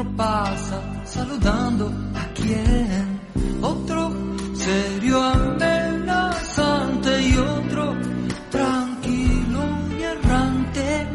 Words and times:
Otro 0.00 0.16
pasa 0.16 0.80
saludando 1.04 1.92
a 2.14 2.24
quien, 2.34 3.20
otro 3.60 4.10
serio 4.54 5.22
amenazante 5.22 7.10
y 7.22 7.36
otro 7.36 7.94
tranquilo 8.50 9.62
y 9.98 10.02
errante. 10.02 11.06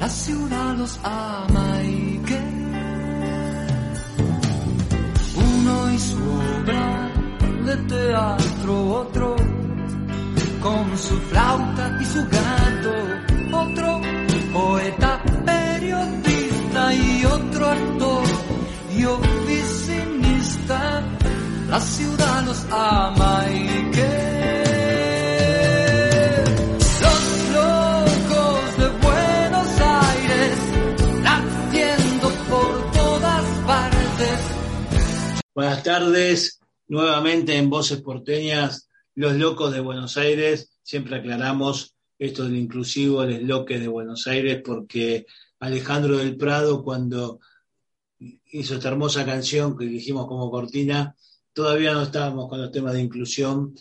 La 0.00 0.08
ciudad 0.08 0.74
los 0.76 0.98
ama 1.02 1.82
y 1.82 2.18
que 2.26 2.40
uno 5.36 5.92
y 5.92 5.98
su 5.98 6.16
obra 6.16 7.10
de 7.66 7.76
teatro, 7.76 8.90
otro 9.02 9.36
con 10.62 10.96
su 10.96 11.14
flauta 11.28 11.98
y 12.00 12.04
su 12.06 12.22
gato, 12.28 12.94
otro 13.52 14.00
poeta, 14.52 15.20
y 16.92 17.24
otro 17.24 17.66
actor 17.66 18.24
y 18.96 19.04
oficinista. 19.04 21.02
La 21.70 21.80
ciudad 21.80 22.44
los 22.44 22.64
ama 22.70 23.46
y 23.50 23.90
que 23.90 24.44
Buenos 29.02 29.80
Aires. 29.80 30.58
Buenas 35.54 35.82
tardes, 35.82 36.60
nuevamente 36.88 37.56
en 37.56 37.70
Voces 37.70 38.00
Porteñas 38.02 38.88
los 39.14 39.34
locos 39.34 39.72
de 39.72 39.80
Buenos 39.80 40.16
Aires, 40.16 40.76
siempre 40.82 41.16
aclaramos 41.16 41.94
esto 42.18 42.44
del 42.44 42.56
inclusivo, 42.56 43.22
el 43.22 43.46
loques 43.46 43.80
de 43.80 43.88
Buenos 43.88 44.26
Aires, 44.26 44.60
porque 44.64 45.26
Alejandro 45.60 46.18
del 46.18 46.36
Prado, 46.36 46.82
cuando 46.82 47.40
hizo 48.18 48.74
esta 48.74 48.88
hermosa 48.88 49.24
canción 49.24 49.76
que 49.76 49.84
elegimos 49.84 50.26
como 50.26 50.50
cortina, 50.50 51.14
todavía 51.52 51.92
no 51.92 52.02
estábamos 52.02 52.48
con 52.48 52.60
los 52.60 52.72
temas 52.72 52.94
de 52.94 53.02
inclusión, 53.02 53.74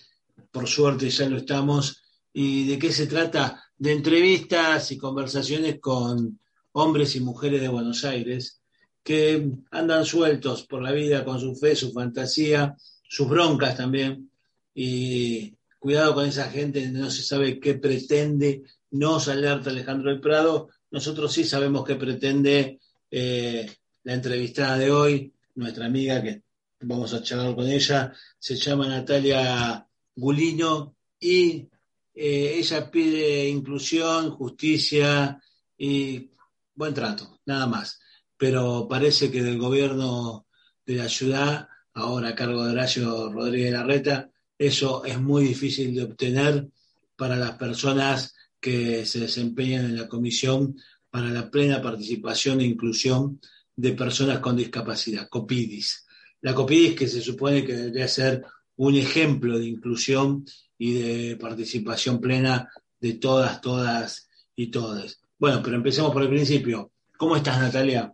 por 0.51 0.67
suerte 0.67 1.09
ya 1.09 1.29
lo 1.29 1.37
estamos. 1.37 2.01
¿Y 2.31 2.67
de 2.67 2.79
qué 2.79 2.91
se 2.91 3.07
trata? 3.07 3.63
De 3.77 3.91
entrevistas 3.91 4.91
y 4.91 4.97
conversaciones 4.97 5.79
con 5.79 6.39
hombres 6.73 7.15
y 7.15 7.19
mujeres 7.19 7.61
de 7.61 7.67
Buenos 7.67 8.03
Aires 8.05 8.59
que 9.03 9.51
andan 9.71 10.05
sueltos 10.05 10.63
por 10.63 10.81
la 10.81 10.91
vida 10.91 11.25
con 11.25 11.39
su 11.39 11.55
fe, 11.55 11.75
su 11.75 11.91
fantasía, 11.91 12.75
sus 13.07 13.27
broncas 13.27 13.75
también, 13.75 14.31
y 14.73 15.55
cuidado 15.77 16.15
con 16.15 16.25
esa 16.25 16.49
gente, 16.49 16.87
no 16.89 17.09
se 17.11 17.21
sabe 17.21 17.59
qué 17.59 17.75
pretende, 17.75 18.63
nos 18.91 19.27
alerta 19.27 19.69
Alejandro 19.69 20.09
del 20.09 20.21
Prado, 20.21 20.69
nosotros 20.93 21.33
sí 21.33 21.43
sabemos 21.43 21.83
qué 21.83 21.95
pretende 21.95 22.79
eh, 23.09 23.75
la 24.03 24.13
entrevistada 24.13 24.77
de 24.77 24.91
hoy, 24.91 25.33
nuestra 25.55 25.87
amiga 25.87 26.21
que 26.21 26.43
vamos 26.81 27.11
a 27.15 27.23
charlar 27.23 27.55
con 27.55 27.67
ella, 27.67 28.13
se 28.37 28.55
llama 28.55 28.87
Natalia 28.87 29.87
Gulino 30.15 30.95
y 31.19 31.67
eh, 32.13 32.53
ella 32.59 32.91
pide 32.91 33.49
inclusión, 33.49 34.29
justicia 34.35 35.41
y 35.75 36.29
buen 36.75 36.93
trato, 36.93 37.39
nada 37.47 37.65
más. 37.65 37.99
Pero 38.37 38.87
parece 38.87 39.31
que 39.31 39.41
del 39.41 39.57
gobierno 39.57 40.45
de 40.85 40.93
la 40.93 41.09
ciudad, 41.09 41.69
ahora 41.95 42.29
a 42.29 42.35
cargo 42.35 42.65
de 42.65 42.71
Horacio 42.73 43.31
Rodríguez 43.31 43.71
Larreta, 43.73 44.29
eso 44.59 45.03
es 45.05 45.19
muy 45.19 45.43
difícil 45.43 45.95
de 45.95 46.03
obtener 46.03 46.67
para 47.15 47.35
las 47.35 47.53
personas 47.53 48.35
que 48.63 49.05
se 49.05 49.19
desempeñan 49.19 49.83
en 49.83 49.97
la 49.97 50.07
comisión 50.07 50.77
para 51.09 51.27
la 51.27 51.51
plena 51.51 51.81
participación 51.81 52.61
e 52.61 52.65
inclusión 52.65 53.41
de 53.75 53.91
personas 53.91 54.39
con 54.39 54.55
discapacidad, 54.55 55.27
COPIDIS. 55.27 56.07
La 56.39 56.55
COPIDIS 56.55 56.95
que 56.95 57.07
se 57.09 57.19
supone 57.19 57.65
que 57.65 57.73
debería 57.73 58.07
ser 58.07 58.41
un 58.77 58.95
ejemplo 58.95 59.59
de 59.59 59.65
inclusión 59.65 60.45
y 60.77 60.93
de 60.93 61.35
participación 61.35 62.21
plena 62.21 62.71
de 63.01 63.15
todas, 63.15 63.59
todas 63.59 64.29
y 64.55 64.71
todas. 64.71 65.19
Bueno, 65.37 65.59
pero 65.61 65.75
empecemos 65.75 66.13
por 66.13 66.21
el 66.21 66.29
principio. 66.29 66.93
¿Cómo 67.17 67.35
estás, 67.35 67.59
Natalia? 67.59 68.13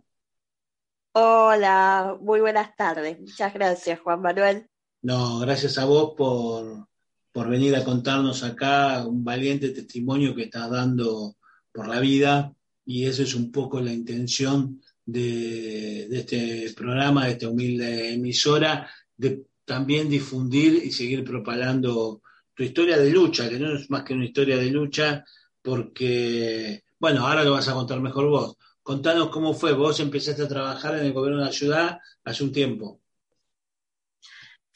Hola, 1.12 2.18
muy 2.20 2.40
buenas 2.40 2.74
tardes. 2.74 3.20
Muchas 3.20 3.54
gracias, 3.54 4.00
Juan 4.00 4.20
Manuel. 4.20 4.68
No, 5.02 5.38
gracias 5.38 5.78
a 5.78 5.84
vos 5.84 6.14
por, 6.16 6.88
por 7.32 7.48
venir 7.48 7.76
a 7.76 7.84
contarnos 7.84 8.42
acá 8.42 9.06
un 9.06 9.24
valiente 9.24 9.70
testimonio 9.70 10.34
que 10.34 10.44
estás 10.44 10.70
dando 10.70 11.36
por 11.72 11.88
la 11.88 12.00
vida 12.00 12.52
y 12.84 13.06
eso 13.06 13.22
es 13.22 13.34
un 13.34 13.52
poco 13.52 13.80
la 13.80 13.92
intención 13.92 14.80
de, 15.04 16.08
de 16.08 16.18
este 16.18 16.72
programa, 16.76 17.26
de 17.26 17.32
esta 17.32 17.48
humilde 17.48 18.14
emisora, 18.14 18.88
de 19.16 19.44
también 19.64 20.08
difundir 20.08 20.82
y 20.84 20.90
seguir 20.90 21.22
propagando 21.22 22.22
tu 22.54 22.64
historia 22.64 22.98
de 22.98 23.10
lucha, 23.10 23.48
que 23.48 23.58
no 23.58 23.74
es 23.74 23.88
más 23.88 24.02
que 24.02 24.14
una 24.14 24.24
historia 24.24 24.56
de 24.56 24.70
lucha, 24.70 25.24
porque, 25.62 26.82
bueno, 26.98 27.26
ahora 27.26 27.44
lo 27.44 27.52
vas 27.52 27.68
a 27.68 27.74
contar 27.74 28.00
mejor 28.00 28.28
vos. 28.28 28.56
Contanos 28.82 29.28
cómo 29.28 29.54
fue, 29.54 29.72
vos 29.72 30.00
empezaste 30.00 30.42
a 30.42 30.48
trabajar 30.48 30.98
en 30.98 31.06
el 31.06 31.12
gobierno 31.12 31.38
de 31.38 31.46
la 31.46 31.52
ciudad 31.52 31.98
hace 32.24 32.42
un 32.42 32.52
tiempo. 32.52 33.00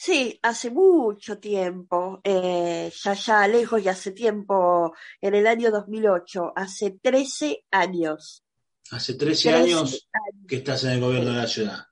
Sí, 0.05 0.39
hace 0.43 0.71
mucho 0.71 1.39
tiempo, 1.39 2.21
eh, 2.23 2.93
ya 2.95 3.15
ya 3.15 3.49
lejos 3.49 3.83
y 3.83 3.89
hace 3.89 4.11
tiempo, 4.11 4.95
en 5.19 5.35
el 5.35 5.47
año 5.47 5.71
2008, 5.71 6.53
hace 6.55 6.99
13 7.01 7.65
años. 7.71 8.45
Hace 8.91 9.15
13, 9.15 9.49
13 9.49 9.55
años, 9.55 9.81
años, 9.81 10.09
que 10.47 10.57
estás 10.57 10.85
en 10.85 10.91
el 10.91 11.01
gobierno 11.01 11.31
sí. 11.31 11.35
de 11.35 11.41
la 11.41 11.47
ciudad. 11.47 11.87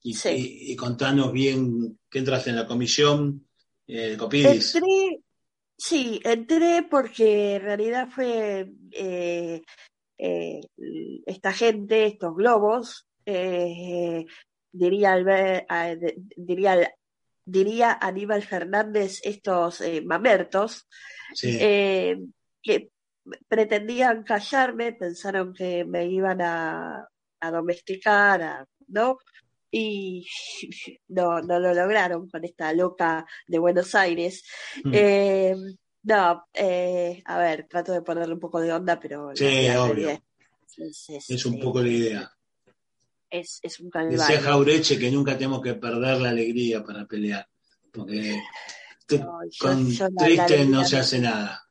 Y, 0.00 0.14
sí. 0.14 0.28
y, 0.28 0.72
y, 0.72 0.76
contanos 0.76 1.32
bien 1.32 1.98
qué 2.08 2.20
entraste 2.20 2.50
en 2.50 2.56
la 2.56 2.68
comisión, 2.68 3.48
eh, 3.88 4.16
Copidis. 4.16 4.76
Entré, 4.76 5.24
sí, 5.76 6.20
entré 6.22 6.86
porque 6.88 7.56
en 7.56 7.62
realidad 7.62 8.10
fue 8.14 8.72
eh, 8.92 9.60
eh, 10.18 10.60
esta 11.26 11.52
gente, 11.52 12.06
estos 12.06 12.36
globos, 12.36 13.08
eh, 13.26 14.24
diría, 14.72 15.12
Albert, 15.12 15.66
diría, 16.36 16.94
diría 17.44 17.98
Aníbal 18.00 18.42
Fernández, 18.42 19.20
estos 19.22 19.80
eh, 19.80 20.02
mamertos, 20.02 20.88
sí. 21.34 21.58
eh, 21.60 22.18
que 22.62 22.90
pretendían 23.48 24.24
callarme, 24.24 24.92
pensaron 24.92 25.52
que 25.52 25.84
me 25.84 26.06
iban 26.06 26.40
a, 26.40 27.06
a 27.40 27.50
domesticar, 27.50 28.42
a, 28.42 28.66
¿no? 28.88 29.18
Y 29.70 30.26
no, 31.08 31.40
no 31.40 31.60
lo 31.60 31.74
lograron 31.74 32.28
con 32.28 32.44
esta 32.44 32.72
loca 32.72 33.26
de 33.46 33.58
Buenos 33.58 33.94
Aires. 33.94 34.44
Mm. 34.84 34.92
Eh, 34.94 35.56
no, 36.04 36.44
eh, 36.52 37.22
a 37.24 37.38
ver, 37.38 37.66
trato 37.68 37.92
de 37.92 38.02
ponerle 38.02 38.34
un 38.34 38.40
poco 38.40 38.60
de 38.60 38.72
onda, 38.72 38.98
pero... 38.98 39.30
Sí, 39.34 39.68
obvio. 39.70 40.10
Es, 40.76 41.10
es, 41.10 41.30
es, 41.30 41.46
un 41.46 41.60
poco 41.60 41.80
la 41.80 41.88
idea 41.88 42.32
es, 43.32 43.58
es 43.62 43.80
un 43.80 43.90
calvario. 43.90 44.18
Decía 44.18 44.40
Jaureche 44.40 44.98
que 44.98 45.10
nunca 45.10 45.36
tenemos 45.36 45.62
que 45.62 45.74
perder 45.74 46.20
la 46.20 46.28
alegría 46.28 46.84
para 46.84 47.06
pelear, 47.06 47.48
porque 47.90 48.40
no, 49.10 49.38
yo, 49.50 49.66
con 49.66 49.88
yo 49.90 50.08
la, 50.10 50.24
triste 50.24 50.58
la 50.58 50.64
no 50.66 50.84
se 50.84 50.98
hace 50.98 51.18
nada. 51.18 51.62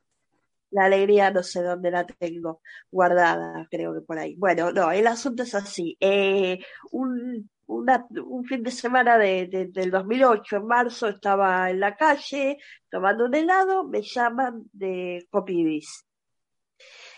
La 0.72 0.86
alegría 0.86 1.32
no 1.32 1.44
sé 1.44 1.62
dónde 1.62 1.92
la 1.92 2.06
tengo 2.06 2.62
guardada, 2.90 3.68
creo 3.70 3.94
que 3.94 4.02
por 4.02 4.18
ahí. 4.18 4.36
Bueno, 4.36 4.72
no, 4.72 4.92
el 4.92 5.06
asunto 5.06 5.44
es 5.44 5.54
así. 5.54 5.96
Eh, 6.00 6.60
un, 6.92 7.50
una, 7.68 8.08
un 8.10 8.44
fin 8.46 8.64
de 8.64 8.72
semana 8.72 9.18
de, 9.18 9.48
de, 9.48 9.68
del 9.68 9.92
2008, 9.92 10.58
en 10.58 10.66
marzo, 10.66 11.10
estaba 11.10 11.70
en 11.70 11.80
la 11.80 11.96
calle 11.96 12.58
tomando 12.90 13.26
un 13.26 13.36
helado, 13.36 13.84
me 13.84 14.02
llaman 14.02 14.64
de 14.72 15.28
Copidis. 15.30 16.06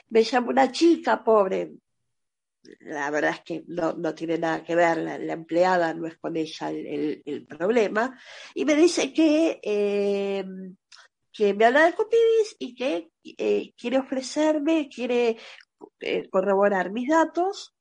Me 0.09 0.23
llama 0.23 0.49
una 0.49 0.71
chica 0.71 1.23
pobre, 1.23 1.73
la 2.79 3.09
verdad 3.11 3.31
es 3.31 3.41
que 3.41 3.63
no, 3.67 3.93
no 3.93 4.13
tiene 4.13 4.37
nada 4.37 4.63
que 4.63 4.75
ver, 4.75 4.97
la, 4.97 5.17
la, 5.17 5.33
empleada 5.33 5.93
no 5.93 6.07
es 6.07 6.17
con 6.17 6.35
ella 6.37 6.69
el, 6.69 6.85
el, 6.85 7.23
el, 7.25 7.45
problema, 7.45 8.17
y 8.53 8.65
me 8.65 8.75
dice 8.75 9.13
que, 9.13 9.59
eh, 9.61 10.45
que 11.31 11.53
me 11.53 11.65
habla 11.65 11.85
de 11.85 11.93
Copidis 11.93 12.55
y 12.59 12.75
que 12.75 13.09
eh, 13.23 13.73
quiere 13.77 13.97
ofrecerme, 13.99 14.89
quiere 14.93 15.37
eh, 15.99 16.29
corroborar 16.29 16.91
mis 16.91 17.09
datos 17.09 17.75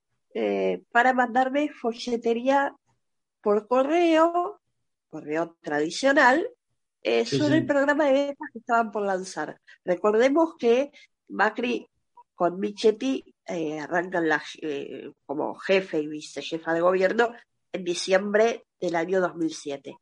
para 0.90 1.12
mandarme 1.12 1.70
folletería 1.74 2.74
por 3.42 3.68
correo, 3.68 4.62
correo 5.10 5.58
tradicional, 5.60 6.48
Sí, 7.04 7.36
sobre 7.36 7.54
sí. 7.54 7.58
el 7.58 7.66
programa 7.66 8.06
de 8.06 8.12
becas 8.12 8.50
que 8.52 8.60
estaban 8.60 8.92
por 8.92 9.04
lanzar. 9.04 9.60
Recordemos 9.84 10.54
que 10.56 10.92
Macri 11.28 11.86
con 12.34 12.60
Michetti 12.60 13.31
eh, 13.46 13.80
arrancan 13.80 14.28
eh, 14.60 15.10
como 15.26 15.54
jefe 15.54 16.00
y 16.00 16.06
vicejefa 16.06 16.74
de 16.74 16.80
gobierno 16.80 17.32
en 17.72 17.84
diciembre 17.84 18.66
del 18.80 18.96
año 18.96 19.20
2007. 19.20 19.96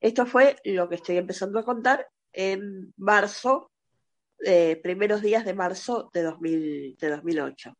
Esto 0.00 0.26
fue 0.26 0.56
lo 0.64 0.88
que 0.88 0.96
estoy 0.96 1.16
empezando 1.16 1.58
a 1.58 1.64
contar 1.64 2.06
en 2.32 2.92
marzo, 2.96 3.70
eh, 4.44 4.78
primeros 4.82 5.22
días 5.22 5.44
de 5.44 5.54
marzo 5.54 6.10
de, 6.12 6.22
2000, 6.22 6.96
de 6.98 7.10
2008. 7.10 7.74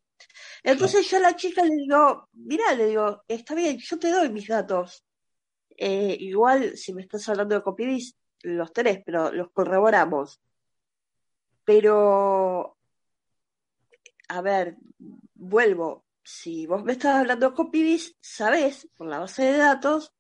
Entonces 0.63 1.09
yo 1.11 1.19
a 1.19 1.21
la 1.21 1.37
chica 1.37 1.63
le 1.65 1.75
digo, 1.75 2.29
mira, 2.33 2.75
le 2.75 2.87
digo, 2.87 3.23
está 3.29 3.55
bien, 3.55 3.79
yo 3.79 3.99
te 3.99 4.11
doy 4.11 4.31
mis 4.31 4.49
datos. 4.49 5.05
Eh, 5.77 6.17
igual, 6.21 6.77
si 6.77 6.95
me 6.95 7.03
estás 7.03 7.29
hablando 7.29 7.55
de 7.55 7.63
Copidis, 7.63 8.17
los 8.43 8.73
tenés, 8.73 9.03
pero 9.05 9.33
los 9.33 9.51
corroboramos. 9.53 10.41
Pero, 11.65 12.74
a 14.29 14.41
ver, 14.41 14.77
vuelvo. 15.35 16.05
Si 16.23 16.67
vos 16.67 16.83
me 16.83 16.93
estás 16.93 17.17
hablando 17.17 17.51
de 17.51 17.55
Copidis, 17.55 18.17
sabés, 18.21 18.89
por 18.97 19.07
la 19.09 19.19
base 19.19 19.45
de 19.45 19.59
datos, 19.59 20.13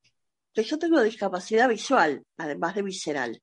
que 0.53 0.62
yo 0.62 0.79
tengo 0.79 1.03
discapacidad 1.03 1.69
visual, 1.69 2.25
además 2.37 2.75
de 2.75 2.83
visceral. 2.83 3.43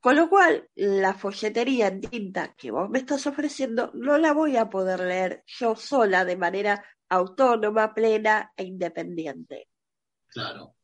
Con 0.00 0.14
lo 0.14 0.28
cual, 0.28 0.70
la 0.76 1.14
folletería 1.14 1.88
en 1.88 2.00
tinta 2.00 2.54
que 2.54 2.70
vos 2.70 2.88
me 2.88 3.00
estás 3.00 3.26
ofreciendo 3.26 3.90
no 3.94 4.16
la 4.16 4.32
voy 4.32 4.56
a 4.56 4.70
poder 4.70 5.00
leer 5.00 5.42
yo 5.46 5.74
sola 5.74 6.24
de 6.24 6.36
manera 6.36 6.84
autónoma, 7.08 7.92
plena 7.94 8.52
e 8.56 8.64
independiente. 8.64 9.68
Claro. 10.28 10.76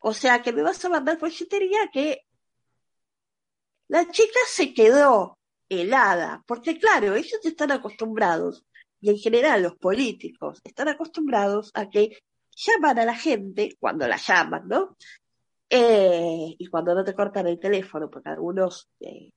O 0.00 0.12
sea 0.12 0.42
que 0.42 0.52
me 0.52 0.62
vas 0.62 0.84
a 0.84 0.88
mandar 0.88 1.18
folletería 1.18 1.88
que 1.92 2.26
la 3.88 4.10
chica 4.10 4.40
se 4.48 4.74
quedó 4.74 5.38
helada, 5.80 6.42
porque 6.46 6.78
claro, 6.78 7.14
ellos 7.14 7.40
están 7.44 7.72
acostumbrados, 7.72 8.64
y 9.00 9.10
en 9.10 9.18
general 9.18 9.62
los 9.62 9.76
políticos 9.76 10.60
están 10.64 10.88
acostumbrados 10.88 11.70
a 11.74 11.90
que 11.90 12.18
llaman 12.56 12.98
a 12.98 13.04
la 13.04 13.14
gente 13.14 13.76
cuando 13.78 14.06
la 14.08 14.16
llaman, 14.16 14.68
¿no? 14.68 14.96
Eh, 15.68 16.54
y 16.58 16.66
cuando 16.66 16.94
no 16.94 17.04
te 17.04 17.14
cortan 17.14 17.46
el 17.46 17.58
teléfono, 17.58 18.08
porque 18.08 18.28
algunos 18.28 18.88
eh, 19.00 19.30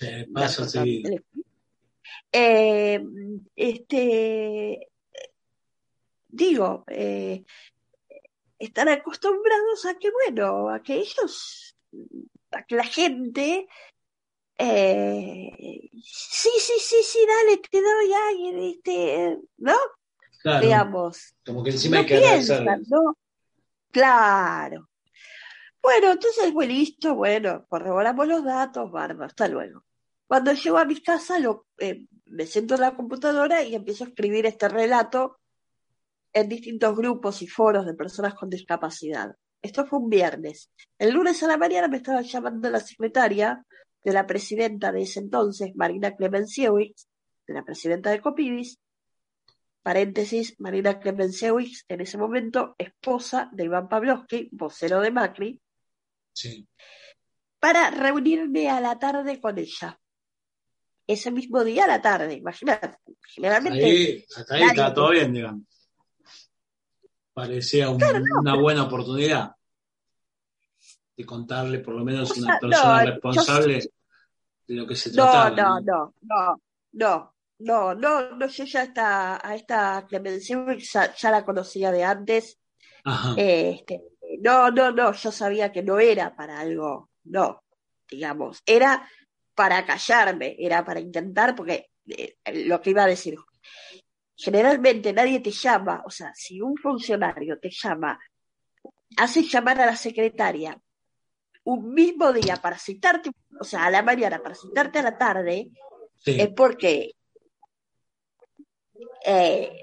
Eh, 0.00 0.26
seguido. 0.66 1.02
teléfono. 1.02 1.44
Eh, 2.30 3.04
este, 3.56 4.88
digo, 6.28 6.84
eh, 6.86 7.44
están 8.58 8.88
acostumbrados 8.88 9.84
a 9.86 9.98
que, 9.98 10.10
bueno, 10.10 10.70
a 10.70 10.82
que 10.82 10.94
ellos, 10.94 11.76
a 12.52 12.64
que 12.64 12.76
la 12.76 12.84
gente, 12.84 13.66
eh, 14.64 15.90
sí, 16.02 16.50
sí, 16.58 16.72
sí, 16.78 16.96
sí, 17.02 17.18
dale, 17.26 17.58
te 17.58 17.80
doy 17.80 18.12
ahí, 18.12 18.70
este, 18.70 19.38
¿no? 19.58 19.76
Claro. 20.40 20.60
Digamos, 20.60 21.34
Como 21.44 21.62
que 21.62 21.70
encima 21.70 21.96
no 21.96 22.00
hay 22.00 22.06
que 22.06 22.18
piensan. 22.18 22.64
¿no? 22.88 23.16
Claro. 23.90 24.88
Bueno, 25.82 26.12
entonces, 26.12 26.52
bueno, 26.52 26.72
listo, 26.72 27.14
bueno, 27.14 27.66
corroboramos 27.68 28.26
los 28.26 28.44
datos, 28.44 28.90
bárbaro, 28.90 29.24
hasta 29.24 29.48
luego. 29.48 29.84
Cuando 30.26 30.52
llego 30.52 30.78
a 30.78 30.84
mi 30.84 31.00
casa, 31.02 31.38
lo, 31.38 31.66
eh, 31.78 32.06
me 32.26 32.46
siento 32.46 32.74
en 32.74 32.82
la 32.82 32.94
computadora 32.94 33.62
y 33.62 33.74
empiezo 33.74 34.04
a 34.04 34.08
escribir 34.08 34.46
este 34.46 34.68
relato 34.68 35.40
en 36.32 36.48
distintos 36.48 36.96
grupos 36.96 37.42
y 37.42 37.48
foros 37.48 37.84
de 37.84 37.94
personas 37.94 38.34
con 38.34 38.48
discapacidad. 38.48 39.34
Esto 39.60 39.86
fue 39.86 39.98
un 39.98 40.08
viernes. 40.08 40.70
El 40.98 41.14
lunes 41.14 41.42
a 41.42 41.48
la 41.48 41.56
mañana 41.56 41.88
me 41.88 41.98
estaba 41.98 42.22
llamando 42.22 42.70
la 42.70 42.80
secretaria 42.80 43.64
de 44.04 44.12
la 44.12 44.26
presidenta 44.26 44.90
de 44.92 45.02
ese 45.02 45.20
entonces, 45.20 45.72
Marina 45.74 46.14
Clemenciewicz, 46.16 47.06
de 47.46 47.54
la 47.54 47.64
presidenta 47.64 48.10
de 48.10 48.20
Copidis, 48.20 48.78
paréntesis, 49.82 50.54
Marina 50.60 50.98
Clemenciewicz, 51.00 51.84
en 51.88 52.00
ese 52.00 52.18
momento 52.18 52.74
esposa 52.78 53.48
de 53.52 53.64
Iván 53.64 53.88
Pavlovsky, 53.88 54.48
vocero 54.52 55.00
de 55.00 55.10
Macri, 55.10 55.60
Sí. 56.32 56.66
para 57.60 57.90
reunirme 57.90 58.70
a 58.70 58.80
la 58.80 58.98
tarde 58.98 59.40
con 59.40 59.58
ella. 59.58 59.98
Ese 61.06 61.30
mismo 61.30 61.62
día 61.64 61.84
a 61.84 61.88
la 61.88 62.00
tarde, 62.00 62.34
imagínate. 62.34 62.96
Generalmente 63.34 63.84
Ahí, 63.84 64.24
hasta 64.36 64.54
ahí 64.54 64.62
está 64.62 64.94
todo 64.94 65.10
bien, 65.10 65.32
digamos. 65.32 65.62
Parecía 67.34 67.88
un- 67.90 68.00
una 68.40 68.54
buena 68.56 68.84
oportunidad 68.84 69.52
de 71.16 71.26
contarle 71.26 71.78
por 71.80 71.94
lo 71.94 72.04
menos 72.04 72.30
O 72.30 72.40
una 72.40 72.58
persona 72.58 73.04
no, 73.04 73.10
responsable 73.10 73.78
de 74.66 74.74
lo 74.74 74.86
que 74.86 74.96
se 74.96 75.10
No, 75.10 75.30
trataba. 75.30 75.50
no, 75.50 75.80
no, 75.80 76.14
no, 76.22 76.62
no, 76.92 77.34
no, 77.58 77.94
no, 77.94 78.30
no, 78.36 78.46
yo 78.46 78.64
ya 78.64 78.82
esta, 78.84 79.46
a 79.46 79.54
esta 79.54 80.06
Clemencia 80.08 80.64
ya, 80.78 81.14
ya 81.14 81.30
la 81.30 81.44
conocía 81.44 81.90
de 81.92 82.04
antes. 82.04 82.58
Ajá. 83.04 83.34
Este, 83.36 84.02
no, 84.40 84.70
no, 84.70 84.90
no, 84.90 85.12
yo 85.12 85.30
sabía 85.32 85.70
que 85.70 85.82
no 85.82 85.98
era 85.98 86.34
para 86.34 86.60
algo, 86.60 87.10
no, 87.24 87.62
digamos, 88.10 88.62
era 88.64 89.08
para 89.54 89.84
callarme, 89.84 90.56
era 90.58 90.84
para 90.84 91.00
intentar, 91.00 91.54
porque 91.54 91.90
eh, 92.08 92.36
lo 92.66 92.80
que 92.80 92.90
iba 92.90 93.04
a 93.04 93.08
decir, 93.08 93.36
generalmente 94.34 95.12
nadie 95.12 95.40
te 95.40 95.50
llama, 95.50 96.02
o 96.06 96.10
sea, 96.10 96.32
si 96.34 96.60
un 96.60 96.76
funcionario 96.76 97.58
te 97.58 97.70
llama, 97.70 98.18
hace 99.18 99.42
llamar 99.42 99.80
a 99.80 99.86
la 99.86 99.96
secretaria 99.96 100.80
un 101.64 101.92
mismo 101.94 102.32
día 102.32 102.56
para 102.56 102.78
citarte, 102.78 103.30
o 103.60 103.64
sea, 103.64 103.84
a 103.86 103.90
la 103.90 104.02
mañana 104.02 104.42
para 104.42 104.54
citarte 104.54 104.98
a 104.98 105.02
la 105.02 105.16
tarde, 105.18 105.70
Sí. 106.18 106.40
es 106.40 106.48
porque 106.54 107.12
eh, 109.24 109.80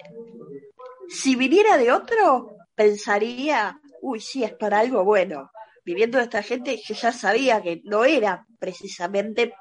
si 1.09 1.35
viniera 1.35 1.77
de 1.77 1.91
otro, 1.91 2.55
pensaría, 2.75 3.79
uy, 4.01 4.19
sí, 4.19 4.43
es 4.43 4.53
para 4.53 4.79
algo 4.79 5.03
bueno. 5.03 5.51
Viviendo 5.85 6.17
de 6.17 6.25
esta 6.25 6.43
gente, 6.43 6.77
yo 6.85 6.93
ya 6.95 7.11
sabía 7.11 7.61
que 7.61 7.81
no 7.85 8.05
era 8.05 8.45
precisamente. 8.59 9.53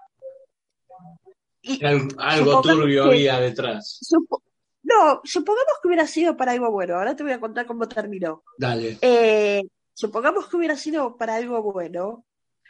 Y 1.63 1.85
Al- 1.85 2.09
algo 2.19 2.61
turbio 2.61 3.05
que- 3.05 3.11
había 3.11 3.41
detrás. 3.41 3.99
supo- 4.03 4.43
no, 4.83 5.21
supongamos 5.25 5.75
que 5.83 5.89
hubiera 5.89 6.07
sido 6.07 6.37
para 6.37 6.53
algo 6.53 6.71
bueno. 6.71 6.97
Ahora 6.97 7.17
te 7.17 7.23
voy 7.23 7.33
a 7.33 7.41
contar 7.41 7.67
cómo 7.67 7.89
terminó. 7.89 8.43
Dale. 8.59 8.99
Eh, 9.01 9.63
supongamos 9.99 10.49
que 10.49 10.57
hubiera 10.57 10.77
sido 10.77 11.17
para 11.17 11.35
algo 11.35 11.61
bueno, 11.61 12.25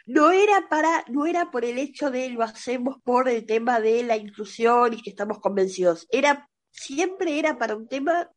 no 0.07 0.31
era 0.31 0.67
para, 0.67 1.05
no 1.09 1.27
era 1.27 1.51
por 1.51 1.63
el 1.63 1.77
hecho 1.77 2.09
de 2.09 2.31
lo 2.31 2.41
hacemos 2.41 2.97
por 3.03 3.29
el 3.29 3.45
tema 3.45 3.79
de 3.79 4.01
la 4.03 4.17
inclusión 4.17 4.95
y 4.95 5.01
que 5.03 5.11
estamos 5.11 5.39
convencidos. 5.39 6.07
Era, 6.09 6.49
siempre 6.71 7.37
era 7.37 7.59
para 7.59 7.75
un 7.75 7.87
tema 7.87 8.31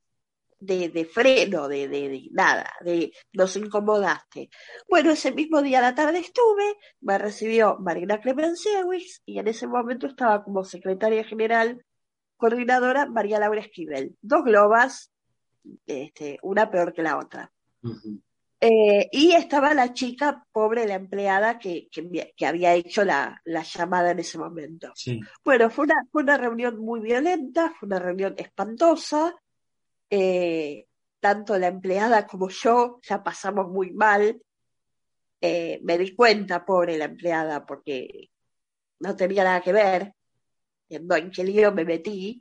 de, 0.61 0.91
de 0.91 1.07
freno, 1.07 1.69
de, 1.69 1.89
de, 1.89 2.11
de 2.11 2.29
nada, 2.33 2.71
de 2.85 3.13
nos 3.33 3.57
incomodaste. 3.57 4.51
Bueno, 4.91 5.11
ese 5.11 5.33
mismo 5.33 5.63
día 5.63 5.79
a 5.79 5.83
la 5.83 5.95
tarde 5.95 6.19
estuve, 6.19 6.77
me 7.01 7.17
recibió 7.17 7.79
Marina 7.79 8.21
Clemenciewicz 8.21 9.23
y 9.25 9.39
en 9.39 9.49
ese 9.49 9.67
momento 9.67 10.07
estaba 10.07 10.45
como 10.45 10.65
secretaria 10.65 11.25
general, 11.25 11.83
coordinadora 12.37 13.07
María 13.07 13.41
Laura 13.41 13.63
Esquivel. 13.63 14.19
Dos 14.21 14.45
globas, 14.45 15.11
este, 15.87 16.39
una 16.43 16.71
peor 16.71 16.93
que 16.93 17.03
la 17.03 17.17
otra. 17.17 17.51
Eh, 18.65 19.09
y 19.11 19.33
estaba 19.33 19.75
la 19.75 19.93
chica, 19.93 20.47
pobre, 20.53 20.87
la 20.87 20.95
empleada 20.95 21.59
que, 21.59 21.89
que, 21.91 22.47
había 22.47 22.75
hecho 22.75 23.05
la, 23.05 23.43
la 23.45 23.65
llamada 23.65 24.13
en 24.13 24.21
ese 24.21 24.39
momento. 24.39 24.93
Sí. 24.95 25.21
Bueno, 25.45 25.69
fue 25.69 25.87
una, 25.87 26.07
fue 26.13 26.23
una 26.23 26.37
reunión 26.37 26.79
muy 26.79 27.01
violenta, 27.01 27.75
fue 27.77 27.89
una 27.89 27.99
reunión 27.99 28.37
espantosa. 28.39 29.35
eh, 30.09 30.87
tanto 31.19 31.59
la 31.59 31.69
empleada 31.69 32.25
como 32.25 32.49
yo 32.51 33.01
ya 33.03 33.21
pasamos 33.25 33.69
muy 33.69 33.91
mal. 33.91 34.41
Eh, 35.41 35.81
me 35.83 35.99
di 35.99 36.15
cuenta, 36.15 36.65
pobre 36.65 36.97
la 36.97 37.07
empleada, 37.07 37.67
porque 37.67 38.31
no 39.01 39.17
tenía 39.17 39.43
nada 39.43 39.61
que 39.61 39.73
ver. 39.73 40.15
En 40.89 41.31
qué 41.33 41.43
lío 41.43 41.73
me 41.73 41.85
metí. 41.85 42.41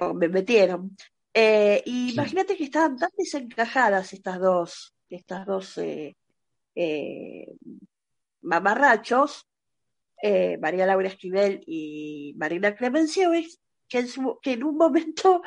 o 0.00 0.14
me 0.14 0.28
metieron. 0.28 0.96
Eh, 1.32 1.82
y 1.86 2.12
imagínate 2.12 2.56
que 2.56 2.64
estaban 2.64 2.96
tan 2.96 3.10
desencajadas 3.16 4.12
estas 4.12 4.40
dos, 4.40 4.94
estas 5.08 5.46
dos 5.46 5.78
eh, 5.78 6.16
eh, 6.74 7.46
mamarrachos, 8.42 9.46
eh, 10.22 10.58
María 10.58 10.86
Laura 10.86 11.08
Esquivel 11.08 11.62
y 11.66 12.34
Marina 12.36 12.74
Clemenciewicz, 12.74 13.58
que 13.88 14.06
que 14.42 14.52
en 14.52 14.64
un 14.64 14.76
momento 14.76 15.42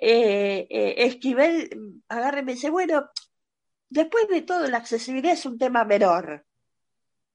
Esquivel 0.00 2.02
agarra 2.08 2.40
y 2.40 2.44
me 2.44 2.52
dice, 2.54 2.70
bueno, 2.70 3.08
después 3.88 4.28
de 4.28 4.42
todo, 4.42 4.66
la 4.68 4.78
accesibilidad 4.78 5.32
es 5.32 5.46
un 5.46 5.58
tema 5.58 5.84
menor. 5.84 6.44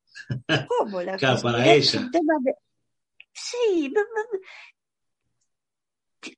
¿Cómo 0.67 1.01
la 1.01 1.17
Claro, 1.17 1.41
para 1.41 1.57
accesibilidad 1.59 1.77
es 1.77 1.93
ella. 1.93 2.05
un 2.05 2.11
tema 2.11 2.33
me- 2.41 2.55
Sí, 3.33 3.91
no, 3.95 4.01
no, 4.01 4.39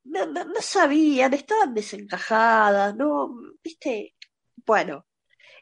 no, 0.05 0.25
no- 0.25 0.45
no 0.45 0.61
sabían, 0.61 1.33
estaban 1.33 1.73
desencajadas, 1.73 2.95
¿no? 2.95 3.35
¿Viste? 3.63 4.13
Bueno, 4.65 5.05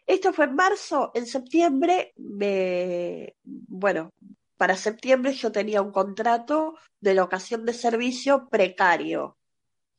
esto 0.05 0.31
fue 0.33 0.45
en 0.45 0.55
marzo, 0.55 1.11
en 1.13 1.25
septiembre, 1.25 2.13
me, 2.17 3.35
bueno, 3.43 4.11
para 4.57 4.75
septiembre 4.75 5.33
yo 5.33 5.51
tenía 5.51 5.81
un 5.81 5.91
contrato 5.91 6.75
de 6.99 7.13
locación 7.15 7.65
de 7.65 7.73
servicio 7.73 8.47
precario. 8.49 9.37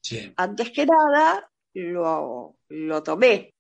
Sí. 0.03 0.33
Antes 0.37 0.71
que 0.71 0.87
nada, 0.87 1.51
lo, 1.75 2.57
lo 2.69 3.03
tomé. 3.03 3.55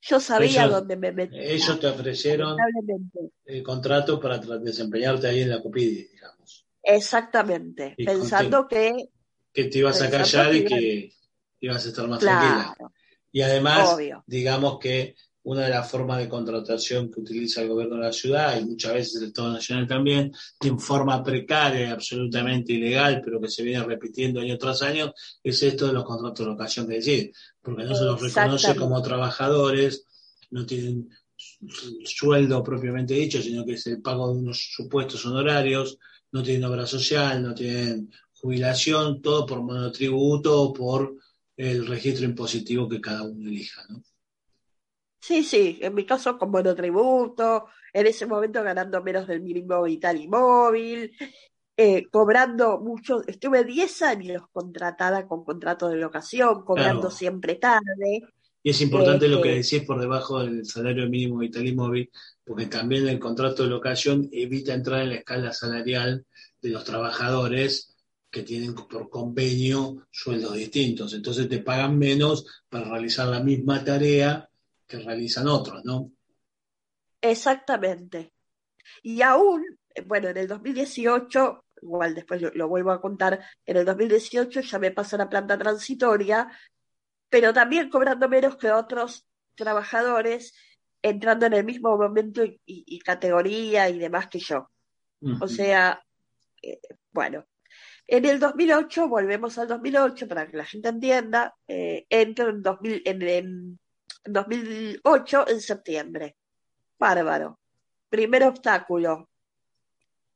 Yo 0.00 0.20
sabía 0.20 0.64
Ellos- 0.64 0.70
dónde 0.80 0.96
me 0.96 1.12
metía. 1.12 1.40
Ellos 1.42 1.80
te 1.80 1.86
ofrecieron 1.86 2.56
el 3.46 3.62
contrato 3.62 4.20
para 4.20 4.38
desempeñarte 4.38 5.28
ahí 5.28 5.42
en 5.42 5.50
la 5.50 5.62
Copidi, 5.62 6.08
digamos. 6.08 6.66
Exactamente, 6.82 7.94
Y 7.96 8.04
pensando 8.04 8.66
que, 8.68 9.08
Que 9.54 9.64
te 9.64 9.78
ibas 9.78 10.02
a 10.02 10.10
callar 10.10 10.54
y 10.54 10.64
que 10.64 11.12
ibas 11.60 11.86
a 11.86 11.88
estar 11.88 12.06
más 12.08 12.18
tranquila. 12.18 12.74
claro, 12.76 12.92
Y 13.32 13.40
además, 13.40 13.94
obvio. 13.94 14.22
digamos 14.26 14.78
que 14.78 15.14
una 15.44 15.64
de 15.64 15.70
las 15.70 15.90
formas 15.90 16.18
de 16.18 16.28
contratación 16.28 17.10
que 17.10 17.20
utiliza 17.20 17.60
el 17.62 17.68
gobierno 17.68 17.96
de 17.96 18.02
la 18.02 18.12
ciudad 18.12 18.58
y 18.58 18.64
muchas 18.64 18.94
veces 18.94 19.20
el 19.20 19.28
Estado 19.28 19.52
Nacional 19.52 19.86
también, 19.86 20.32
en 20.60 20.78
forma 20.80 21.22
precaria 21.22 21.86
y 21.88 21.90
absolutamente 21.90 22.72
ilegal, 22.72 23.20
pero 23.22 23.40
que 23.40 23.48
se 23.50 23.62
viene 23.62 23.84
repitiendo 23.84 24.40
año 24.40 24.56
tras 24.58 24.80
año, 24.82 25.12
es 25.42 25.62
esto 25.62 25.86
de 25.86 25.92
los 25.92 26.04
contratos 26.04 26.46
de 26.46 26.50
locación 26.52 26.88
que 26.88 26.94
decir, 26.94 27.30
porque 27.62 27.84
no 27.84 27.94
se 27.94 28.04
los 28.04 28.20
reconoce 28.22 28.74
como 28.74 29.02
trabajadores, 29.02 30.06
no 30.50 30.64
tienen 30.64 31.10
su- 31.36 31.66
sueldo 32.04 32.62
propiamente 32.62 33.12
dicho, 33.14 33.42
sino 33.42 33.66
que 33.66 33.74
es 33.74 33.86
el 33.86 34.00
pago 34.00 34.32
de 34.32 34.38
unos 34.38 34.70
supuestos 34.74 35.26
honorarios, 35.26 35.98
no 36.32 36.42
tienen 36.42 36.64
obra 36.64 36.86
social, 36.86 37.42
no 37.42 37.54
tienen 37.54 38.10
jubilación, 38.44 39.22
todo 39.22 39.46
por 39.46 39.62
monotributo 39.62 40.60
o 40.60 40.72
por 40.74 41.16
el 41.56 41.86
registro 41.86 42.26
impositivo 42.26 42.86
que 42.86 43.00
cada 43.00 43.22
uno 43.22 43.48
elija, 43.48 43.82
¿no? 43.88 44.02
Sí, 45.18 45.42
sí, 45.42 45.78
en 45.80 45.94
mi 45.94 46.04
caso 46.04 46.36
con 46.36 46.50
monotributo, 46.50 47.66
en 47.94 48.06
ese 48.06 48.26
momento 48.26 48.62
ganando 48.62 49.02
menos 49.02 49.26
del 49.26 49.40
mínimo 49.40 49.82
vital 49.82 50.20
y 50.20 50.28
móvil, 50.28 51.12
eh, 51.76 52.04
cobrando 52.10 52.78
mucho, 52.80 53.22
estuve 53.26 53.64
10 53.64 54.02
años 54.02 54.42
contratada 54.52 55.26
con 55.26 55.42
contrato 55.42 55.88
de 55.88 55.96
locación, 55.96 56.62
cobrando 56.64 57.08
Claro. 57.08 57.10
siempre 57.10 57.54
tarde. 57.54 58.28
Y 58.62 58.70
es 58.70 58.80
importante 58.82 59.26
lo 59.28 59.40
que 59.40 59.58
Este- 59.58 59.76
decís 59.76 59.86
por 59.86 59.98
debajo 59.98 60.40
del 60.40 60.66
salario 60.66 61.08
mínimo 61.08 61.38
vital 61.38 61.66
y 61.66 61.74
móvil, 61.74 62.10
porque 62.44 62.66
también 62.66 63.08
el 63.08 63.18
contrato 63.18 63.62
de 63.62 63.70
locación 63.70 64.28
evita 64.30 64.74
entrar 64.74 65.00
en 65.02 65.08
la 65.10 65.16
escala 65.16 65.52
salarial 65.54 66.26
de 66.60 66.68
los 66.68 66.84
trabajadores 66.84 67.93
que 68.34 68.42
tienen 68.42 68.74
por 68.74 69.08
convenio 69.08 70.08
sueldos 70.10 70.54
distintos. 70.54 71.14
Entonces 71.14 71.48
te 71.48 71.60
pagan 71.60 71.96
menos 71.96 72.44
para 72.68 72.88
realizar 72.90 73.28
la 73.28 73.38
misma 73.40 73.84
tarea 73.84 74.48
que 74.88 74.98
realizan 74.98 75.46
otros, 75.46 75.84
¿no? 75.84 76.10
Exactamente. 77.20 78.32
Y 79.02 79.22
aún, 79.22 79.62
bueno, 80.06 80.28
en 80.30 80.36
el 80.36 80.48
2018, 80.48 81.64
igual 81.82 82.14
después 82.14 82.42
lo, 82.42 82.50
lo 82.54 82.68
vuelvo 82.68 82.90
a 82.90 83.00
contar, 83.00 83.40
en 83.64 83.76
el 83.76 83.84
2018 83.84 84.60
ya 84.62 84.78
me 84.80 84.90
pasé 84.90 85.14
a 85.14 85.20
la 85.20 85.28
planta 85.28 85.56
transitoria, 85.56 86.48
pero 87.28 87.52
también 87.52 87.88
cobrando 87.88 88.28
menos 88.28 88.56
que 88.56 88.70
otros 88.72 89.26
trabajadores, 89.54 90.54
entrando 91.02 91.46
en 91.46 91.52
el 91.54 91.64
mismo 91.64 91.96
momento 91.96 92.44
y, 92.44 92.60
y- 92.66 92.84
y 92.86 92.98
categoría 92.98 93.88
y 93.88 93.98
demás 93.98 94.26
que 94.28 94.40
yo. 94.40 94.68
O 95.40 95.48
sea, 95.48 96.04
eh, 96.62 96.80
bueno, 97.12 97.46
en 98.06 98.24
el 98.26 98.38
2008, 98.38 99.08
volvemos 99.08 99.58
al 99.58 99.68
2008 99.68 100.28
para 100.28 100.46
que 100.46 100.56
la 100.56 100.64
gente 100.64 100.88
entienda, 100.88 101.54
eh, 101.66 102.06
entro 102.08 102.50
en, 102.50 102.62
2000, 102.62 103.02
en, 103.04 103.22
en 103.22 103.78
2008 104.24 105.48
en 105.48 105.60
septiembre. 105.60 106.36
Bárbaro. 106.98 107.58
Primer 108.08 108.44
obstáculo. 108.44 109.28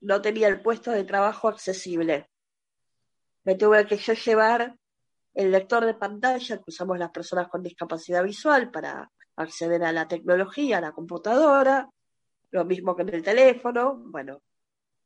No 0.01 0.23
tenía 0.23 0.49
el 0.49 0.63
puesto 0.63 0.91
de 0.91 1.05
trabajo 1.05 1.49
accesible. 1.49 2.29
Me 3.45 3.55
tuve 3.55 3.87
que 3.87 3.97
yo 3.97 4.13
llevar 4.15 4.77
el 5.35 5.51
lector 5.51 5.85
de 5.85 5.95
pantalla 5.95 6.57
que 6.57 6.65
usamos 6.67 6.99
las 6.99 7.11
personas 7.11 7.49
con 7.49 7.63
discapacidad 7.63 8.25
visual 8.25 8.71
para 8.71 9.11
acceder 9.37 9.85
a 9.85 9.93
la 9.93 10.09
tecnología, 10.09 10.79
a 10.79 10.81
la 10.81 10.93
computadora, 10.93 11.89
lo 12.51 12.65
mismo 12.65 12.97
que 12.97 13.03
en 13.03 13.15
el 13.15 13.23
teléfono, 13.23 13.97
bueno, 14.07 14.43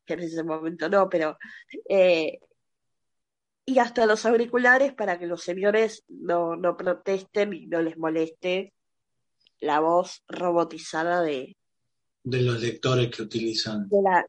que 0.04 0.14
en 0.14 0.20
ese 0.20 0.42
momento 0.42 0.88
no, 0.88 1.08
pero 1.08 1.36
eh, 1.88 2.38
y 3.64 3.78
hasta 3.78 4.06
los 4.06 4.26
auriculares 4.26 4.92
para 4.94 5.18
que 5.18 5.26
los 5.26 5.42
señores 5.42 6.04
no, 6.08 6.56
no 6.56 6.76
protesten 6.76 7.52
y 7.52 7.66
no 7.66 7.80
les 7.80 7.96
moleste 7.96 8.72
la 9.60 9.80
voz 9.80 10.22
robotizada 10.28 11.22
de, 11.22 11.56
De 12.24 12.42
los 12.42 12.60
lectores 12.60 13.10
que 13.14 13.22
utilizan. 13.22 13.88
de 13.88 14.02
la 14.02 14.26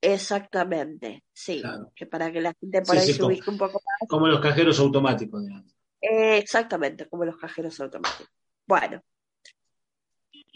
exactamente, 0.00 1.24
sí, 1.32 1.60
Claro. 1.60 1.90
que 1.94 2.06
para 2.06 2.30
que 2.32 2.40
la 2.40 2.52
gente 2.60 2.82
por 2.82 2.94
Sí, 2.96 3.00
ahí 3.00 3.06
sí, 3.06 3.12
se 3.14 3.20
como- 3.20 3.32
ubique 3.34 3.50
un 3.50 3.58
poco 3.58 3.82
más, 3.84 4.08
Como 4.08 4.26
los 4.28 4.40
cajeros 4.40 4.78
automáticos, 4.80 5.42
digamos. 5.42 5.74
eh, 6.00 6.38
exactamente, 6.38 7.08
como 7.08 7.24
los 7.24 7.36
cajeros 7.38 7.78
automáticos. 7.80 8.28
Bueno, 8.66 9.00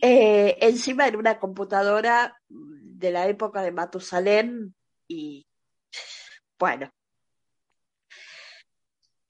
eh, 0.02 0.56
encima 0.60 1.08
en 1.08 1.16
una 1.16 1.38
computadora 1.38 2.38
de 2.48 3.10
la 3.10 3.26
época 3.28 3.62
de 3.62 3.72
Matusalén 3.72 4.74
y 5.08 5.46
bueno, 6.58 6.90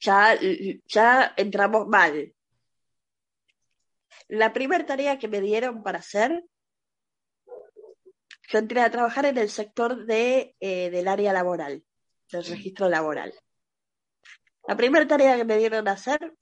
ya, 0.09 0.39
ya 0.87 1.35
entramos 1.37 1.87
mal. 1.87 2.33
La 4.29 4.53
primera 4.53 4.85
tarea 4.87 5.19
que 5.19 5.29
me 5.29 5.41
dieron 5.41 5.83
para 5.83 5.99
hacer, 5.99 6.45
yo 8.51 8.59
entré 8.59 8.81
a 8.81 8.91
trabajar 8.91 9.27
en 9.27 9.39
el 9.39 9.51
sector 9.51 10.07
de, 10.07 10.55
eh, 10.61 10.91
del 10.91 11.09
área 11.09 11.33
laboral, 11.33 11.83
del 12.33 12.45
registro 12.45 12.89
laboral. 12.89 13.35
La 14.67 14.77
primera 14.77 15.07
tarea 15.07 15.37
que 15.37 15.45
me 15.45 15.59
dieron 15.59 15.89
a 15.89 15.93
hacer 15.93 16.35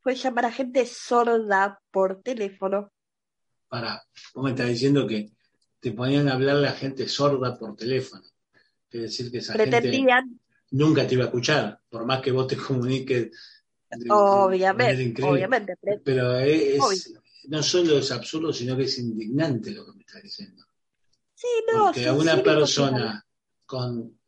fue 0.00 0.14
llamar 0.14 0.46
a 0.46 0.52
gente 0.52 0.84
sorda 0.86 1.80
por 1.90 2.22
teléfono. 2.22 2.92
Para, 3.68 4.02
vos 4.34 4.44
me 4.44 4.50
estás 4.50 4.68
diciendo 4.68 5.06
que 5.06 5.30
te 5.80 5.92
ponían 5.92 6.28
a 6.28 6.34
hablar 6.34 6.56
la 6.56 6.72
gente 6.72 7.08
sorda 7.08 7.58
por 7.58 7.76
teléfono. 7.76 8.22
Decir 8.90 9.30
que 9.30 9.38
esa 9.38 9.52
gente 9.52 9.70
Pretendían, 9.70 10.40
nunca 10.72 11.06
te 11.06 11.14
iba 11.14 11.24
a 11.24 11.26
escuchar, 11.26 11.80
por 11.88 12.04
más 12.04 12.20
que 12.22 12.32
vos 12.32 12.46
te 12.46 12.56
comuniques. 12.68 13.30
de- 13.90 14.10
obviamente, 14.10 15.22
obviamente, 15.22 15.76
Pero 16.04 16.38
es, 16.38 16.80
Obvio. 16.80 17.22
no 17.44 17.62
solo 17.62 17.98
es 17.98 18.10
absurdo, 18.12 18.52
sino 18.52 18.76
que 18.76 18.84
es 18.84 18.98
indignante 18.98 19.70
lo 19.70 19.86
que 19.86 19.92
me 19.92 20.00
estás 20.00 20.22
diciendo. 20.22 20.64
sí, 21.34 21.48
no, 21.72 21.86
Porque 21.86 22.06
a 22.06 22.12
sí, 22.12 22.18
una 22.20 22.34
sí, 22.36 22.42
persona 22.42 23.26
con 23.64 24.18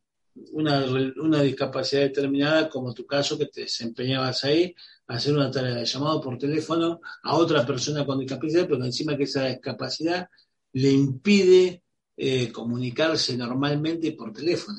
una, 0.52 0.84
una 1.16 1.42
discapacidad 1.42 2.02
determinada, 2.02 2.68
como 2.68 2.94
tu 2.94 3.04
caso, 3.06 3.36
que 3.36 3.46
te 3.46 3.62
desempeñabas 3.62 4.44
ahí, 4.44 4.74
hacer 5.08 5.34
una 5.34 5.50
tarea 5.50 5.74
de 5.74 5.84
llamado 5.84 6.20
por 6.20 6.38
teléfono 6.38 7.00
a 7.22 7.34
otra 7.36 7.66
persona 7.66 8.06
con 8.06 8.18
discapacidad, 8.20 8.66
pero 8.68 8.84
encima 8.84 9.16
que 9.16 9.24
esa 9.24 9.46
discapacidad 9.46 10.28
le 10.72 10.90
impide 10.90 11.82
eh, 12.16 12.52
comunicarse 12.52 13.36
normalmente 13.36 14.12
por 14.12 14.32
teléfono. 14.32 14.78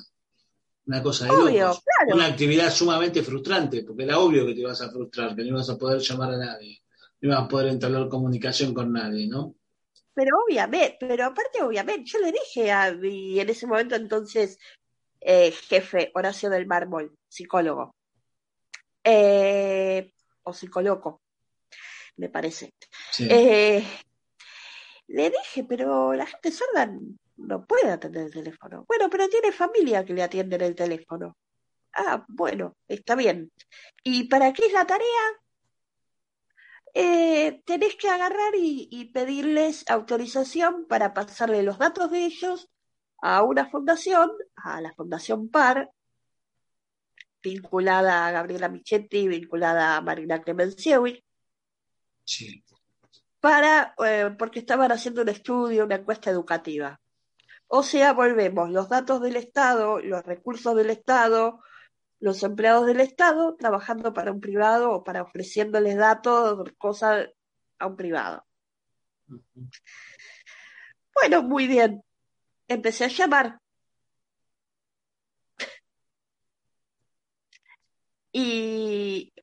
Una 0.92 1.02
cosa 1.02 1.24
de 1.24 1.32
Obvio, 1.32 1.68
locos. 1.68 1.84
claro. 1.86 2.16
Una 2.16 2.26
actividad 2.26 2.70
sumamente 2.70 3.24
frustrante, 3.24 3.84
porque 3.84 4.04
era 4.04 4.20
obvio 4.20 4.46
que 4.46 4.54
te 4.54 4.60
ibas 4.60 4.82
a 4.82 4.92
frustrar, 4.92 5.34
que 5.34 5.44
no 5.44 5.48
ibas 5.48 5.70
a 5.70 5.78
poder 5.78 6.02
llamar 6.02 6.34
a 6.34 6.38
nadie, 6.38 6.84
no 7.22 7.30
ibas 7.30 7.46
a 7.46 7.48
poder 7.48 7.68
entablar 7.68 8.10
comunicación 8.10 8.74
con 8.74 8.92
nadie, 8.92 9.26
¿no? 9.26 9.56
Pero 10.14 10.36
obviamente, 10.46 10.98
pero 11.00 11.28
aparte 11.28 11.64
obviamente, 11.64 12.12
yo 12.12 12.20
le 12.20 12.34
dije 12.34 12.70
a 12.74 12.92
mi, 12.92 13.40
en 13.40 13.50
ese 13.50 13.68
momento 13.68 13.96
entonces, 13.96 14.60
eh, 15.22 15.52
jefe 15.52 16.12
Horacio 16.14 16.50
del 16.50 16.68
Mármol, 16.68 17.18
psicólogo, 17.30 17.96
eh, 19.02 20.12
o 20.44 20.52
psicólogo, 20.52 21.22
me 22.18 22.28
parece. 22.28 22.74
Sí. 23.12 23.30
Eh, 23.32 23.82
le 25.08 25.30
dije, 25.30 25.64
pero 25.64 26.14
la 26.14 26.26
gente 26.26 26.52
sorda 26.52 26.92
no 27.42 27.66
puede 27.66 27.92
atender 27.92 28.26
el 28.26 28.32
teléfono. 28.32 28.86
Bueno, 28.88 29.10
pero 29.10 29.28
tiene 29.30 29.52
familia 29.52 30.06
que 30.06 30.14
le 30.14 30.24
atienden 30.24 30.62
el 30.62 30.76
teléfono. 30.76 31.38
Ah, 31.94 32.26
bueno, 32.28 32.78
está 32.88 33.16
bien. 33.16 33.52
¿Y 34.04 34.26
para 34.26 34.54
qué 34.54 34.68
es 34.68 34.74
la 34.74 34.86
tarea? 34.86 35.06
Eh, 36.94 37.62
tenés 37.66 37.96
que 37.96 38.10
agarrar 38.10 38.54
y, 38.56 38.88
y 38.92 39.06
pedirles 39.12 39.90
autorización 39.90 40.86
para 40.88 41.14
pasarle 41.14 41.64
los 41.64 41.78
datos 41.78 42.12
de 42.12 42.26
ellos 42.26 42.70
a 43.22 43.44
una 43.44 43.70
fundación, 43.70 44.32
a 44.56 44.82
la 44.82 44.94
Fundación 44.94 45.50
PAR, 45.50 45.90
vinculada 47.42 48.28
a 48.28 48.32
Gabriela 48.32 48.70
Michetti, 48.70 49.28
vinculada 49.28 49.98
a 49.98 50.02
Marina 50.02 50.42
Clemenciewicz, 50.42 51.24
sí. 52.24 52.64
para, 53.40 53.96
eh, 54.06 54.36
porque 54.38 54.60
estaban 54.60 54.92
haciendo 54.92 55.22
un 55.22 55.30
estudio, 55.30 55.86
una 55.86 55.96
encuesta 55.96 56.30
educativa. 56.30 57.00
O 57.74 57.84
sea, 57.84 58.12
volvemos, 58.12 58.70
los 58.70 58.90
datos 58.90 59.22
del 59.22 59.38
Estado, 59.38 60.00
los 60.02 60.26
recursos 60.26 60.76
del 60.76 60.90
Estado, 60.90 61.64
los 62.20 62.44
empleados 62.44 62.86
del 62.86 63.00
Estado 63.00 63.56
trabajando 63.56 64.14
para 64.14 64.34
un 64.34 64.42
privado 64.42 64.92
o 64.92 65.06
para 65.06 65.22
ofreciéndoles 65.24 65.96
datos, 65.96 66.70
cosas 66.78 67.30
a 67.80 67.88
un 67.88 67.96
privado. 67.96 68.46
Bueno, 71.16 71.44
muy 71.44 71.66
bien. 71.68 72.04
Empecé 72.68 73.06
a 73.06 73.08
llamar. 73.08 73.58
Y 78.34 79.34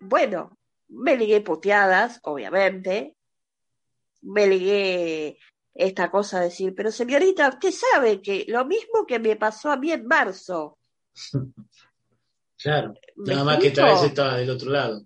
bueno, 0.00 0.58
me 0.88 1.16
ligué 1.16 1.40
puteadas, 1.40 2.18
obviamente. 2.24 3.14
Me 4.22 4.48
ligué 4.48 5.38
esta 5.74 6.10
cosa 6.10 6.38
de 6.40 6.46
decir, 6.46 6.74
pero 6.74 6.90
señorita, 6.90 7.48
usted 7.48 7.70
sabe 7.72 8.20
que 8.20 8.44
lo 8.48 8.64
mismo 8.64 9.06
que 9.06 9.18
me 9.18 9.36
pasó 9.36 9.70
a 9.70 9.76
mí 9.76 9.92
en 9.92 10.06
marzo. 10.06 10.78
Claro, 12.62 12.94
nada 13.16 13.42
más 13.42 13.58
que 13.58 13.66
esta 13.66 13.86
vez 13.86 14.04
estaba 14.04 14.36
del 14.36 14.50
otro 14.50 14.70
lado. 14.70 15.02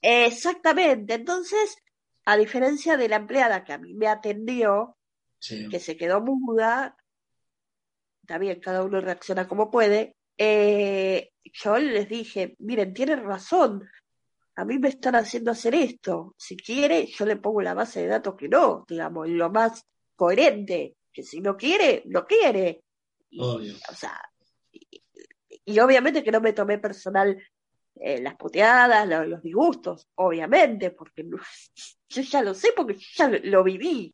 Exactamente. 0.00 1.12
Entonces, 1.12 1.76
a 2.24 2.34
diferencia 2.38 2.96
de 2.96 3.10
la 3.10 3.16
empleada 3.16 3.62
que 3.62 3.74
a 3.74 3.78
mí 3.78 3.92
me 3.92 4.06
atendió, 4.08 4.96
Sí. 5.38 5.68
que 5.68 5.80
se 5.80 5.98
quedó 5.98 6.22
muda, 6.22 6.96
también 8.26 8.58
cada 8.58 8.82
uno 8.84 9.02
reacciona 9.02 9.46
como 9.46 9.70
puede, 9.70 10.16
eh, 10.38 11.30
yo 11.52 11.76
les 11.76 12.08
dije, 12.08 12.56
miren, 12.58 12.94
tienen 12.94 13.22
razón, 13.22 13.86
a 14.60 14.64
mí 14.64 14.78
me 14.78 14.88
están 14.88 15.14
haciendo 15.14 15.52
hacer 15.52 15.74
esto, 15.74 16.34
si 16.36 16.56
quiere 16.56 17.06
yo 17.06 17.24
le 17.24 17.36
pongo 17.36 17.62
la 17.62 17.74
base 17.74 18.00
de 18.02 18.08
datos 18.08 18.34
que 18.36 18.48
no, 18.48 18.84
digamos, 18.88 19.28
lo 19.28 19.50
más 19.50 19.82
coherente, 20.16 20.96
que 21.12 21.22
si 21.22 21.40
no 21.40 21.56
quiere, 21.56 22.02
no 22.06 22.26
quiere. 22.26 22.82
Y, 23.30 23.40
Obvio. 23.40 23.74
O 23.90 23.94
sea, 23.94 24.20
y, 24.72 24.84
y 25.64 25.78
obviamente 25.78 26.24
que 26.24 26.32
no 26.32 26.40
me 26.40 26.52
tomé 26.52 26.78
personal 26.78 27.40
eh, 28.00 28.20
las 28.20 28.34
puteadas, 28.36 29.06
lo- 29.08 29.24
los 29.26 29.42
disgustos, 29.42 30.06
obviamente, 30.16 30.90
porque 30.90 31.22
no- 31.24 31.38
yo 32.08 32.22
ya 32.22 32.42
lo 32.42 32.52
sé, 32.54 32.70
porque 32.76 32.94
yo 32.94 33.06
ya 33.16 33.28
lo, 33.28 33.38
lo 33.44 33.64
viví. 33.64 34.12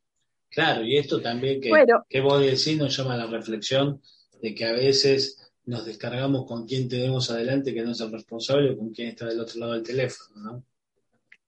Claro, 0.50 0.84
y 0.84 0.98
esto 0.98 1.20
también 1.22 1.60
que, 1.60 1.70
Bueno. 1.70 2.04
que 2.08 2.20
vos 2.20 2.40
decís 2.40 2.76
nos 2.78 2.96
llama 2.96 3.14
a 3.14 3.18
la 3.18 3.26
reflexión 3.26 4.00
de 4.42 4.54
que 4.54 4.66
a 4.66 4.72
veces 4.72 5.52
nos 5.66 5.84
descargamos 5.84 6.46
con 6.46 6.66
quién 6.66 6.88
tenemos 6.88 7.30
adelante 7.30 7.72
que 7.72 7.82
no 7.82 7.92
es 7.92 8.00
el 8.00 8.12
responsable 8.12 8.72
o 8.72 8.78
con 8.78 8.90
quién 8.90 9.08
está 9.08 9.26
del 9.26 9.40
otro 9.40 9.60
lado 9.60 9.72
del 9.72 9.82
teléfono, 9.82 10.40
¿no? 10.40 10.64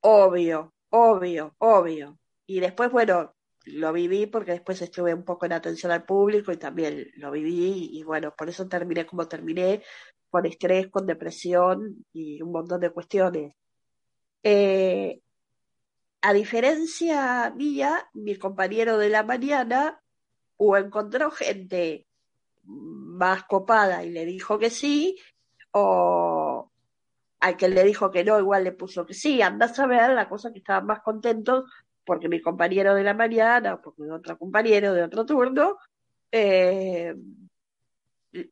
Obvio, 0.00 0.72
obvio, 0.90 1.54
obvio. 1.58 2.18
Y 2.46 2.60
después, 2.60 2.90
bueno, 2.90 3.34
lo 3.64 3.92
viví 3.92 4.26
porque 4.26 4.52
después 4.52 4.80
estuve 4.80 5.12
un 5.12 5.24
poco 5.24 5.46
en 5.46 5.52
atención 5.52 5.92
al 5.92 6.04
público 6.04 6.52
y 6.52 6.56
también 6.56 7.10
lo 7.16 7.30
viví 7.30 7.90
y 7.92 8.02
bueno, 8.04 8.32
por 8.36 8.48
eso 8.48 8.68
terminé 8.68 9.04
como 9.04 9.26
terminé, 9.26 9.82
con 10.30 10.46
estrés, 10.46 10.88
con 10.88 11.06
depresión 11.06 12.06
y 12.12 12.40
un 12.40 12.52
montón 12.52 12.80
de 12.80 12.90
cuestiones. 12.90 13.54
Eh, 14.42 15.20
a 16.22 16.32
diferencia 16.32 17.52
mía, 17.56 18.08
mi 18.14 18.36
compañero 18.36 18.98
de 18.98 19.08
la 19.08 19.22
mañana 19.24 20.00
encontró 20.76 21.30
gente 21.30 22.06
más 22.66 23.44
copada 23.44 24.04
y 24.04 24.10
le 24.10 24.24
dijo 24.24 24.58
que 24.58 24.70
sí, 24.70 25.16
o 25.72 26.70
al 27.40 27.56
que 27.56 27.68
le 27.68 27.84
dijo 27.84 28.10
que 28.10 28.24
no, 28.24 28.38
igual 28.38 28.64
le 28.64 28.72
puso 28.72 29.06
que 29.06 29.14
sí, 29.14 29.42
anda 29.42 29.66
a 29.66 29.74
saber, 29.74 30.10
la 30.10 30.28
cosa 30.28 30.52
que 30.52 30.58
estaban 30.58 30.86
más 30.86 31.00
contentos 31.00 31.64
porque 32.04 32.28
mi 32.28 32.40
compañero 32.40 32.94
de 32.94 33.02
la 33.02 33.14
mañana, 33.14 33.74
o 33.74 33.82
porque 33.82 34.02
otro 34.10 34.38
compañero 34.38 34.94
de 34.94 35.02
otro 35.02 35.26
turno, 35.26 35.76
eh, 36.30 37.14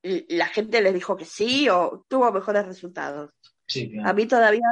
la 0.01 0.47
gente 0.47 0.83
le 0.83 0.93
dijo 0.93 1.17
que 1.17 1.25
sí 1.25 1.69
o 1.69 2.05
tuvo 2.09 2.33
mejores 2.33 2.67
resultados. 2.67 3.31
Sí, 3.67 3.93
A 4.05 4.13
mí 4.13 4.27
todavía, 4.27 4.67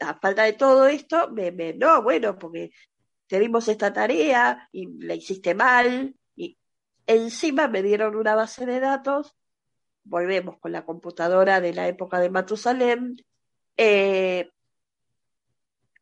a 0.00 0.14
falta 0.18 0.44
de 0.44 0.52
todo 0.52 0.86
esto, 0.86 1.30
me, 1.30 1.50
me, 1.50 1.74
no, 1.74 2.02
bueno, 2.02 2.38
porque 2.38 2.70
te 3.26 3.40
dimos 3.40 3.68
esta 3.68 3.92
tarea 3.92 4.68
y 4.72 4.86
la 5.04 5.14
hiciste 5.14 5.54
mal, 5.54 6.14
encima 7.08 7.66
me 7.66 7.82
dieron 7.82 8.14
una 8.14 8.36
base 8.36 8.66
de 8.66 8.78
datos, 8.78 9.34
volvemos 10.04 10.58
con 10.60 10.70
la 10.72 10.84
computadora 10.84 11.60
de 11.60 11.72
la 11.72 11.88
época 11.88 12.20
de 12.20 12.30
Matusalem, 12.30 13.16
eh, 13.76 14.50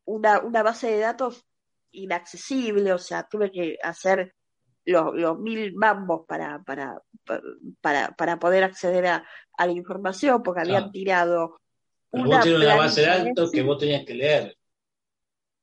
una, 0.05 0.39
una 0.41 0.63
base 0.63 0.91
de 0.91 0.99
datos 0.99 1.47
inaccesible, 1.91 2.91
o 2.93 2.97
sea, 2.97 3.27
tuve 3.27 3.51
que 3.51 3.77
hacer 3.81 4.35
los, 4.85 5.15
los 5.15 5.39
mil 5.39 5.73
mambos 5.75 6.25
para, 6.27 6.61
para, 6.63 7.01
para, 7.81 8.11
para 8.11 8.39
poder 8.39 8.63
acceder 8.65 9.07
a, 9.07 9.27
a 9.57 9.65
la 9.65 9.71
información, 9.71 10.43
porque 10.43 10.61
habían 10.61 10.91
tirado 10.91 11.59
Pero 12.11 12.23
una 12.23 12.35
vos 12.37 12.45
tenés 12.45 12.59
una 12.59 12.75
base 12.75 13.01
de 13.01 13.07
datos 13.07 13.51
que 13.51 13.63
vos 13.63 13.77
tenías 13.77 14.05
que 14.05 14.13
leer 14.13 14.57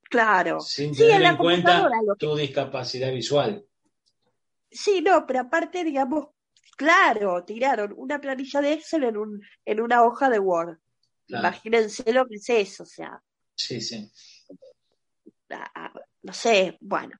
Claro. 0.02 0.60
sin 0.60 0.94
Sí, 0.94 1.02
tener 1.02 1.22
en 1.22 1.36
cuenta 1.36 1.88
tu 2.18 2.36
discapacidad 2.36 3.12
visual. 3.12 3.64
Sí, 4.74 5.00
no, 5.00 5.24
pero 5.26 5.40
aparte, 5.40 5.84
digamos, 5.84 6.26
claro, 6.76 7.44
tiraron 7.44 7.94
una 7.96 8.20
planilla 8.20 8.60
de 8.60 8.72
Excel 8.72 9.04
en 9.04 9.16
un, 9.16 9.40
en 9.64 9.80
una 9.80 10.02
hoja 10.02 10.28
de 10.28 10.40
Word. 10.40 10.78
Claro. 11.26 11.46
Imagínense 11.46 12.12
lo 12.12 12.26
que 12.26 12.34
es 12.34 12.48
eso, 12.50 12.82
o 12.82 12.86
sea, 12.86 13.22
Sí, 13.54 13.80
sí. 13.80 14.10
a- 15.50 15.86
a- 15.86 15.92
no 16.22 16.32
sé, 16.32 16.76
bueno. 16.80 17.16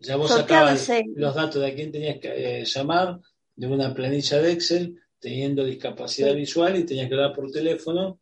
Ya 0.00 0.16
vos 0.16 0.30
sacabas 0.30 0.90
los 1.14 1.34
datos 1.34 1.62
de 1.62 1.68
a 1.68 1.74
quién 1.74 1.92
tenías 1.92 2.18
que 2.18 2.60
eh, 2.60 2.64
llamar 2.64 3.20
de 3.54 3.66
una 3.68 3.94
planilla 3.94 4.38
de 4.42 4.52
Excel 4.52 5.00
teniendo 5.20 5.64
discapacidad 5.64 6.30
Sí. 6.32 6.36
visual 6.36 6.76
y 6.76 6.84
tenías 6.84 7.08
que 7.08 7.14
hablar 7.14 7.32
por 7.32 7.50
teléfono 7.52 8.20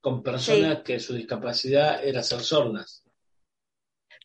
con 0.00 0.22
personas 0.22 0.82
que 0.82 0.98
su 0.98 1.12
discapacidad 1.14 2.02
era 2.02 2.22
ser 2.22 2.40
sordas. 2.40 2.97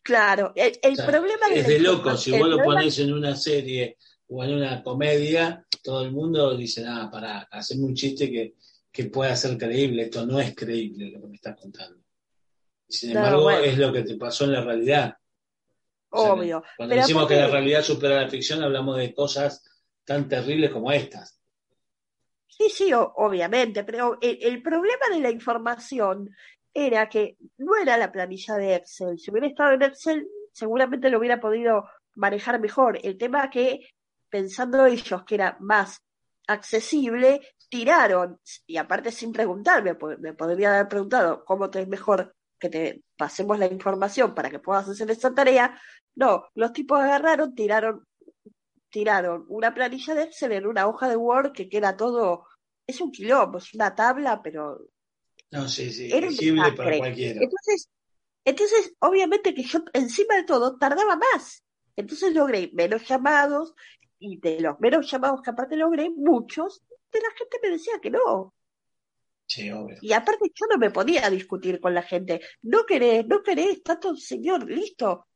Claro, 0.04 0.52
el, 0.54 0.78
el 0.82 0.92
O 0.92 0.96
sea, 0.96 1.06
problema 1.06 1.46
es 1.50 1.66
de 1.66 1.78
loco, 1.78 2.14
si 2.16 2.30
vos 2.38 2.46
lo 2.46 2.62
pones 2.62 2.98
en 2.98 3.10
una 3.12 3.34
serie 3.34 3.96
o 4.28 4.44
en 4.44 4.54
una 4.54 4.82
comedia, 4.82 5.66
todo 5.82 6.02
el 6.02 6.12
mundo 6.12 6.54
dice, 6.54 6.84
ah, 6.86 7.08
pará, 7.10 7.48
haceme 7.50 7.84
un 7.84 7.94
chiste 7.94 8.30
que, 8.30 8.54
que 8.92 9.04
pueda 9.06 9.34
ser 9.34 9.56
creíble, 9.56 10.02
esto 10.02 10.26
no 10.26 10.38
es 10.38 10.54
creíble 10.54 11.10
lo 11.10 11.22
que 11.22 11.28
me 11.28 11.36
estás 11.36 11.58
contando. 11.58 12.04
Sin 12.86 13.14
No, 13.14 13.20
embargo, 13.20 13.42
bueno. 13.44 13.60
es 13.60 13.78
lo 13.78 13.92
que 13.94 14.02
te 14.02 14.16
pasó 14.16 14.44
en 14.44 14.52
la 14.52 14.60
realidad. 14.60 15.16
O 16.10 16.22
sea, 16.22 16.32
Obvio. 16.34 16.62
Cuando 16.76 16.92
Pero 16.92 17.00
decimos 17.02 17.26
que 17.26 17.36
la 17.36 17.48
realidad 17.48 17.82
supera 17.82 18.22
la 18.22 18.28
ficción, 18.28 18.62
hablamos 18.62 18.98
de 18.98 19.14
cosas 19.14 19.64
tan 20.04 20.28
terribles 20.28 20.70
como 20.70 20.92
estas. 20.92 21.40
Sí, 22.46 22.68
sí, 22.68 22.90
obviamente, 22.92 23.84
pero 23.84 24.18
el, 24.20 24.38
el 24.42 24.62
problema 24.62 25.06
de 25.12 25.20
la 25.20 25.30
información 25.30 26.30
era 26.74 27.08
que 27.08 27.36
no 27.58 27.76
era 27.76 27.96
la 27.96 28.12
planilla 28.12 28.56
de 28.56 28.74
Excel. 28.74 29.18
Si 29.18 29.30
hubiera 29.30 29.46
estado 29.46 29.72
en 29.72 29.82
Excel, 29.82 30.28
seguramente 30.52 31.08
lo 31.08 31.18
hubiera 31.18 31.40
podido 31.40 31.88
manejar 32.16 32.60
mejor. 32.60 32.98
El 33.02 33.16
tema 33.16 33.48
que, 33.48 33.88
pensando 34.28 34.84
ellos 34.86 35.24
que 35.24 35.36
era 35.36 35.56
más 35.60 36.02
accesible, 36.46 37.40
tiraron, 37.70 38.40
y 38.66 38.76
aparte 38.76 39.10
sin 39.12 39.32
preguntarme, 39.32 39.96
me 40.18 40.34
podría 40.34 40.74
haber 40.74 40.88
preguntado 40.88 41.44
cómo 41.44 41.70
te 41.70 41.82
es 41.82 41.88
mejor 41.88 42.34
que 42.58 42.68
te 42.68 43.02
pasemos 43.16 43.58
la 43.58 43.66
información 43.66 44.34
para 44.34 44.50
que 44.50 44.58
puedas 44.58 44.88
hacer 44.88 45.10
esta 45.10 45.34
tarea. 45.34 45.80
No, 46.14 46.48
los 46.54 46.72
tipos 46.72 47.00
agarraron, 47.00 47.54
tiraron 47.54 48.06
tiraron 48.94 49.44
una 49.48 49.74
planilla 49.74 50.14
de 50.14 50.22
Excel 50.22 50.52
en 50.52 50.66
una 50.68 50.86
hoja 50.86 51.08
de 51.08 51.16
Word 51.16 51.50
que 51.50 51.68
queda 51.68 51.96
todo, 51.96 52.46
es 52.86 53.00
un 53.00 53.10
quilombo, 53.10 53.58
es 53.58 53.74
una 53.74 53.92
tabla, 53.96 54.40
pero 54.40 54.86
No, 55.54 55.68
sí, 55.68 55.92
sí, 55.92 56.10
era 56.12 56.28
legible 56.28 56.72
para 56.72 56.98
cualquiera. 56.98 57.40
Entonces, 57.40 57.88
entonces, 58.44 58.92
obviamente 58.98 59.54
que 59.54 59.62
yo 59.62 59.84
encima 59.92 60.34
de 60.34 60.42
todo 60.42 60.76
tardaba 60.76 61.16
más. 61.16 61.62
Entonces 61.94 62.34
logré 62.34 62.70
menos 62.72 63.06
llamados 63.06 63.72
y 64.18 64.38
de 64.38 64.60
los 64.60 64.80
menos 64.80 65.08
llamados 65.08 65.42
que 65.42 65.50
aparte 65.50 65.76
logré, 65.76 66.10
muchos 66.10 66.82
de 67.12 67.20
la 67.20 67.28
gente 67.38 67.58
me 67.62 67.70
decía 67.70 68.00
que 68.02 68.10
no. 68.10 68.52
Sí, 69.46 69.70
obvio. 69.70 69.96
Y 70.00 70.12
aparte 70.12 70.50
yo 70.52 70.66
no 70.68 70.76
me 70.76 70.90
podía 70.90 71.30
discutir 71.30 71.78
con 71.80 71.94
la 71.94 72.02
gente. 72.02 72.40
No 72.62 72.84
querés, 72.84 73.24
no 73.24 73.40
querés, 73.40 73.80
todo 73.84 74.16
señor, 74.16 74.68
listo. 74.68 75.28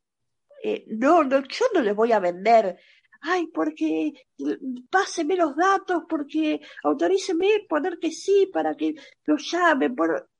Eh, 0.64 0.84
no, 0.88 1.22
no, 1.22 1.44
yo 1.44 1.66
no 1.74 1.80
les 1.80 1.94
voy 1.94 2.10
a 2.10 2.18
vender. 2.18 2.76
Ay, 3.20 3.48
porque 3.48 4.12
páseme 4.90 5.36
los 5.36 5.56
datos, 5.56 6.04
porque 6.08 6.60
autoríceme 6.84 7.66
poner 7.68 7.98
que 8.00 8.12
sí 8.12 8.48
para 8.52 8.74
que 8.76 8.94
lo 9.24 9.36
llamen. 9.36 9.94
Por... 9.96 10.30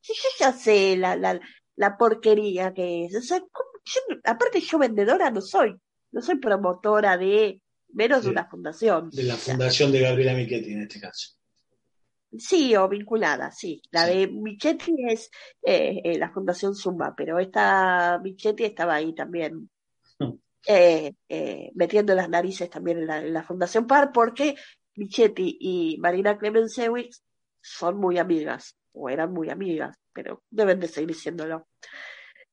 Si 0.00 0.12
yo 0.12 0.28
ya 0.38 0.52
sé 0.52 0.96
la, 0.96 1.16
la, 1.16 1.40
la 1.76 1.96
porquería 1.96 2.72
que 2.74 3.06
es. 3.06 3.16
O 3.16 3.20
sea. 3.20 3.38
Yo 3.38 4.00
aparte 4.24 4.60
yo 4.60 4.78
vendedora 4.78 5.30
no 5.30 5.40
soy. 5.40 5.76
No 6.10 6.20
soy 6.20 6.38
promotora 6.38 7.16
de, 7.16 7.60
menos 7.92 8.18
Sí. 8.20 8.24
de 8.26 8.30
una 8.32 8.48
fundación. 8.48 9.10
De 9.10 9.22
la 9.22 9.36
fundación 9.36 9.92
de 9.92 10.00
Gabriela 10.00 10.34
Michetti 10.34 10.72
en 10.72 10.82
este 10.82 11.00
caso. 11.00 11.34
Sí, 12.36 12.74
o 12.76 12.88
vinculada, 12.88 13.50
sí. 13.52 13.80
La 13.92 14.06
Sí. 14.06 14.12
de 14.12 14.26
Michetti 14.26 14.92
es 15.08 15.30
eh, 15.62 16.00
eh, 16.04 16.18
la 16.18 16.30
Fundación 16.30 16.74
Zumba, 16.74 17.14
pero 17.16 17.38
esta 17.38 18.18
Michetti 18.22 18.64
estaba 18.64 18.96
ahí 18.96 19.14
también. 19.14 19.70
Eh, 20.66 21.12
eh, 21.28 21.70
metiendo 21.74 22.14
las 22.14 22.28
narices 22.28 22.68
también 22.70 22.98
en 22.98 23.06
la, 23.06 23.18
en 23.18 23.32
la 23.32 23.42
Fundación 23.42 23.86
PAR, 23.86 24.10
porque 24.12 24.54
Michetti 24.96 25.56
y 25.60 25.98
Marina 25.98 26.38
Clemensewicz 26.38 27.22
son 27.60 27.96
muy 27.98 28.18
amigas, 28.18 28.76
o 28.92 29.08
eran 29.10 29.32
muy 29.32 29.50
amigas, 29.50 29.96
pero 30.12 30.42
deben 30.50 30.80
de 30.80 30.88
seguir 30.88 31.14
siéndolo. 31.14 31.66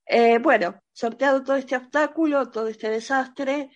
Eh, 0.06 0.39
bueno, 0.39 0.80
sorteado 0.91 1.43
todo 1.43 1.56
este 1.56 1.76
obstáculo, 1.78 2.49
todo 2.52 2.67
este 2.67 2.89
desastre, 2.89 3.69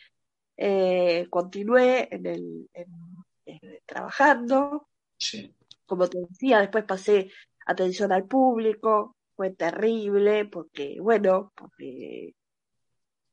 eh, 0.58 1.28
continué 1.30 2.08
en 2.12 2.26
el, 2.26 2.69
en- 2.73 3.15
en- 3.45 3.80
trabajando 3.86 4.88
Sí. 5.19 5.54
como 5.86 6.08
te 6.10 6.19
decía, 6.19 6.60
después 6.60 6.84
pasé 6.84 7.32
atención 7.65 8.12
al 8.12 8.26
público, 8.28 9.15
fue 9.36 9.52
terrible, 9.52 10.45
porque, 10.45 10.97
bueno, 11.00 11.54
porque, 11.56 12.34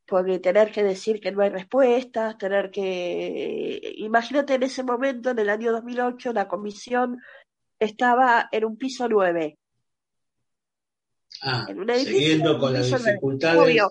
porque 0.06 0.38
tener 0.38 0.70
que 0.70 0.82
decir 0.82 1.20
que 1.20 1.32
no 1.32 1.42
hay 1.42 1.50
respuestas, 1.50 2.36
tener 2.38 2.70
que, 2.70 3.80
imagínate 3.98 4.54
en 4.54 4.62
ese 4.64 4.82
momento, 4.82 5.30
en 5.30 5.38
el 5.38 5.48
año 5.48 5.72
2008, 5.72 6.32
la 6.32 6.46
comisión 6.48 7.20
estaba 7.78 8.48
en 8.52 8.64
un 8.64 8.76
piso 8.76 9.08
9, 9.08 9.58
Ah, 11.42 11.66
en 11.68 11.80
un 11.80 11.90
edificio, 11.90 12.12
siguiendo 12.18 12.54
un 12.54 12.60
con 12.60 12.72
las 12.72 12.84
piso 12.84 12.96
nueve. 12.98 13.10
dificultades 13.12 13.82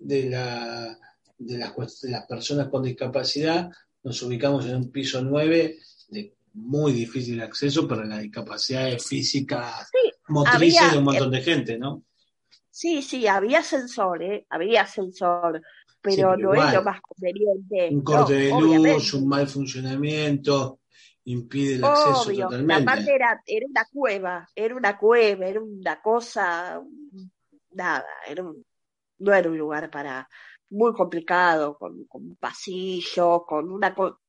de, 0.00 0.24
la, 0.30 0.98
de, 1.38 1.58
las, 1.58 2.00
de 2.00 2.10
las 2.10 2.26
personas 2.26 2.68
con 2.68 2.82
discapacidad, 2.82 3.70
nos 4.02 4.20
ubicamos 4.22 4.66
en 4.66 4.76
un 4.76 4.90
piso 4.90 5.22
9 5.22 5.78
de 6.08 6.34
muy 6.54 6.92
difícil 6.92 7.40
acceso 7.40 7.86
para 7.88 8.04
las 8.04 8.20
discapacidades 8.20 9.06
físicas, 9.06 9.88
Sí, 9.90 10.10
motrices 10.28 10.80
había- 10.80 10.92
de 10.92 10.98
un 10.98 11.04
montón 11.04 11.30
de 11.30 11.40
gente, 11.40 11.78
¿no? 11.78 12.02
Sí, 12.72 13.02
sí, 13.02 13.26
había 13.28 13.60
ascensor, 13.60 14.22
¿eh? 14.22 14.46
Había 14.50 14.82
ascensor, 14.82 15.52
pero, 15.52 15.62
Sí, 16.06 16.20
pero 16.22 16.36
no 16.36 16.54
igual. 16.54 16.56
es 16.56 16.70
lo 16.70 16.82
más 16.82 17.00
conveniente. 17.02 17.92
Un 17.96 18.02
corte 18.02 18.32
No, 18.32 18.40
de 18.40 18.54
obviamente. 18.56 19.02
luz, 19.02 19.14
un 19.14 19.28
mal 19.28 19.46
funcionamiento, 19.48 20.80
impide 21.26 21.76
el 21.76 21.84
acceso 21.84 22.34
Obvio, 22.34 22.34
totalmente. 22.34 23.00
aparte 23.00 23.14
era, 23.14 23.42
era 23.46 23.66
una 23.66 23.84
cueva, 23.92 24.46
era 24.54 24.76
una 24.76 24.96
cueva, 24.98 25.46
era 25.46 25.60
una 25.60 26.00
cosa, 26.00 26.80
nada, 27.72 28.06
era 28.26 28.42
un- 28.44 28.64
no 29.18 29.34
era 29.34 29.50
un 29.50 29.58
lugar 29.58 29.90
para, 29.90 30.28
muy 30.70 30.92
complicado, 30.94 31.76
con, 31.78 32.04
con 32.06 32.36
pasillos, 32.36 33.44
con 33.46 33.70
una, 33.72 33.94
co- 33.94 34.20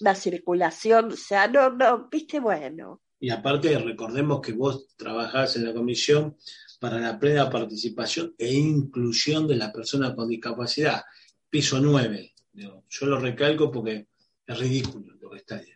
una 0.00 0.14
circulación, 0.14 1.10
o 1.12 1.16
sea, 1.16 1.48
no, 1.48 1.68
no, 1.70 2.08
viste, 2.08 2.38
bueno, 2.40 3.00
Y 3.20 3.30
aparte, 3.30 3.76
recordemos 3.78 4.40
que 4.40 4.52
vos 4.52 4.88
trabajás 4.96 5.56
en 5.56 5.64
la 5.64 5.72
comisión 5.74 6.36
para 6.80 6.98
la 6.98 7.18
plena 7.18 7.48
participación 7.50 8.34
e 8.38 8.52
inclusión 8.54 9.46
de 9.46 9.56
las 9.56 9.72
personas 9.72 10.14
con 10.14 10.28
discapacidad. 10.28 11.02
Piso 11.48 11.80
9. 11.80 12.34
Digo, 12.52 12.84
Yo 12.88 13.06
lo 13.06 13.18
recalco 13.18 13.70
porque 13.70 14.08
es 14.46 14.58
ridículo 14.58 15.14
lo 15.20 15.30
que 15.30 15.38
está 15.38 15.56
ahí, 15.56 15.68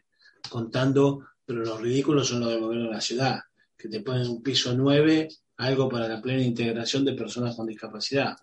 contando, 0.48 1.26
pero 1.44 1.64
los 1.64 1.80
ridículos 1.80 2.28
son 2.28 2.40
los 2.40 2.50
del 2.50 2.61
gobierno 2.61 2.88
de 2.88 2.94
la 2.94 3.00
ciudad, 3.00 3.40
que 3.76 3.88
te 3.88 4.00
ponen 4.00 4.28
un 4.28 4.42
piso 4.42 4.74
9, 4.74 5.28
algo 5.56 5.88
para 5.88 6.06
la 6.08 6.20
plena 6.20 6.42
integración 6.42 7.04
de 7.04 7.14
personas 7.14 7.56
con 7.56 7.66
discapacidad. 7.66 8.37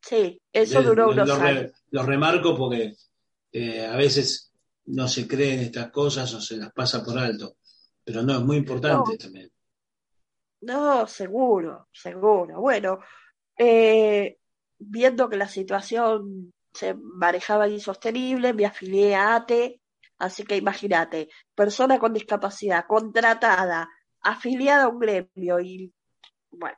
sí, 0.00 0.40
eso 0.52 0.82
duró 0.82 1.10
unos 1.10 1.28
lo 1.28 1.34
años. 1.34 1.72
lo 1.90 2.02
remarco 2.02 2.56
porque 2.56 2.94
eh, 3.52 3.84
a 3.86 3.96
veces 3.96 4.52
no 4.86 5.08
se 5.08 5.26
creen 5.26 5.60
estas 5.60 5.90
cosas 5.90 6.32
o 6.34 6.40
se 6.40 6.56
las 6.56 6.72
pasa 6.72 7.04
por 7.04 7.18
alto, 7.18 7.56
pero 8.04 8.22
no, 8.22 8.34
es 8.38 8.42
muy 8.44 8.56
importante 8.58 9.12
No. 9.12 9.18
también. 9.18 9.50
No, 10.60 11.06
seguro, 11.06 11.88
seguro. 11.92 12.60
Bueno, 12.60 12.98
eh, 13.58 14.38
viendo 14.78 15.28
que 15.28 15.36
la 15.36 15.48
situación 15.48 16.52
se 16.72 16.94
manejaba 16.94 17.68
insostenible, 17.68 18.52
me 18.52 18.66
afilié 18.66 19.14
a 19.14 19.36
ATE, 19.36 19.80
así 20.18 20.44
que 20.44 20.56
imagínate, 20.56 21.28
persona 21.54 21.98
con 21.98 22.12
discapacidad, 22.12 22.86
contratada, 22.86 23.88
afiliada 24.20 24.84
a 24.84 24.88
un 24.88 24.98
gremio 24.98 25.60
y, 25.60 25.92
bueno, 26.50 26.76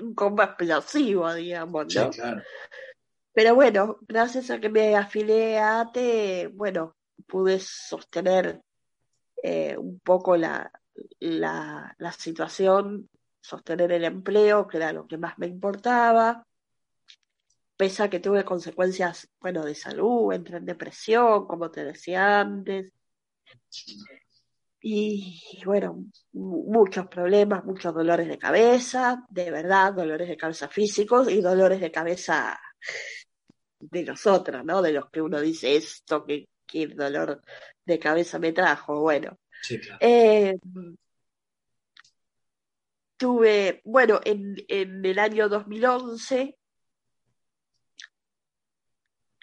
un 0.00 0.14
combo 0.14 0.42
explosivo, 0.42 1.32
digamos, 1.32 1.86
Sí, 1.88 1.98
¿no? 1.98 2.10
claro. 2.10 2.42
Pero 3.32 3.54
bueno, 3.54 3.98
gracias 4.00 4.50
a 4.50 4.58
que 4.58 4.68
me 4.68 4.96
afilié 4.96 5.58
a 5.58 5.80
ATE, 5.80 6.48
bueno, 6.52 6.96
pude 7.26 7.60
sostener 7.60 8.60
eh, 9.42 9.76
un 9.78 10.00
poco 10.00 10.36
la, 10.36 10.70
la, 11.20 11.96
situación, 12.16 13.08
sostener 13.40 13.92
el 13.92 14.04
empleo, 14.04 14.66
que 14.66 14.76
era 14.78 14.92
lo 14.92 15.06
que 15.06 15.18
más 15.18 15.38
me 15.38 15.46
importaba, 15.46 16.44
pese 17.76 18.02
a 18.02 18.10
que 18.10 18.20
tuve 18.20 18.44
consecuencias, 18.44 19.28
bueno, 19.40 19.64
de 19.64 19.74
salud, 19.74 20.32
entré 20.32 20.58
en 20.58 20.64
depresión, 20.66 21.46
como 21.46 21.70
te 21.70 21.84
decía 21.84 22.40
antes, 22.40 22.92
y, 24.80 25.60
bueno, 25.64 26.04
mu- 26.32 26.64
muchos 26.72 27.06
problemas, 27.08 27.64
muchos 27.64 27.92
dolores 27.94 28.28
de 28.28 28.38
cabeza, 28.38 29.26
de 29.28 29.50
verdad, 29.50 29.92
dolores 29.92 30.28
de 30.28 30.36
cabeza 30.36 30.68
físicos 30.68 31.30
y 31.30 31.40
dolores 31.40 31.80
de 31.80 31.90
cabeza 31.90 32.58
de 33.80 34.04
los 34.04 34.26
otros, 34.26 34.64
¿no? 34.64 34.80
De 34.82 34.92
los 34.92 35.10
que 35.10 35.20
uno 35.20 35.40
dice 35.40 35.76
esto, 35.76 36.24
que, 36.24 36.48
que 36.66 36.86
dolor 36.88 37.42
de 37.84 37.98
cabeza 37.98 38.38
me 38.38 38.52
trajo, 38.52 39.00
bueno. 39.00 39.38
Sí, 39.62 39.78
claro. 39.80 39.98
Eh, 40.00 40.58
tuve, 43.16 43.82
bueno, 43.84 44.20
en, 44.24 44.56
en 44.68 45.04
el 45.04 45.18
año 45.18 45.48
2011, 45.48 46.56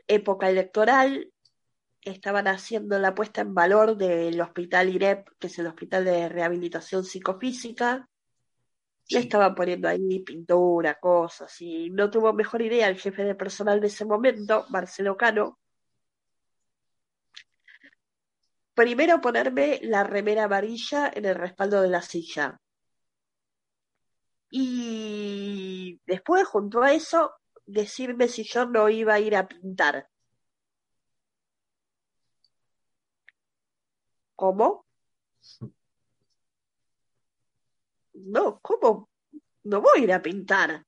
época 0.07 0.49
electoral, 0.49 1.31
estaban 2.01 2.47
haciendo 2.47 2.99
la 2.99 3.15
puesta 3.15 3.41
en 3.41 3.53
valor 3.53 3.97
del 3.97 4.39
Hospital 4.39 4.89
IREP, 4.89 5.27
que 5.39 5.47
es 5.47 5.59
el 5.59 5.67
Hospital 5.67 6.05
de 6.05 6.29
Rehabilitación 6.29 7.03
Psicofísica. 7.03 8.07
Le 9.09 9.19
Sí. 9.19 9.25
estaban 9.25 9.53
poniendo 9.53 9.87
ahí 9.87 10.19
pintura, 10.21 10.99
cosas, 10.99 11.61
y 11.61 11.91
no 11.91 12.09
tuvo 12.09 12.33
mejor 12.33 12.63
idea 12.63 12.87
el 12.87 12.97
jefe 12.97 13.23
de 13.23 13.35
personal 13.35 13.79
de 13.79 13.87
ese 13.87 14.03
momento, 14.03 14.65
Marcelo 14.69 15.15
Cano, 15.15 15.59
primero 18.75 19.21
ponerme 19.21 19.79
la 19.83 20.03
remera 20.03 20.43
amarilla 20.45 21.11
en 21.13 21.25
el 21.25 21.35
respaldo 21.35 21.81
de 21.81 21.89
la 21.89 22.01
silla. 22.01 22.59
Y 24.51 25.99
después, 26.05 26.45
junto 26.47 26.81
a 26.83 26.93
eso, 26.93 27.33
decirme 27.65 28.27
si 28.27 28.43
yo 28.43 28.65
no 28.65 28.89
iba 28.89 29.15
a 29.15 29.19
ir 29.19 29.35
a 29.35 29.47
pintar. 29.47 30.07
¿Cómo? 34.35 34.85
No, 38.13 38.59
¿cómo? 38.61 39.09
No 39.63 39.81
voy 39.81 39.99
a 40.01 40.03
ir 40.03 40.13
a 40.13 40.21
pintar. 40.21 40.85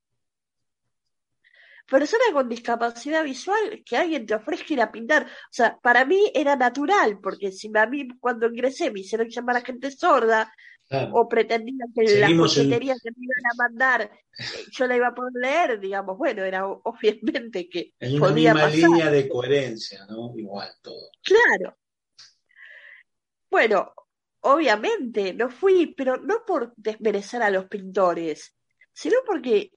Persona 1.89 2.23
con 2.34 2.50
discapacidad 2.50 3.23
visual, 3.23 3.82
que 3.86 3.95
alguien 3.97 4.26
te 4.26 4.36
ofrezca 4.36 4.73
ir 4.73 4.82
a 4.82 4.91
pintar. 4.91 5.23
O 5.23 5.28
sea, 5.52 5.78
para 5.82 6.04
mí 6.06 6.32
era 6.34 6.56
natural, 6.56 7.19
porque 7.21 7.52
si 7.52 7.71
a 7.76 7.86
mí 7.86 8.08
cuando 8.19 8.47
ingresé 8.47 8.91
me 8.91 9.00
hicieron 9.00 9.30
llamar 9.30 9.58
a 9.58 9.62
gente 9.62 9.89
sorda, 9.91 10.54
Claro. 10.89 11.12
o 11.15 11.28
pretendían 11.28 11.91
que 11.93 12.04
las 12.04 12.12
Seguimos 12.13 12.56
en- 12.58 12.63
folleterías 12.63 13.02
que 13.04 13.10
me 13.12 13.26
iban 13.26 13.45
a 13.52 13.56
mandar 13.62 14.02
eh, 14.04 14.65
yo 14.71 14.88
la 14.88 14.95
iba 14.95 15.08
a 15.08 15.13
poder 15.13 15.34
leer, 15.36 15.80
digamos, 15.82 16.17
bueno, 16.17 16.43
era 16.45 16.65
obviamente 16.65 17.67
que 17.67 17.93
En 18.00 18.15
una 18.15 18.28
podía 18.30 18.54
misma 18.54 18.67
pasar. 18.69 18.89
línea 18.89 19.12
de 19.12 19.28
coherencia, 19.28 20.06
¿no? 20.10 20.32
Igual 20.38 20.69
todo. 20.82 21.10
Claro. 21.23 21.78
Bueno, 23.50 23.93
obviamente 24.41 25.34
no 25.34 25.50
fui, 25.50 25.93
pero 25.97 26.17
no 26.17 26.43
por 26.45 26.73
desmerecer 26.78 27.41
a 27.41 27.50
los 27.50 27.65
pintores, 27.65 28.56
sino 28.93 29.17
porque, 29.26 29.71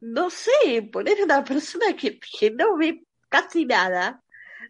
no 0.00 0.30
sé, 0.30 0.88
poner 0.92 1.20
a 1.20 1.24
una 1.24 1.44
persona 1.44 1.94
que, 1.96 2.18
que 2.20 2.50
no 2.50 2.76
ve 2.76 3.04
casi 3.28 3.64
nada, 3.66 4.22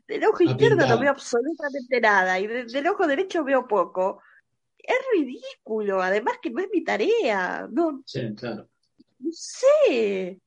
del 0.06 0.24
ojo 0.24 0.42
izquierdo 0.42 0.86
no 0.86 0.98
veo 0.98 1.10
absolutamente 1.10 2.00
nada 2.00 2.38
y 2.40 2.46
de- 2.46 2.64
del 2.64 2.86
ojo 2.88 3.06
derecho 3.06 3.44
veo 3.44 3.66
poco. 3.66 4.22
Es 4.78 4.96
ridículo, 5.14 6.00
además 6.02 6.38
que 6.40 6.50
no 6.50 6.60
es 6.60 6.68
mi 6.72 6.82
tarea, 6.82 7.68
no, 7.70 8.02
Sí, 8.06 8.34
claro. 8.34 8.68
no 9.18 9.30
sé. 9.32 10.40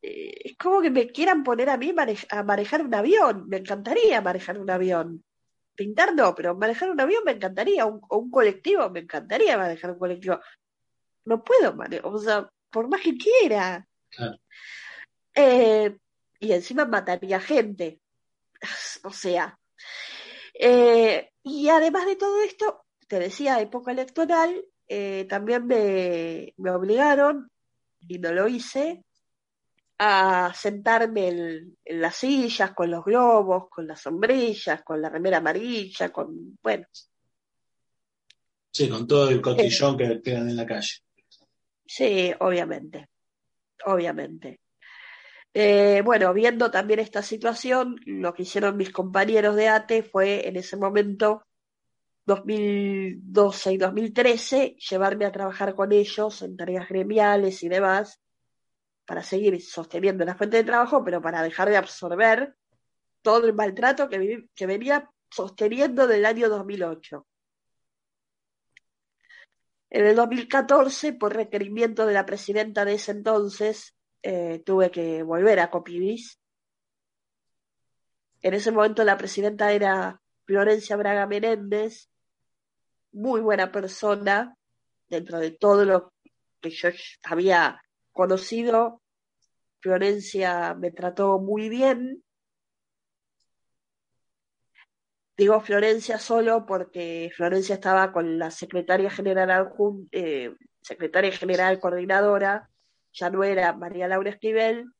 Eh, 0.00 0.34
Es 0.44 0.56
como 0.56 0.80
que 0.80 0.90
me 0.90 1.08
quieran 1.08 1.42
poner 1.44 1.68
a 1.70 1.76
mí 1.76 1.94
a 2.30 2.42
manejar 2.42 2.82
un 2.84 2.94
avión. 2.94 3.48
Me 3.48 3.58
encantaría 3.58 4.20
manejar 4.20 4.58
un 4.58 4.70
avión. 4.70 5.24
Pintar 5.74 6.14
no, 6.14 6.34
pero 6.34 6.54
manejar 6.56 6.90
un 6.90 7.00
avión 7.00 7.22
me 7.24 7.32
encantaría. 7.32 7.86
Un, 7.86 8.00
o 8.08 8.18
un 8.18 8.30
colectivo, 8.30 8.88
me 8.90 9.00
encantaría 9.00 9.56
manejar 9.56 9.92
un 9.92 9.98
colectivo. 9.98 10.40
No 11.24 11.42
puedo 11.42 11.74
manejar, 11.74 12.06
o 12.06 12.18
sea, 12.18 12.48
por 12.72 12.88
más 12.88 13.02
que 13.02 13.16
quiera. 13.16 13.86
Claro. 14.08 14.38
Eh, 15.34 15.96
y 16.40 16.52
encima 16.52 16.84
mataría 16.84 17.40
gente. 17.40 18.00
O 19.04 19.12
sea. 19.12 19.58
Eh, 20.54 21.30
y 21.42 21.68
además 21.68 22.06
de 22.06 22.16
todo 22.16 22.42
esto, 22.42 22.84
te 23.08 23.18
decía, 23.18 23.60
época 23.60 23.92
electoral, 23.92 24.64
eh, 24.86 25.26
también 25.28 25.66
me, 25.66 26.54
me 26.56 26.70
obligaron, 26.70 27.50
y 28.00 28.18
no 28.18 28.32
lo 28.32 28.46
hice, 28.48 29.04
a 29.98 30.52
sentarme 30.54 31.28
en, 31.28 31.76
en, 31.84 32.00
las 32.00 32.16
sillas 32.16 32.72
con 32.72 32.90
los 32.90 33.04
globos, 33.04 33.68
con 33.70 33.86
las 33.86 34.00
sombrillas, 34.00 34.82
con 34.82 35.00
la 35.00 35.08
remera 35.08 35.38
amarilla, 35.38 36.10
con, 36.10 36.58
bueno. 36.62 36.86
Sí, 38.72 38.88
con 38.88 39.06
todo 39.06 39.28
el 39.30 39.40
cotillón 39.40 40.00
eh, 40.00 40.08
que 40.08 40.22
quedan 40.22 40.48
en 40.48 40.56
la 40.56 40.66
calle. 40.66 41.01
Sí, 41.86 42.32
obviamente, 42.40 43.08
obviamente. 43.86 44.60
Eh, 45.54 46.02
bueno, 46.04 46.32
viendo 46.34 46.70
también 46.70 47.00
esta 47.00 47.22
situación, 47.22 47.96
lo 48.06 48.34
que 48.34 48.42
hicieron 48.44 48.76
mis 48.76 48.90
compañeros 48.92 49.56
de 49.56 49.68
ATE 49.68 50.02
fue 50.02 50.48
en 50.48 50.56
ese 50.56 50.76
momento, 50.76 51.44
2012 52.26 53.72
y 53.74 53.78
2013, 53.78 54.76
llevarme 54.90 55.26
a 55.26 55.32
trabajar 55.32 55.74
con 55.74 55.92
ellos 55.92 56.42
en 56.42 56.56
tareas 56.56 56.88
gremiales 56.88 57.62
y 57.62 57.68
demás, 57.68 58.20
para 59.06 59.22
seguir 59.22 59.60
sosteniendo 59.62 60.24
la 60.24 60.36
fuente 60.36 60.58
de 60.58 60.64
trabajo, 60.64 61.04
pero 61.04 61.22
para 61.22 61.42
dejar 61.42 61.70
de 61.70 61.76
absorber 61.78 62.56
todo 63.22 63.46
el 63.46 63.54
maltrato 63.54 64.08
que, 64.08 64.46
que 64.54 64.66
venía 64.66 65.10
sosteniendo 65.30 66.06
del 66.06 66.26
año 66.26 66.48
2008. 66.48 67.26
En 69.94 70.06
el 70.06 70.16
2014, 70.16 71.12
por 71.12 71.36
requerimiento 71.36 72.06
de 72.06 72.14
la 72.14 72.24
presidenta 72.24 72.86
de 72.86 72.94
ese 72.94 73.10
entonces, 73.10 73.94
eh, 74.22 74.62
tuve 74.64 74.90
que 74.90 75.22
volver 75.22 75.60
a 75.60 75.70
Copidis. 75.70 76.40
En 78.40 78.54
ese 78.54 78.72
momento 78.72 79.04
la 79.04 79.18
presidenta 79.18 79.70
era 79.70 80.18
Florencia 80.46 80.96
Braga 80.96 81.26
Menéndez, 81.26 82.08
muy 83.12 83.42
buena 83.42 83.70
persona, 83.70 84.56
dentro 85.10 85.38
de 85.38 85.50
todo 85.50 85.84
lo 85.84 86.14
que 86.62 86.70
yo 86.70 86.88
había 87.24 87.82
conocido. 88.12 89.02
Florencia 89.80 90.72
me 90.72 90.90
trató 90.90 91.38
muy 91.38 91.68
bien. 91.68 92.24
Digo 95.42 95.60
Florencia 95.60 96.20
solo 96.20 96.64
porque 96.64 97.32
Florencia 97.34 97.74
estaba 97.74 98.12
con 98.12 98.38
la 98.38 98.52
secretaria 98.52 99.10
general 99.10 99.72
eh, 100.12 100.54
secretaria 100.80 101.32
general 101.32 101.80
coordinadora, 101.80 102.70
ya 103.12 103.28
no 103.28 103.42
era 103.42 103.72
María 103.72 104.06
Laura 104.06 104.30
Esquivel, 104.30 104.92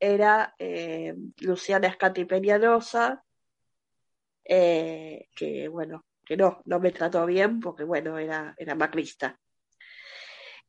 era 0.00 0.54
eh, 0.58 1.14
Luciana 1.40 1.88
Escati 1.88 2.24
Peñalosa, 2.24 3.22
eh, 4.42 5.28
que 5.36 5.68
bueno, 5.68 6.06
que 6.24 6.38
no, 6.38 6.62
no 6.64 6.80
me 6.80 6.90
trató 6.90 7.26
bien 7.26 7.60
porque 7.60 7.84
bueno, 7.84 8.16
era, 8.16 8.54
era 8.56 8.74
macrista. 8.74 9.38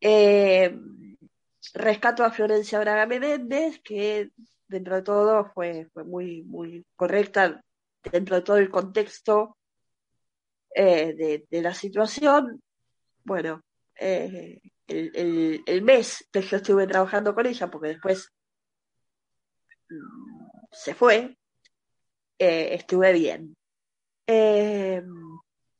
Eh, 0.01 0.77
rescato 1.73 2.25
a 2.25 2.31
Florencia 2.31 2.77
Braga 2.81 3.05
Menéndez, 3.05 3.79
que 3.85 4.31
dentro 4.67 4.95
de 4.95 5.01
todo 5.01 5.45
fue, 5.53 5.87
fue 5.93 6.03
muy, 6.03 6.43
muy 6.43 6.85
correcta 6.97 7.63
dentro 8.11 8.35
de 8.35 8.41
todo 8.41 8.57
el 8.57 8.69
contexto 8.69 9.57
de, 10.75 11.45
de, 11.49 11.61
la 11.61 11.73
situación. 11.73 12.61
Bueno, 13.23 13.63
eh, 13.99 14.59
el, 14.87 15.81
mes 15.81 16.27
que 16.31 16.41
yo 16.41 16.57
estuve 16.57 16.87
trabajando 16.87 17.33
con 17.33 17.45
ella, 17.45 17.69
porque 17.69 17.89
después 17.89 18.31
mm, 19.89 20.45
se 20.71 20.93
fue, 20.93 21.37
eh, 22.37 22.73
estuve 22.73 23.13
bien. 23.13 23.55
Eh, 24.27 25.03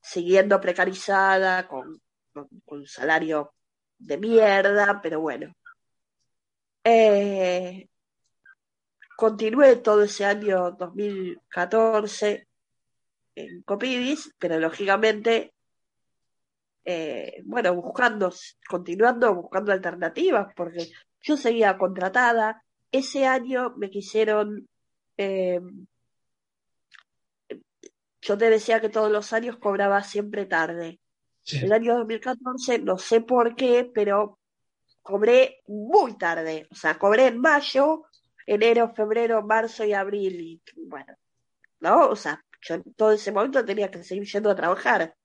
siguiendo 0.01 0.59
precarizada, 0.59 1.67
con, 1.67 2.01
con, 2.33 2.47
un 2.65 2.87
salario 2.87 3.53
de 3.97 4.17
mierda, 4.17 4.99
pero 5.01 5.21
bueno. 5.21 5.53
Continué 9.23 9.77
todo 9.77 10.03
ese 10.03 10.25
año 10.25 10.71
2014 10.71 12.45
en 13.35 13.61
Copidis, 13.61 14.35
pero 14.37 14.59
lógicamente 14.59 15.53
eh, 16.83 17.41
bueno, 17.45 17.73
buscando, 17.73 18.33
continuando 18.67 19.33
buscando 19.33 19.71
alternativas, 19.71 20.53
porque 20.53 20.91
yo 21.21 21.37
seguía 21.37 21.77
contratada. 21.77 22.65
Ese 22.91 23.25
año 23.25 23.73
me 23.77 23.89
quisieron, 23.89 24.67
eh, 25.15 25.61
yo 28.19 28.37
te 28.37 28.49
decía 28.49 28.81
que 28.81 28.89
todos 28.89 29.09
los 29.09 29.31
años 29.31 29.55
cobraba 29.55 30.03
siempre 30.03 30.47
tarde. 30.47 30.99
Sí. 31.43 31.59
El 31.63 31.71
año 31.71 31.95
2014, 31.95 32.79
no 32.79 32.97
sé 32.97 33.21
por 33.21 33.55
qué, 33.55 33.89
pero 33.93 34.37
cobré 35.01 35.61
muy 35.67 36.17
tarde. 36.17 36.67
O 36.71 36.75
sea, 36.75 36.99
cobré 36.99 37.27
en 37.27 37.39
mayo, 37.39 38.03
enero, 38.45 38.93
febrero, 38.93 39.41
marzo 39.43 39.83
y 39.83 39.93
abril. 39.93 40.41
Y 40.41 40.61
bueno, 40.87 41.15
¿no? 41.79 42.07
O 42.07 42.15
sea, 42.15 42.43
yo 42.61 42.75
en 42.75 42.93
todo 42.93 43.11
ese 43.11 43.31
momento 43.31 43.63
tenía 43.65 43.91
que 43.91 44.03
seguir 44.03 44.25
yendo 44.25 44.49
a 44.49 44.55
trabajar. 44.55 45.15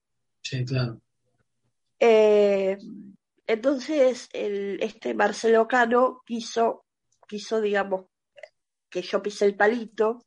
Sí, 0.42 0.64
claro. 0.64 1.00
Eh, 2.00 2.78
entonces, 3.46 4.28
el, 4.32 4.78
este 4.82 5.14
Marcelo 5.14 5.66
Cano 5.66 6.22
quiso, 6.24 6.84
quiso, 7.26 7.60
digamos, 7.60 8.06
que 8.90 9.02
yo 9.02 9.22
pise 9.22 9.46
el 9.46 9.56
palito 9.56 10.24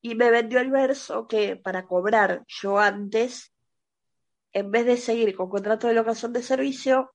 y 0.00 0.14
me 0.14 0.30
vendió 0.30 0.60
el 0.60 0.70
verso 0.70 1.26
que 1.26 1.56
para 1.56 1.86
cobrar 1.86 2.44
yo 2.46 2.78
antes, 2.78 3.52
en 4.52 4.70
vez 4.70 4.86
de 4.86 4.96
seguir 4.96 5.34
con 5.34 5.48
contrato 5.48 5.86
de 5.86 5.94
locación 5.94 6.32
de 6.32 6.42
servicio, 6.42 7.14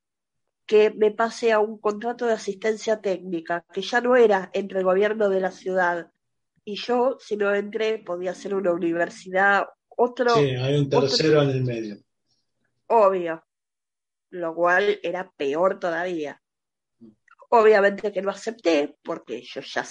que 0.69 0.91
me 0.91 1.09
pase 1.09 1.51
a 1.51 1.57
un 1.57 1.79
contrato 1.79 2.27
de 2.27 2.33
asistencia 2.33 3.01
técnica, 3.01 3.65
que 3.73 3.81
ya 3.81 4.01
no 4.01 4.15
era 4.15 4.51
entre 4.53 4.79
el 4.79 4.85
gobierno 4.85 5.27
de 5.27 5.39
la 5.39 5.49
ciudad 5.49 6.11
y 6.63 6.75
yo, 6.75 7.17
si 7.19 7.35
no 7.35 7.55
entré, 7.55 7.97
podía 7.97 8.35
ser 8.35 8.53
una 8.53 8.71
universidad, 8.71 9.65
otro. 9.87 10.35
Sí, 10.35 10.51
hay 10.51 10.77
un 10.77 10.87
tercero 10.87 11.39
otro, 11.39 11.49
en 11.49 11.57
el 11.57 11.63
medio. 11.63 11.97
Obvio 12.85 13.43
lo 14.31 14.53
cual 14.53 14.99
era 15.03 15.29
peor 15.31 15.79
todavía. 15.79 16.41
Obviamente 17.49 18.11
que 18.11 18.21
lo 18.21 18.29
acepté 18.29 18.95
porque 19.03 19.41
yo 19.41 19.61
ya 19.61 19.85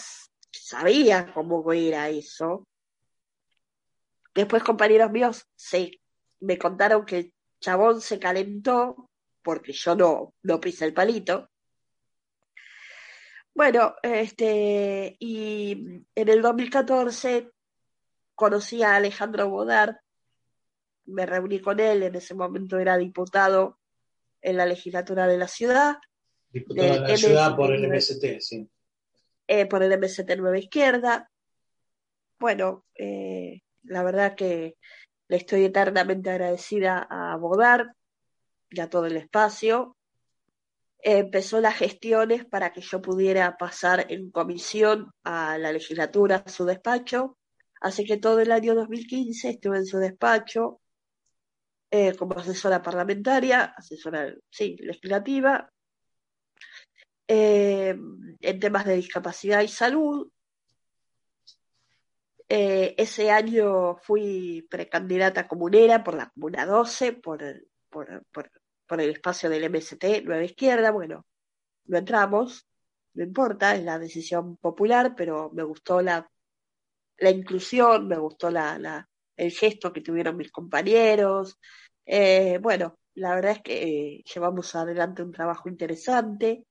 sabía 0.52 1.32
cómo 1.32 1.72
era 1.72 2.08
eso. 2.08 2.66
Después 4.34 4.62
compañeros 4.62 5.10
míos 5.10 5.44
se 5.56 6.00
me 6.40 6.56
contaron 6.56 7.04
que 7.04 7.18
el 7.18 7.34
chabón 7.60 8.00
se 8.00 8.20
calentó 8.20 9.07
porque 9.48 9.72
yo 9.72 9.96
no, 9.96 10.34
no 10.42 10.60
pise 10.60 10.84
el 10.84 10.92
palito. 10.92 11.48
Bueno, 13.54 13.94
este, 14.02 15.16
y 15.18 16.04
en 16.14 16.28
el 16.28 16.42
2014 16.42 17.50
conocí 18.34 18.82
a 18.82 18.96
Alejandro 18.96 19.48
Bodar, 19.48 20.02
me 21.06 21.24
reuní 21.24 21.60
con 21.60 21.80
él, 21.80 22.02
en 22.02 22.16
ese 22.16 22.34
momento 22.34 22.78
era 22.78 22.98
diputado 22.98 23.78
en 24.42 24.58
la 24.58 24.66
legislatura 24.66 25.26
de 25.26 25.38
la 25.38 25.48
ciudad. 25.48 25.96
Diputado 26.50 26.86
de 26.86 27.00
la 27.00 27.08
MST, 27.08 27.26
ciudad 27.26 27.56
por 27.56 27.72
el 27.72 27.88
MST, 27.88 28.40
sí. 28.40 28.68
Eh, 29.46 29.64
por 29.64 29.82
el 29.82 29.98
MST 29.98 30.28
Nueva 30.36 30.58
Izquierda. 30.58 31.30
Bueno, 32.38 32.84
eh, 32.94 33.62
la 33.84 34.02
verdad 34.02 34.34
que 34.34 34.76
le 35.28 35.36
estoy 35.38 35.64
eternamente 35.64 36.28
agradecida 36.28 37.08
a 37.08 37.34
Bodar 37.36 37.94
y 38.70 38.80
a 38.80 38.88
todo 38.88 39.06
el 39.06 39.16
espacio. 39.16 39.96
Empezó 41.00 41.60
las 41.60 41.76
gestiones 41.76 42.44
para 42.44 42.72
que 42.72 42.80
yo 42.80 43.00
pudiera 43.00 43.56
pasar 43.56 44.06
en 44.10 44.30
comisión 44.30 45.12
a 45.22 45.56
la 45.58 45.72
legislatura, 45.72 46.42
a 46.44 46.48
su 46.50 46.64
despacho. 46.64 47.36
Así 47.80 48.04
que 48.04 48.16
todo 48.16 48.40
el 48.40 48.50
año 48.50 48.74
2015 48.74 49.50
estuve 49.50 49.78
en 49.78 49.86
su 49.86 49.98
despacho, 49.98 50.80
eh, 51.90 52.14
como 52.16 52.38
asesora 52.38 52.82
parlamentaria, 52.82 53.72
asesora, 53.76 54.34
sí, 54.50 54.76
legislativa, 54.80 55.70
eh, 57.28 57.96
en 58.40 58.60
temas 58.60 58.84
de 58.84 58.96
discapacidad 58.96 59.62
y 59.62 59.68
salud. 59.68 60.30
Eh, 62.48 62.94
ese 62.96 63.30
año 63.30 63.96
fui 63.98 64.66
precandidata 64.70 65.46
comunera 65.46 66.02
por 66.02 66.14
la 66.14 66.30
Comuna 66.30 66.64
12, 66.64 67.12
por, 67.12 67.42
por, 67.90 68.24
por, 68.32 69.00
el 69.00 69.10
espacio 69.10 69.50
del 69.50 69.64
MST, 69.70 70.24
Nueva 70.24 70.44
Izquierda. 70.44 70.90
Bueno, 70.90 71.26
no 71.86 71.98
entramos, 71.98 72.66
no 73.14 73.24
importa, 73.24 73.74
es 73.74 73.84
la 73.84 73.98
decisión 73.98 74.56
popular, 74.56 75.14
pero 75.16 75.50
me 75.52 75.62
gustó 75.62 76.00
la, 76.00 76.30
la 77.18 77.30
inclusión, 77.30 78.08
me 78.08 78.18
gustó 78.18 78.50
la, 78.50 78.78
la, 78.78 79.08
el 79.36 79.50
gesto 79.52 79.92
que 79.92 80.00
tuvieron 80.00 80.36
mis 80.36 80.50
compañeros. 80.50 81.58
Eh, 82.06 82.58
bueno, 82.60 82.98
la 83.14 83.34
verdad 83.34 83.52
es 83.52 83.62
que 83.62 84.22
llevamos 84.34 84.74
adelante 84.74 85.22
un 85.22 85.32
trabajo 85.32 85.68
interesante. 85.68 86.64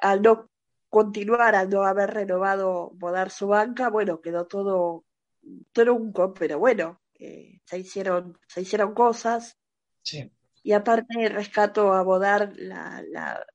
Al 0.00 0.22
no 0.22 0.50
continuar, 0.88 1.54
al 1.54 1.70
no 1.70 1.84
haber 1.84 2.10
renovado 2.10 2.90
Bodar 2.94 3.30
su 3.30 3.48
banca, 3.48 3.88
bueno, 3.90 4.20
quedó 4.20 4.46
todo 4.46 5.04
tronco, 5.72 6.34
pero 6.34 6.58
bueno, 6.58 7.00
eh, 7.14 7.60
se 7.64 7.78
hicieron, 7.78 8.38
se 8.46 8.62
hicieron 8.62 8.94
cosas. 8.94 9.56
Sí. 10.02 10.30
Y 10.62 10.72
aparte 10.72 11.28
rescato 11.28 11.92
a 11.92 12.02
Bodar 12.02 12.52
la, 12.56 13.02
la, 13.08 13.46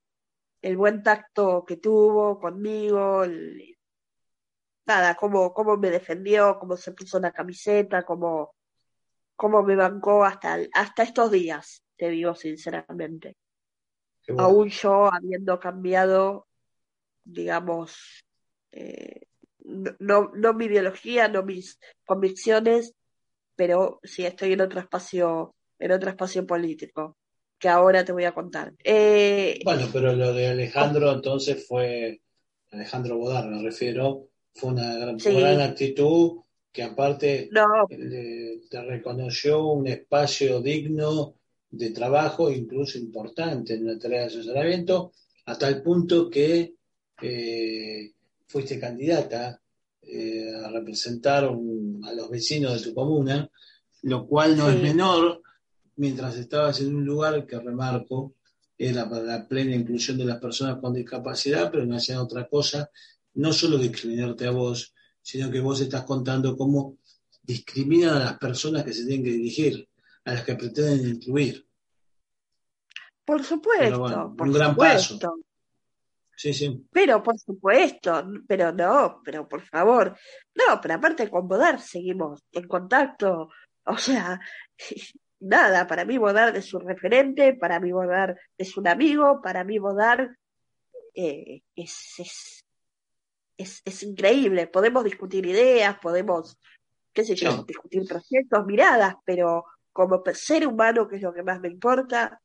el 0.61 0.77
buen 0.77 1.03
tacto 1.03 1.63
que 1.65 1.77
tuvo 1.77 2.39
conmigo, 2.39 3.23
el- 3.23 3.77
nada, 4.85 5.15
cómo, 5.15 5.53
cómo 5.53 5.77
me 5.77 5.89
defendió, 5.89 6.57
cómo 6.59 6.77
se 6.77 6.91
puso 6.91 7.19
la 7.19 7.31
camiseta, 7.31 8.03
cómo, 8.03 8.55
cómo 9.35 9.63
me 9.63 9.75
bancó 9.75 10.23
hasta, 10.23 10.59
hasta 10.73 11.03
estos 11.03 11.31
días, 11.31 11.83
te 11.97 12.09
digo 12.09 12.35
sinceramente. 12.35 13.35
Bueno. 14.27 14.43
Aún 14.43 14.69
yo 14.69 15.11
habiendo 15.13 15.59
cambiado, 15.59 16.47
digamos, 17.23 18.23
eh, 18.71 19.27
no, 19.59 19.95
no, 19.99 20.31
no 20.35 20.53
mi 20.53 20.65
ideología, 20.65 21.27
no 21.27 21.43
mis 21.43 21.79
convicciones, 22.05 22.93
pero 23.55 23.99
sí 24.03 24.25
estoy 24.25 24.53
en 24.53 24.61
otro 24.61 24.79
espacio, 24.79 25.54
en 25.79 25.91
otro 25.91 26.09
espacio 26.09 26.45
político, 26.45 27.17
que 27.59 27.69
ahora 27.69 28.03
te 28.05 28.11
voy 28.11 28.23
a 28.25 28.33
contar. 28.33 28.73
Eh, 28.83 29.59
Bueno, 29.63 29.87
pero 29.91 30.13
lo 30.13 30.33
de 30.33 30.47
Alejandro 30.47 31.11
entonces 31.11 31.65
fue, 31.67 32.21
Alejandro 32.71 33.17
Bodar 33.17 33.47
me 33.49 33.61
refiero, 33.61 34.27
fue 34.53 34.71
una 34.71 34.95
gran, 34.97 35.19
Sí. 35.19 35.33
gran 35.35 35.61
actitud 35.61 36.39
que 36.71 36.83
aparte 36.83 37.49
no, 37.51 37.87
le- 37.89 38.61
te 38.69 38.81
reconoció 38.81 39.65
un 39.67 39.87
espacio 39.87 40.61
digno 40.61 41.35
de 41.69 41.91
trabajo, 41.91 42.51
incluso 42.51 42.97
importante 42.97 43.73
en 43.75 43.85
la 43.87 43.97
tarea 43.99 44.21
de 44.21 44.25
asesoramiento, 44.27 45.13
hasta 45.45 45.67
el 45.67 45.81
punto 45.81 46.29
que 46.29 46.73
eh, 47.21 48.11
fuiste 48.47 48.77
candidata 48.79 49.61
eh, 50.01 50.51
a 50.63 50.69
representar 50.69 51.47
un- 51.49 52.03
a 52.05 52.11
los 52.13 52.29
vecinos 52.29 52.73
de 52.83 52.89
tu 52.89 52.93
comuna, 52.93 53.49
lo 54.03 54.27
cual 54.27 54.55
no 54.57 54.69
Sí. 54.69 54.75
es 54.75 54.81
menor, 54.83 55.41
mientras 55.97 56.35
estabas 56.37 56.81
en 56.81 56.95
un 56.95 57.05
lugar 57.05 57.45
que 57.45 57.59
remarco, 57.59 58.35
era 58.77 59.09
para 59.09 59.23
la 59.23 59.47
plena 59.47 59.75
inclusión 59.75 60.17
de 60.17 60.25
las 60.25 60.39
personas 60.39 60.79
con 60.79 60.93
discapacidad, 60.93 61.71
pero 61.71 61.85
no 61.85 61.95
hacían 61.95 62.19
otra 62.19 62.47
cosa, 62.47 62.89
no 63.35 63.53
solo 63.53 63.77
discriminarte 63.77 64.47
a 64.47 64.51
vos, 64.51 64.93
sino 65.21 65.49
que 65.49 65.59
vos 65.59 65.79
estás 65.81 66.03
contando 66.03 66.57
cómo 66.57 66.97
discriminan 67.41 68.17
a 68.17 68.19
las 68.19 68.37
personas 68.37 68.83
que 68.83 68.93
se 68.93 69.05
tienen 69.05 69.23
que 69.23 69.31
dirigir, 69.31 69.87
a 70.25 70.33
las 70.33 70.43
que 70.43 70.55
pretenden 70.55 71.15
incluir. 71.15 71.65
por 73.23 73.43
supuesto, 73.43 73.99
bueno, 73.99 74.35
por 74.35 74.47
un 74.47 74.53
gran 74.53 74.75
paso. 74.75 75.19
Sí, 76.37 76.53
sí. 76.53 76.85
Pero 76.91 77.23
por 77.23 77.39
supuesto, 77.39 78.27
pero 78.45 78.73
no, 78.73 79.21
pero 79.23 79.47
por 79.47 79.61
favor. 79.61 80.17
No, 80.53 80.81
pero 80.81 80.95
aparte 80.95 81.29
con 81.29 81.47
Bodar 81.47 81.79
seguimos 81.79 82.43
en 82.51 82.67
contacto. 82.67 83.49
O 83.85 83.97
sea, 83.97 84.39
nada, 85.45 85.87
para 85.87 86.05
mí 86.05 86.17
Bodar 86.17 86.55
es 86.55 86.73
un 86.73 86.81
referente, 86.81 87.53
para 87.53 87.79
mí 87.79 87.91
Bodar 87.91 88.37
es 88.57 88.75
un 88.77 88.87
amigo, 88.87 89.41
para 89.41 89.63
mí 89.63 89.79
Bodar 89.79 90.37
eh, 91.13 91.61
es, 91.75 92.13
es, 92.19 92.65
es, 93.57 93.81
es 93.85 94.03
increíble. 94.03 94.67
Podemos 94.67 95.03
discutir 95.03 95.45
ideas, 95.45 95.97
podemos, 95.99 96.57
qué 97.13 97.23
sé 97.23 97.35
yo, 97.35 97.51
Sí. 97.51 97.63
discutir 97.67 98.03
proyectos, 98.07 98.65
miradas, 98.65 99.15
pero 99.25 99.65
como 99.93 100.21
ser 100.33 100.67
humano, 100.67 101.07
que 101.07 101.15
es 101.17 101.21
lo 101.21 101.33
que 101.33 101.43
más 101.43 101.59
me 101.61 101.69
importa, 101.69 102.41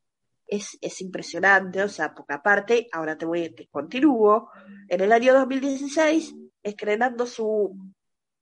es, 0.47 0.77
es 0.81 1.01
impresionante, 1.01 1.81
o 1.83 1.89
sea, 1.89 2.13
porque 2.13 2.33
aparte, 2.33 2.87
ahora 2.91 3.17
te 3.17 3.25
voy, 3.25 3.53
te 3.53 3.67
continúo, 3.67 4.49
en 4.87 5.01
el 5.01 5.11
año 5.11 5.33
2016, 5.33 6.33
estrenando 6.63 7.25
su, 7.25 7.75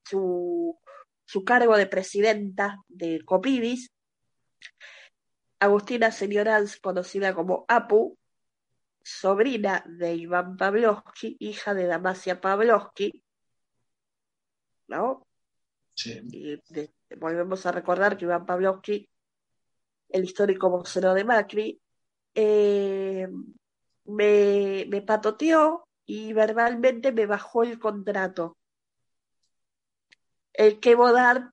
su, 0.06 0.78
su 1.26 1.44
cargo 1.44 1.78
de 1.78 1.86
presidenta 1.88 2.78
de 2.88 3.22
Copidis, 3.26 3.92
Agustina 5.60 6.12
Señoranz, 6.12 6.78
conocida 6.80 7.34
como 7.36 7.66
Apu, 7.68 8.18
sobrina 9.04 9.84
de 9.88 10.16
Iván 10.16 10.56
Pavlovsky, 10.58 11.36
hija 11.40 11.74
de 11.74 11.86
Damasia 11.86 12.40
Pavlovsky, 12.40 13.24
¿no? 14.88 15.26
sí. 15.96 16.22
Y 16.32 16.62
de- 16.74 16.94
volvemos 17.18 17.66
a 17.66 17.72
recordar 17.72 18.18
que 18.18 18.26
Iván 18.26 18.46
Pavlovsky, 18.46 19.10
el 20.10 20.24
histórico 20.24 20.70
vocero 20.70 21.14
de 21.14 21.24
Macri, 21.24 21.82
eh, 22.36 23.28
me, 24.06 24.86
me 24.88 25.02
patoteó 25.02 25.88
y 26.06 26.34
verbalmente 26.34 27.12
me 27.12 27.26
bajó 27.26 27.64
el 27.64 27.80
contrato. 27.80 28.58
El 30.54 30.80
que 30.80 30.96
Bodar 30.96 31.52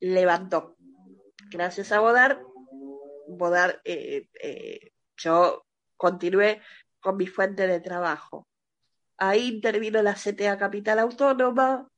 levantó. 0.00 0.76
Gracias 1.52 1.92
a 1.92 2.00
Bodar, 2.00 2.42
Bodar, 3.28 3.82
eh, 3.84 4.26
eh, 4.42 4.92
yo 5.16 5.66
continué 5.98 6.62
con 6.98 7.18
mi 7.18 7.26
fuente 7.26 7.66
de 7.66 7.80
trabajo. 7.80 8.48
Ahí 9.18 9.48
intervino 9.48 10.00
la 10.02 10.14
CTA 10.14 10.56
Capital 10.56 10.98
Autónoma 10.98 11.88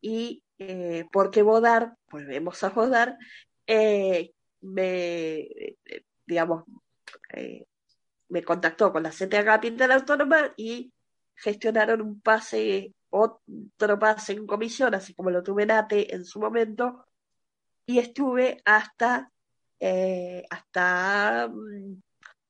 y 0.00 0.42
eh, 0.58 1.04
porque 1.12 1.42
Bodar, 1.42 1.94
volvemos 2.10 2.64
a 2.64 2.70
Bodar, 2.70 3.18
me, 4.60 5.48
digamos, 6.26 6.64
me 8.28 8.42
contactó 8.42 8.92
con 8.92 9.02
la 9.02 9.10
CTA 9.10 9.44
Capital 9.44 9.92
Autónoma 9.92 10.54
y 10.56 10.90
gestionaron 11.34 12.00
un 12.00 12.20
pase, 12.22 12.94
otro 13.10 13.98
pase 13.98 14.32
en 14.32 14.46
comisión, 14.46 14.94
así 14.94 15.12
como 15.14 15.30
lo 15.30 15.42
tuve 15.42 15.64
en 15.64 15.72
ATE 15.72 16.14
en 16.14 16.24
su 16.24 16.40
momento, 16.40 17.07
y 17.88 17.98
estuve 17.98 18.60
hasta, 18.66 19.32
eh, 19.80 20.44
hasta 20.50 21.48
mm, 21.48 22.02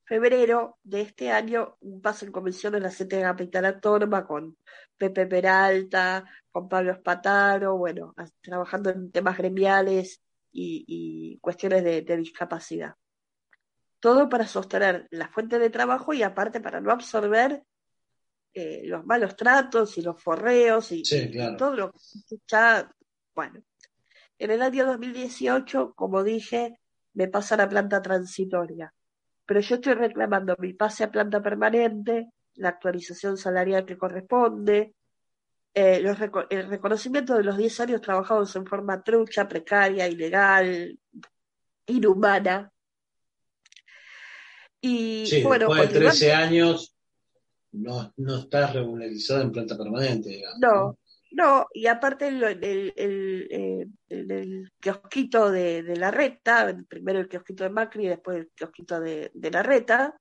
febrero 0.05 0.79
de 0.83 1.03
este 1.03 1.31
año, 1.31 1.77
un 1.81 2.03
pase 2.03 2.27
en 2.27 2.33
comisión 2.33 2.75
en 2.75 2.83
la 2.83 2.91
CTA 2.91 3.23
Capital 3.23 3.67
Autónoma 3.67 4.27
con 4.27 4.57
Pepe 4.97 5.29
Peralta, 5.29 6.25
con 6.51 6.69
Pablo 6.69 6.91
Espataro, 6.91 7.77
bueno, 7.77 8.17
trabajando 8.41 8.91
en 8.91 9.13
temas 9.13 9.39
gremiales 9.39 10.21
y, 10.51 10.85
y 10.89 11.39
cuestiones 11.39 11.85
de, 11.85 12.03
de 12.03 12.17
discapacidad. 12.17 12.97
Todo 14.01 14.29
para 14.29 14.45
sostener 14.45 15.07
la 15.13 15.29
fuente 15.29 15.61
de 15.61 15.71
trabajo 15.71 16.13
y 16.13 16.25
aparte 16.25 16.61
para 16.61 16.81
no 16.81 16.91
absorber 16.91 17.63
eh, 18.55 18.83
los 18.87 19.07
malos 19.07 19.37
tratos 19.37 19.97
y 19.99 20.03
los 20.03 20.21
forreos 20.21 20.91
y, 20.91 21.05
Sí, 21.05 21.31
y 21.33 21.57
todo 21.57 21.77
lo 21.77 21.93
que 21.93 22.39
ya, 22.49 22.91
bueno. 23.37 23.63
En 24.39 24.51
el 24.51 24.63
año 24.63 24.87
2018, 24.87 25.95
como 25.95 26.23
dije, 26.23 26.79
me 27.15 27.29
pasa 27.29 27.57
la 27.57 27.69
planta 27.69 28.01
transitoria, 28.03 28.95
pero 29.45 29.61
yo 29.61 29.77
estoy 29.77 29.95
reclamando 29.95 30.55
mi 30.59 30.73
pase 30.75 31.05
a 31.05 31.11
planta 31.11 31.43
permanente, 31.43 32.31
la 32.55 32.69
actualización 32.71 33.37
salarial 33.37 33.85
que 33.85 33.99
corresponde, 33.99 34.95
eh, 35.75 36.01
los 36.01 36.19
reco- 36.19 36.47
el 36.51 36.69
reconocimiento 36.69 37.35
de 37.35 37.45
los 37.45 37.57
10 37.57 37.79
años 37.81 38.01
trabajados 38.01 38.55
en 38.57 38.67
forma 38.67 39.03
trucha, 39.03 39.49
precaria, 39.49 40.07
ilegal, 40.09 40.99
inhumana. 41.87 42.71
Y 44.81 45.27
Sí, 45.27 45.43
bueno, 45.43 45.67
después 45.69 45.81
de 45.81 45.87
continuando- 45.87 46.11
13 46.11 46.33
años 46.33 46.95
no, 47.73 48.13
no 48.17 48.39
estás 48.39 48.75
regularizado 48.75 49.43
en 49.43 49.53
planta 49.53 49.77
permanente, 49.77 50.29
digamos. 50.31 50.59
No, 50.61 50.99
no, 51.33 51.67
y 51.73 51.87
aparte 51.87 52.29
el, 52.29 52.43
el, 52.43 52.93
el, 52.97 53.49
eh, 53.51 53.87
el- 54.09 54.31
el 54.31 54.73
kiosquito 54.81 55.51
de, 55.51 55.83
de 55.83 55.97
la 55.97 56.11
reta, 56.11 56.77
primero 56.89 57.19
el 57.21 57.29
kiosquito 57.29 57.65
de 57.65 57.71
Macri 57.71 58.07
y 58.07 58.09
después 58.09 58.39
el 58.39 58.51
kiosquito 58.55 59.01
de, 59.01 59.31
de 59.35 59.51
la 59.51 59.63
reta. 59.63 60.19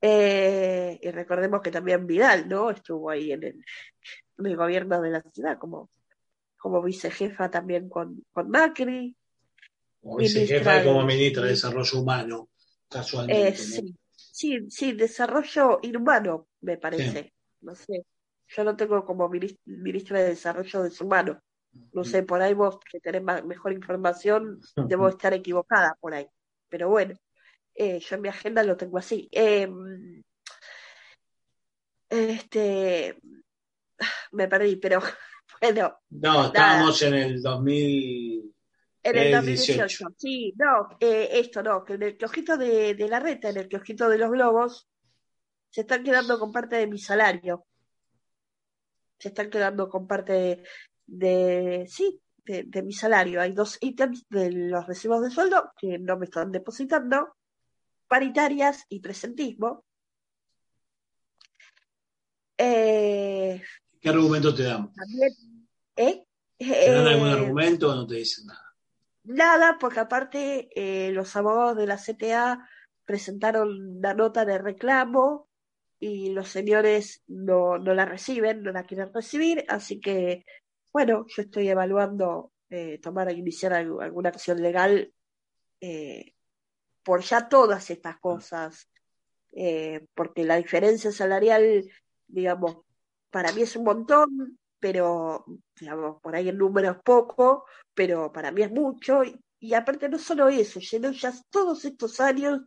Eh, 0.00 0.98
y 1.02 1.10
recordemos 1.10 1.60
que 1.60 1.70
también 1.70 2.06
Vidal, 2.06 2.48
¿no? 2.48 2.70
Estuvo 2.70 3.10
ahí 3.10 3.32
en 3.32 3.42
el, 3.42 3.64
en 4.38 4.46
el 4.46 4.56
gobierno 4.56 5.00
de 5.00 5.10
la 5.10 5.22
ciudad 5.22 5.58
como, 5.58 5.90
como 6.56 6.82
vicejefa 6.82 7.50
también 7.50 7.88
con, 7.88 8.24
con 8.32 8.48
Macri. 8.48 9.16
Como 10.00 10.18
vicejefa 10.18 10.80
y 10.80 10.84
como 10.84 11.04
ministra 11.04 11.42
de 11.44 11.48
Desarrollo 11.50 12.00
Humano, 12.00 12.48
casualmente. 12.88 13.50
Eh, 13.50 13.56
sí, 13.56 13.96
sí, 14.14 14.66
sí, 14.70 14.92
desarrollo 14.92 15.80
inhumano, 15.82 16.46
me 16.60 16.78
parece. 16.78 17.32
No 17.62 17.74
sé, 17.74 18.04
yo 18.48 18.64
lo 18.64 18.76
tengo 18.76 19.04
como 19.04 19.28
minis- 19.28 19.58
ministra 19.64 20.20
de 20.20 20.30
Desarrollo 20.30 20.82
Humano. 21.00 21.40
No 21.92 22.02
sé, 22.04 22.22
por 22.22 22.40
ahí 22.42 22.54
vos 22.54 22.78
que 22.90 22.98
tenés 23.00 23.22
ma- 23.22 23.42
mejor 23.42 23.72
información, 23.72 24.60
debo 24.76 25.08
estar 25.08 25.32
equivocada 25.34 25.96
por 26.00 26.14
ahí. 26.14 26.26
Pero 26.68 26.88
bueno, 26.88 27.14
eh, 27.74 28.00
yo 28.00 28.16
en 28.16 28.22
mi 28.22 28.28
agenda 28.28 28.62
lo 28.62 28.76
tengo 28.76 28.98
así. 28.98 29.28
Eh, 29.32 29.68
este, 32.08 33.20
me 34.32 34.48
perdí, 34.48 34.76
pero 34.76 35.00
bueno, 35.60 35.98
No, 36.10 36.46
estábamos 36.46 37.02
en 37.02 37.14
el 37.14 37.42
2000. 37.42 38.54
en 39.02 39.16
el 39.16 39.26
El 39.26 39.32
2018. 39.32 39.86
18. 39.86 40.14
Sí, 40.16 40.54
no, 40.56 40.96
eh, 41.00 41.28
esto 41.32 41.62
no, 41.62 41.84
que 41.84 41.94
en 41.94 42.02
el 42.02 42.16
kiosquito 42.16 42.56
de, 42.56 42.94
de 42.94 43.08
la 43.08 43.20
reta, 43.20 43.50
en 43.50 43.58
el 43.58 43.68
kiosquito 43.68 44.08
de 44.08 44.18
los 44.18 44.30
globos, 44.30 44.88
se 45.70 45.82
están 45.82 46.02
quedando 46.02 46.38
con 46.38 46.50
parte 46.52 46.76
de 46.76 46.86
mi 46.86 46.98
salario. 46.98 47.66
Se 49.18 49.28
están 49.28 49.50
quedando 49.50 49.88
con 49.88 50.06
parte 50.06 50.32
de, 50.32 50.64
de, 51.06 51.86
sí, 51.88 52.20
de, 52.44 52.64
de 52.64 52.82
mi 52.82 52.92
salario. 52.92 53.40
Hay 53.40 53.52
dos 53.52 53.78
ítems 53.80 54.26
de 54.28 54.50
los 54.52 54.86
recibos 54.86 55.22
de 55.22 55.30
sueldo 55.30 55.72
que 55.76 55.98
no 55.98 56.16
me 56.16 56.26
están 56.26 56.52
depositando, 56.52 57.34
paritarias 58.06 58.84
y 58.88 59.00
presentismo. 59.00 59.84
Eh, 62.56 63.62
¿Qué 64.00 64.08
argumento 64.08 64.54
te 64.54 64.64
dan? 64.64 64.92
también, 64.92 65.32
¿eh? 65.96 66.24
¿Te 66.58 66.90
dan 66.90 67.06
algún 67.06 67.28
Eh, 67.28 67.32
argumento 67.32 67.90
o 67.90 67.94
no 67.94 68.06
te 68.06 68.16
dicen 68.16 68.46
nada? 68.46 68.74
Nada, 69.24 69.76
porque 69.78 70.00
aparte 70.00 70.68
eh, 70.74 71.12
los 71.12 71.36
abogados 71.36 71.76
de 71.76 71.86
la 71.86 71.98
CTA 71.98 72.68
presentaron 73.04 73.98
una 73.98 74.14
nota 74.14 74.44
de 74.44 74.58
reclamo 74.58 75.47
y 76.00 76.30
los 76.32 76.48
señores 76.48 77.22
no, 77.26 77.78
no 77.78 77.94
la 77.94 78.04
reciben, 78.04 78.62
no 78.62 78.72
la 78.72 78.84
quieren 78.84 79.12
recibir, 79.12 79.64
así 79.68 80.00
que, 80.00 80.44
bueno, 80.92 81.26
yo 81.28 81.42
estoy 81.42 81.68
evaluando 81.68 82.52
eh, 82.70 82.98
tomar, 83.00 83.30
iniciar 83.32 83.72
algu- 83.72 84.02
alguna 84.02 84.30
acción 84.30 84.62
legal 84.62 85.12
eh, 85.80 86.34
por 87.04 87.22
ya 87.22 87.48
todas 87.48 87.90
estas 87.90 88.18
cosas, 88.18 88.88
eh, 89.52 90.06
porque 90.14 90.44
la 90.44 90.56
diferencia 90.56 91.12
salarial, 91.12 91.84
digamos, 92.26 92.78
para 93.30 93.52
mí 93.52 93.62
es 93.62 93.76
un 93.76 93.84
montón, 93.84 94.58
pero, 94.80 95.44
digamos, 95.80 96.20
por 96.22 96.36
ahí 96.36 96.48
el 96.48 96.58
número 96.58 96.90
es 96.92 96.98
poco, 97.04 97.66
pero 97.94 98.32
para 98.32 98.52
mí 98.52 98.62
es 98.62 98.70
mucho, 98.70 99.24
y, 99.24 99.40
y 99.60 99.74
aparte 99.74 100.08
no 100.08 100.18
solo 100.18 100.48
eso, 100.48 100.80
lleno 100.80 101.12
ya 101.12 101.32
todos 101.50 101.84
estos 101.84 102.20
años 102.20 102.62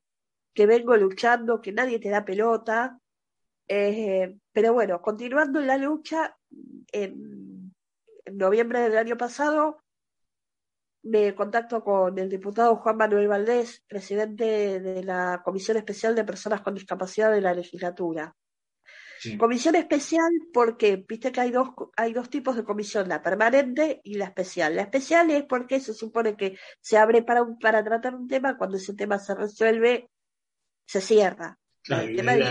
que 0.54 0.68
vengo 0.68 0.98
luchando, 0.98 1.62
que 1.62 1.74
nadie 1.74 2.00
te 2.00 2.10
da 2.10 2.26
pelota, 2.26 3.00
eh, 3.68 4.38
pero 4.51 4.74
bueno, 4.74 5.01
continuando 5.01 5.59
en 5.59 5.68
la 5.68 5.78
lucha, 5.78 6.38
en, 6.91 7.74
en 8.26 8.38
noviembre 8.38 8.82
del 8.82 8.97
año 8.97 9.18
pasado 9.18 9.82
me 11.03 11.34
contacto 11.34 11.84
con 11.84 12.18
el 12.20 12.30
diputado 12.30 12.76
Juan 12.76 12.97
Manuel 12.97 13.28
Valdés, 13.28 13.84
presidente 13.88 14.80
de 14.80 15.03
la 15.03 15.41
Comisión 15.43 15.78
Especial 15.78 16.16
de 16.16 16.24
Personas 16.24 16.62
con 16.62 16.76
Discapacidad 16.76 17.32
de 17.32 17.41
la 17.41 17.53
legislatura. 17.53 18.36
Sí. 19.20 19.38
Comisión 19.38 19.76
especial 19.76 20.32
porque 20.51 21.03
viste 21.07 21.32
que 21.32 21.41
hay 21.41 21.51
dos, 21.51 21.70
hay 21.95 22.12
dos 22.12 22.30
tipos 22.30 22.55
de 22.55 22.64
comisión, 22.64 23.07
la 23.07 23.22
permanente 23.22 24.01
y 24.03 24.16
la 24.16 24.26
especial. 24.26 24.76
La 24.76 24.82
especial 24.82 25.30
es 25.30 25.43
porque 25.43 25.80
se 25.80 25.93
supone 25.93 26.36
que 26.36 26.57
se 26.80 26.97
abre 26.97 27.22
para, 27.22 27.43
un, 27.43 27.59
para 27.59 27.84
tratar 27.84 28.16
un 28.16 28.28
tema, 28.28 28.57
cuando 28.57 28.78
ese 28.78 28.95
tema 28.95 29.20
se 29.20 29.36
resuelve, 29.36 30.09
se 30.88 31.01
cierra. 31.01 31.59
Claro, 31.84 32.08
el 32.08 32.16
tema 32.16 32.36
de 32.36 32.44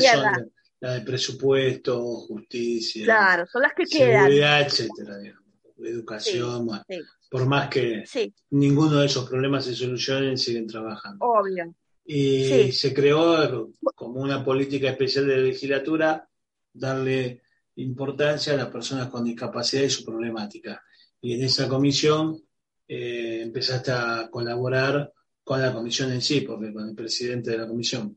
son 0.00 0.22
la, 0.22 0.46
la 0.80 0.94
de 0.94 1.00
presupuesto, 1.02 2.02
justicia, 2.02 3.04
Claro, 3.04 3.46
son 3.46 3.62
las 3.62 3.72
que 3.74 3.84
quedan. 3.84 4.22
seguridad, 4.24 4.60
etcétera, 4.62 5.18
digamos. 5.18 5.42
educación, 5.84 6.66
bueno, 6.66 6.84
Sí, 6.88 7.00
por 7.30 7.46
más 7.46 7.68
que 7.68 8.04
sí, 8.06 8.32
ninguno 8.50 9.00
de 9.00 9.06
esos 9.06 9.28
problemas 9.28 9.64
se 9.64 9.74
solucionen, 9.74 10.38
siguen 10.38 10.66
trabajando. 10.66 11.24
obvio. 11.24 11.74
Y 12.04 12.72
se 12.72 12.92
creó 12.92 13.70
como 13.94 14.20
una 14.20 14.44
política 14.44 14.90
especial 14.90 15.26
de 15.28 15.36
la 15.36 15.42
legislatura 15.42 16.28
darle 16.72 17.42
importancia 17.76 18.54
a 18.54 18.56
las 18.56 18.66
personas 18.68 19.08
con 19.08 19.24
discapacidad 19.24 19.82
y 19.84 19.90
su 19.90 20.04
problemática. 20.04 20.82
Y 21.20 21.34
en 21.34 21.44
esa 21.44 21.68
comisión 21.68 22.42
eh, 22.88 23.42
empezaste 23.42 23.92
a 23.92 24.28
colaborar 24.30 25.12
con 25.44 25.60
la 25.62 25.72
comisión 25.72 26.10
en 26.10 26.20
sí, 26.20 26.40
porque 26.40 26.72
con 26.72 26.88
el 26.88 26.94
presidente 26.94 27.52
de 27.52 27.58
la 27.58 27.68
comisión. 27.68 28.16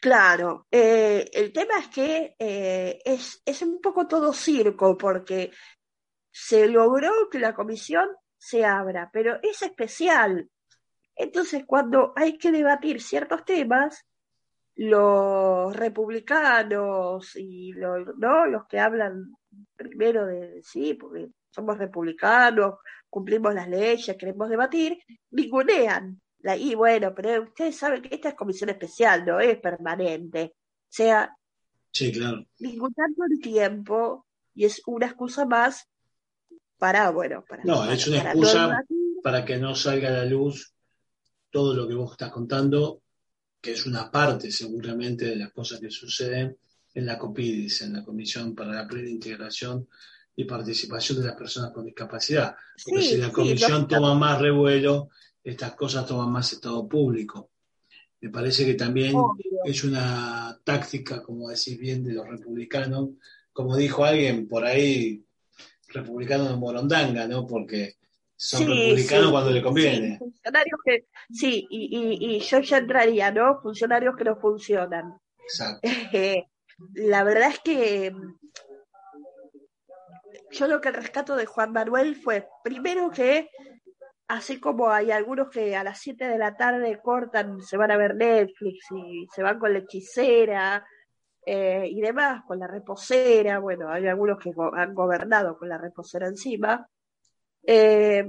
Claro, 0.00 0.66
eh, 0.70 1.28
el 1.32 1.52
tema 1.52 1.78
es 1.78 1.88
que 1.88 2.36
eh, 2.38 2.98
es, 3.04 3.42
es 3.44 3.62
un 3.62 3.80
poco 3.80 4.06
todo 4.06 4.32
circo 4.32 4.96
porque 4.96 5.50
se 6.30 6.68
logró 6.68 7.28
que 7.30 7.38
la 7.38 7.54
comisión 7.54 8.08
se 8.36 8.64
abra, 8.64 9.10
pero 9.12 9.38
es 9.42 9.62
especial. 9.62 10.50
Entonces, 11.14 11.64
cuando 11.66 12.12
hay 12.14 12.36
que 12.36 12.52
debatir 12.52 13.00
ciertos 13.00 13.44
temas, 13.44 14.04
los 14.76 15.74
republicanos 15.74 17.34
y 17.36 17.72
los, 17.72 18.14
¿no? 18.18 18.46
los 18.46 18.66
que 18.66 18.78
hablan 18.78 19.34
primero 19.74 20.26
de 20.26 20.62
sí, 20.62 20.94
porque 20.94 21.28
somos 21.50 21.78
republicanos, 21.78 22.74
cumplimos 23.08 23.54
las 23.54 23.68
leyes, 23.68 24.16
queremos 24.18 24.50
debatir, 24.50 24.98
ningunean. 25.30 26.20
La, 26.46 26.56
y 26.56 26.76
bueno, 26.76 27.12
pero 27.12 27.42
ustedes 27.42 27.76
saben 27.76 28.02
que 28.02 28.14
esta 28.14 28.28
es 28.28 28.34
comisión 28.36 28.70
especial, 28.70 29.24
no 29.26 29.40
es 29.40 29.58
permanente. 29.58 30.54
O 30.54 30.86
sea, 30.88 31.36
Sí, 31.92 32.12
claro. 32.12 32.46
ninguneando 32.60 33.24
el 33.28 33.40
tiempo 33.40 34.26
y 34.54 34.64
es 34.64 34.80
una 34.86 35.06
excusa 35.06 35.44
más 35.44 35.88
para, 36.78 37.10
bueno, 37.10 37.44
para, 37.48 37.64
No, 37.64 37.78
para- 37.78 37.94
es 37.94 38.06
una 38.06 38.18
para 38.18 38.30
excusa 38.30 38.84
para 39.24 39.44
que 39.44 39.56
no 39.56 39.74
salga 39.74 40.08
a 40.08 40.12
la 40.12 40.24
luz 40.24 40.72
todo 41.50 41.74
lo 41.74 41.88
que 41.88 41.94
vos 41.94 42.12
estás 42.12 42.30
contando, 42.30 43.02
que 43.60 43.72
es 43.72 43.84
una 43.86 44.08
parte 44.10 44.52
seguramente 44.52 45.24
de 45.24 45.36
las 45.36 45.52
cosas 45.52 45.80
que 45.80 45.90
suceden 45.90 46.56
en 46.94 47.06
la 47.06 47.18
COPIDIS, 47.18 47.82
en 47.82 47.94
la 47.94 48.04
Comisión 48.04 48.54
para 48.54 48.72
la 48.72 48.86
Plena 48.86 49.08
Integración 49.10 49.88
y 50.36 50.44
Participación 50.44 51.18
de 51.20 51.26
las 51.26 51.34
Personas 51.36 51.72
con 51.72 51.84
Discapacidad. 51.84 52.54
Porque 52.84 53.02
Sí, 53.02 53.08
si 53.14 53.16
la 53.16 53.32
Comisión 53.32 53.88
toma 53.88 54.14
más 54.14 54.40
revuelo, 54.40 55.08
estas 55.46 55.74
cosas 55.76 56.06
toman 56.06 56.30
más 56.32 56.52
estado 56.52 56.88
público. 56.88 57.50
Me 58.20 58.30
parece 58.30 58.64
que 58.66 58.74
también 58.74 59.14
Obvio. 59.14 59.60
es 59.64 59.84
una 59.84 60.58
táctica, 60.64 61.22
como 61.22 61.48
decís 61.48 61.78
bien, 61.78 62.02
de 62.04 62.14
los 62.14 62.26
republicanos. 62.26 63.10
Como 63.52 63.76
dijo 63.76 64.04
alguien 64.04 64.48
por 64.48 64.64
ahí, 64.64 65.24
republicanos 65.88 66.48
de 66.48 66.56
Morondanga, 66.56 67.28
¿no? 67.28 67.46
Porque 67.46 67.94
son 68.34 68.60
Sí, 68.60 68.66
republicanos 68.66 69.26
sí, 69.26 69.30
cuando 69.32 69.50
le 69.50 69.58
sí, 69.58 69.64
conviene. 69.64 70.18
funcionarios 70.18 70.80
que, 70.84 71.06
sí, 71.32 71.66
y, 71.70 71.96
y, 71.96 72.36
y 72.36 72.40
yo 72.40 72.60
ya 72.60 72.78
entraría, 72.78 73.30
¿no? 73.30 73.60
Funcionarios 73.62 74.16
que 74.16 74.24
no 74.24 74.36
funcionan. 74.36 75.14
Exacto. 75.42 75.80
Eh, 76.12 76.44
la 76.94 77.24
verdad 77.24 77.50
es 77.50 77.60
que 77.60 78.12
yo 80.50 80.66
lo 80.68 80.80
que 80.80 80.90
rescato 80.90 81.36
de 81.36 81.46
Juan 81.46 81.72
Manuel 81.72 82.16
fue, 82.16 82.48
primero 82.64 83.10
que, 83.10 83.48
así 84.28 84.60
como 84.60 84.90
hay 84.90 85.10
algunos 85.10 85.48
que 85.50 85.76
a 85.76 85.84
las 85.84 85.98
7 86.00 86.28
de 86.28 86.38
la 86.38 86.56
tarde 86.56 87.00
cortan, 87.02 87.60
se 87.62 87.76
van 87.76 87.90
a 87.90 87.96
ver 87.96 88.16
Netflix 88.16 88.86
y 88.90 89.26
se 89.34 89.42
van 89.42 89.58
con 89.58 89.72
la 89.72 89.80
hechicera 89.80 90.86
eh, 91.44 91.88
y 91.90 92.00
demás, 92.00 92.44
con 92.46 92.58
la 92.58 92.66
reposera, 92.66 93.58
bueno, 93.58 93.90
hay 93.90 94.06
algunos 94.06 94.38
que 94.38 94.52
han 94.74 94.94
gobernado 94.94 95.56
con 95.58 95.68
la 95.68 95.78
reposera 95.78 96.26
encima. 96.26 96.88
Eh, 97.62 98.26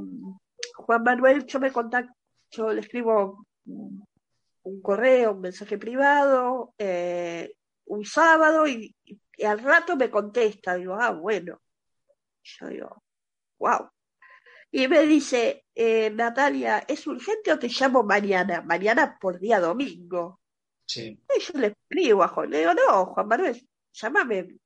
Juan 0.75 1.03
Manuel, 1.03 1.45
yo 1.45 1.59
me 1.59 1.71
contacto, 1.71 2.13
yo 2.51 2.71
le 2.73 2.81
escribo 2.81 3.45
un 3.65 4.07
un 4.67 4.81
correo, 4.81 5.31
un 5.31 5.41
mensaje 5.41 5.77
privado, 5.77 6.73
eh, 6.77 7.53
un 7.85 8.05
sábado 8.05 8.67
y, 8.67 8.93
y 9.05 9.43
al 9.43 9.59
rato 9.59 9.95
me 9.95 10.09
contesta, 10.09 10.75
digo, 10.75 10.95
ah, 10.99 11.11
bueno. 11.11 11.61
Yo 12.43 12.67
digo, 12.67 13.03
wow. 13.59 13.89
Y 14.71 14.87
me 14.87 15.03
dice, 15.03 15.65
eh, 15.79 16.09
Natalia, 16.09 16.79
¿es 16.87 17.05
urgente 17.05 17.51
o 17.51 17.59
te 17.59 17.67
llamo 17.67 18.01
mañana? 18.01 18.63
Mañana 18.63 19.15
por 19.21 19.39
día 19.39 19.59
domingo. 19.59 20.41
Sí. 20.87 21.21
Y 21.35 21.39
yo 21.39 21.59
le 21.59 21.67
escribo 21.67 22.23
a 22.23 22.29
Juan, 22.29 22.49
le 22.49 22.59
digo, 22.59 22.73
no, 22.73 23.05
Juan 23.05 23.27
Manuel, 23.27 23.69
llámame 23.93 24.57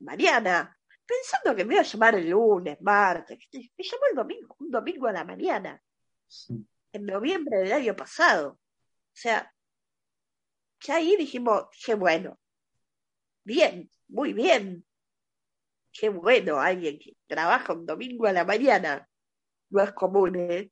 mañana. 0.00 0.76
Pensando 1.06 1.54
que 1.54 1.64
me 1.64 1.74
iba 1.74 1.82
a 1.82 1.84
llamar 1.84 2.16
el 2.16 2.30
lunes, 2.30 2.80
martes. 2.80 3.38
Me 3.52 3.84
llamó 3.84 4.06
el 4.10 4.16
domingo, 4.16 4.56
un 4.58 4.70
domingo 4.72 5.06
a 5.06 5.12
la 5.12 5.22
mañana, 5.22 5.80
en 6.92 7.06
noviembre 7.06 7.58
del 7.58 7.72
año 7.72 7.94
pasado. 7.94 8.58
O 8.58 8.58
sea, 9.12 9.54
ya 10.80 10.96
ahí 10.96 11.14
dijimos, 11.16 11.66
qué 11.84 11.94
bueno. 11.94 12.40
Bien, 13.44 13.88
muy 14.08 14.32
bien. 14.32 14.84
Qué 15.92 16.08
bueno, 16.08 16.58
alguien 16.58 16.98
que 16.98 17.16
trabaja 17.28 17.72
un 17.72 17.86
domingo 17.86 18.26
a 18.26 18.32
la 18.32 18.44
mañana. 18.44 19.08
No 19.70 19.82
es 19.82 19.92
común, 19.92 20.36
¿eh? 20.36 20.70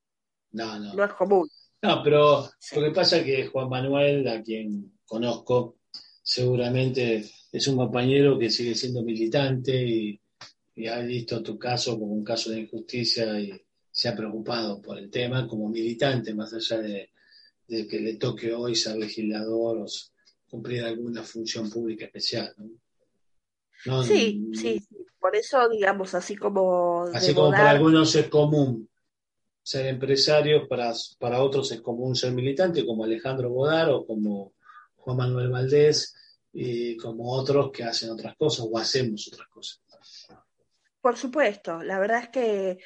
No, 0.53 0.79
no. 0.79 0.95
No 0.95 1.05
es 1.05 1.13
común. 1.13 1.49
No, 1.83 2.03
pero 2.03 2.49
lo 2.77 2.83
que 2.83 2.91
pasa 2.91 3.19
es 3.19 3.25
que 3.25 3.47
Juan 3.47 3.69
Manuel, 3.69 4.27
a 4.29 4.43
quien 4.43 4.99
conozco, 5.05 5.77
seguramente 6.23 7.25
es 7.53 7.69
un 7.69 7.77
compañero 7.77 8.39
que 8.39 8.51
sigue 8.51 8.75
siendo 8.75 9.03
militante 9.03 9.85
y, 9.85 10.21
y 10.77 10.87
ha 10.87 11.01
visto 11.01 11.43
tu 11.43 11.59
caso 11.59 11.99
como 11.99 12.13
un 12.15 12.25
caso 12.25 12.51
de 12.51 12.61
injusticia 12.61 13.39
y 13.39 13.53
se 13.91 14.09
ha 14.09 14.17
preocupado 14.17 14.81
por 14.81 14.99
el 14.99 15.11
tema 15.11 15.47
como 15.47 15.69
militante, 15.69 16.35
más 16.35 16.53
allá 16.55 16.79
de, 16.79 17.11
de 17.69 17.87
que 17.87 18.01
le 18.01 18.17
toque 18.17 18.53
hoy 18.53 18.75
ser 18.75 18.97
legislador 18.97 19.79
o 19.79 19.87
cumplir 20.49 20.85
alguna 20.85 21.23
función 21.23 21.71
pública 21.71 22.07
especial. 22.07 22.55
¿no? 22.57 22.71
No, 23.87 24.03
Sí, 24.03 24.51
sí, 24.55 24.81
sí. 24.81 25.07
Por 25.19 25.35
eso, 25.37 25.69
digamos, 25.69 26.15
así 26.15 26.37
como 26.37 27.05
Así 27.13 27.35
como 27.35 27.51
para 27.51 27.71
algunos 27.71 28.15
es 28.15 28.29
común 28.29 28.89
ser 29.63 29.87
empresario, 29.87 30.69
para, 30.69 30.93
para 31.19 31.43
otros 31.43 31.73
es 31.73 31.81
común 31.81 32.15
ser 32.15 32.33
militante, 32.33 32.85
como 32.85 33.05
Alejandro 33.05 33.49
Bodar 33.49 33.89
o 33.91 34.07
como 34.07 34.53
Juan 34.97 35.17
Manuel 35.17 35.51
Valdés, 35.51 36.15
y 36.53 36.97
como 36.99 37.33
otros 37.33 37.73
que 37.73 37.83
hacen 37.83 38.11
otras 38.11 38.37
cosas 38.37 38.67
o 38.71 38.79
hacemos 38.79 39.29
otras 39.33 39.49
cosas. 39.49 39.81
Por 41.01 41.17
supuesto, 41.17 41.83
la 41.83 41.99
verdad 41.99 42.23
es 42.23 42.29
que 42.29 42.79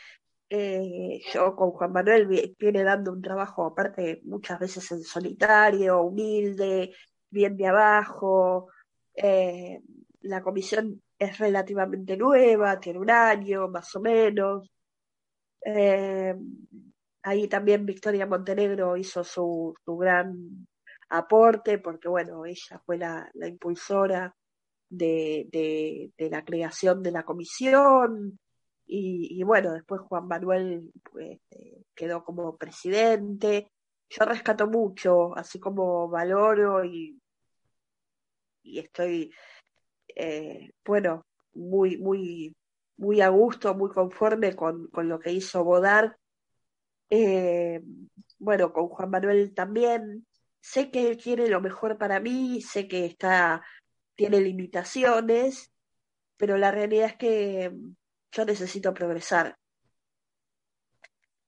eh, 0.49 1.21
yo 1.33 1.55
con 1.55 1.73
Juan 1.73 1.93
Manuel 1.93 2.55
viene 2.59 2.83
dando 2.83 3.13
un 3.13 3.21
trabajo, 3.21 3.67
aparte 3.67 4.21
muchas 4.25 4.59
veces 4.59 4.91
en 4.93 5.03
solitario, 5.03 6.03
humilde, 6.03 6.95
bien 7.31 7.57
de 7.57 7.67
abajo. 7.67 8.69
Eh, 9.15 9.81
la 10.29 10.43
comisión 10.43 11.03
es 11.19 11.39
relativamente 11.39 12.17
nueva, 12.17 12.79
tiene 12.79 12.99
un 12.99 13.11
año 13.11 13.69
más 13.69 13.95
o 13.97 14.01
menos. 14.01 14.71
Eh, 15.65 16.35
ahí 17.23 17.49
también 17.49 17.87
Victoria 17.87 18.27
Montenegro 18.27 18.97
hizo 18.97 19.25
su, 19.25 19.75
su 19.85 19.97
gran 19.97 20.67
aporte, 21.11 21.79
porque 21.79 22.09
bueno, 22.09 22.45
ella 22.47 22.81
fue 22.85 22.99
la, 22.99 23.29
la 23.35 23.49
impulsora 23.49 24.35
de, 24.91 25.49
de, 26.17 26.31
la 26.31 26.45
creación 26.45 27.03
de 27.03 27.11
la 27.13 27.25
comisión 27.25 28.39
y, 28.87 29.39
y 29.39 29.43
bueno, 29.43 29.73
después 29.73 30.01
Juan 30.03 30.27
Manuel 30.29 30.93
pues, 31.11 31.39
eh, 31.51 31.83
quedó 31.95 32.25
como 32.25 32.57
presidente. 32.57 33.71
Yo 34.11 34.25
rescato 34.25 34.67
mucho, 34.67 35.37
así 35.37 35.61
como 35.61 36.09
valoro 36.09 36.85
y, 36.85 37.21
y 38.63 38.79
estoy, 38.79 39.33
eh, 40.19 40.73
bueno, 40.85 41.27
muy, 41.55 41.97
muy, 41.99 42.55
muy 42.97 43.21
a 43.21 43.29
gusto, 43.29 43.75
muy 43.75 43.91
conforme 43.91 44.55
con, 44.55 44.89
con 44.89 45.09
lo 45.09 45.19
que 45.19 45.33
hizo 45.33 45.65
Bodar. 45.65 46.17
Eh, 47.11 47.81
bueno, 48.39 48.73
con 48.73 48.89
Juan 48.89 49.11
Manuel 49.11 49.55
también. 49.55 50.27
Sé 50.61 50.91
que 50.91 51.09
él 51.09 51.17
quiere 51.17 51.49
lo 51.49 51.61
mejor 51.61 51.97
para 51.97 52.21
mí, 52.21 52.61
sé 52.61 52.89
que 52.89 53.07
está 53.07 53.63
tiene 54.19 54.41
limitaciones, 54.41 55.73
pero 56.37 56.59
la 56.59 56.73
realidad 56.73 57.07
es 57.07 57.17
que 57.17 57.73
yo 58.33 58.45
necesito 58.45 58.93
progresar. 58.93 59.57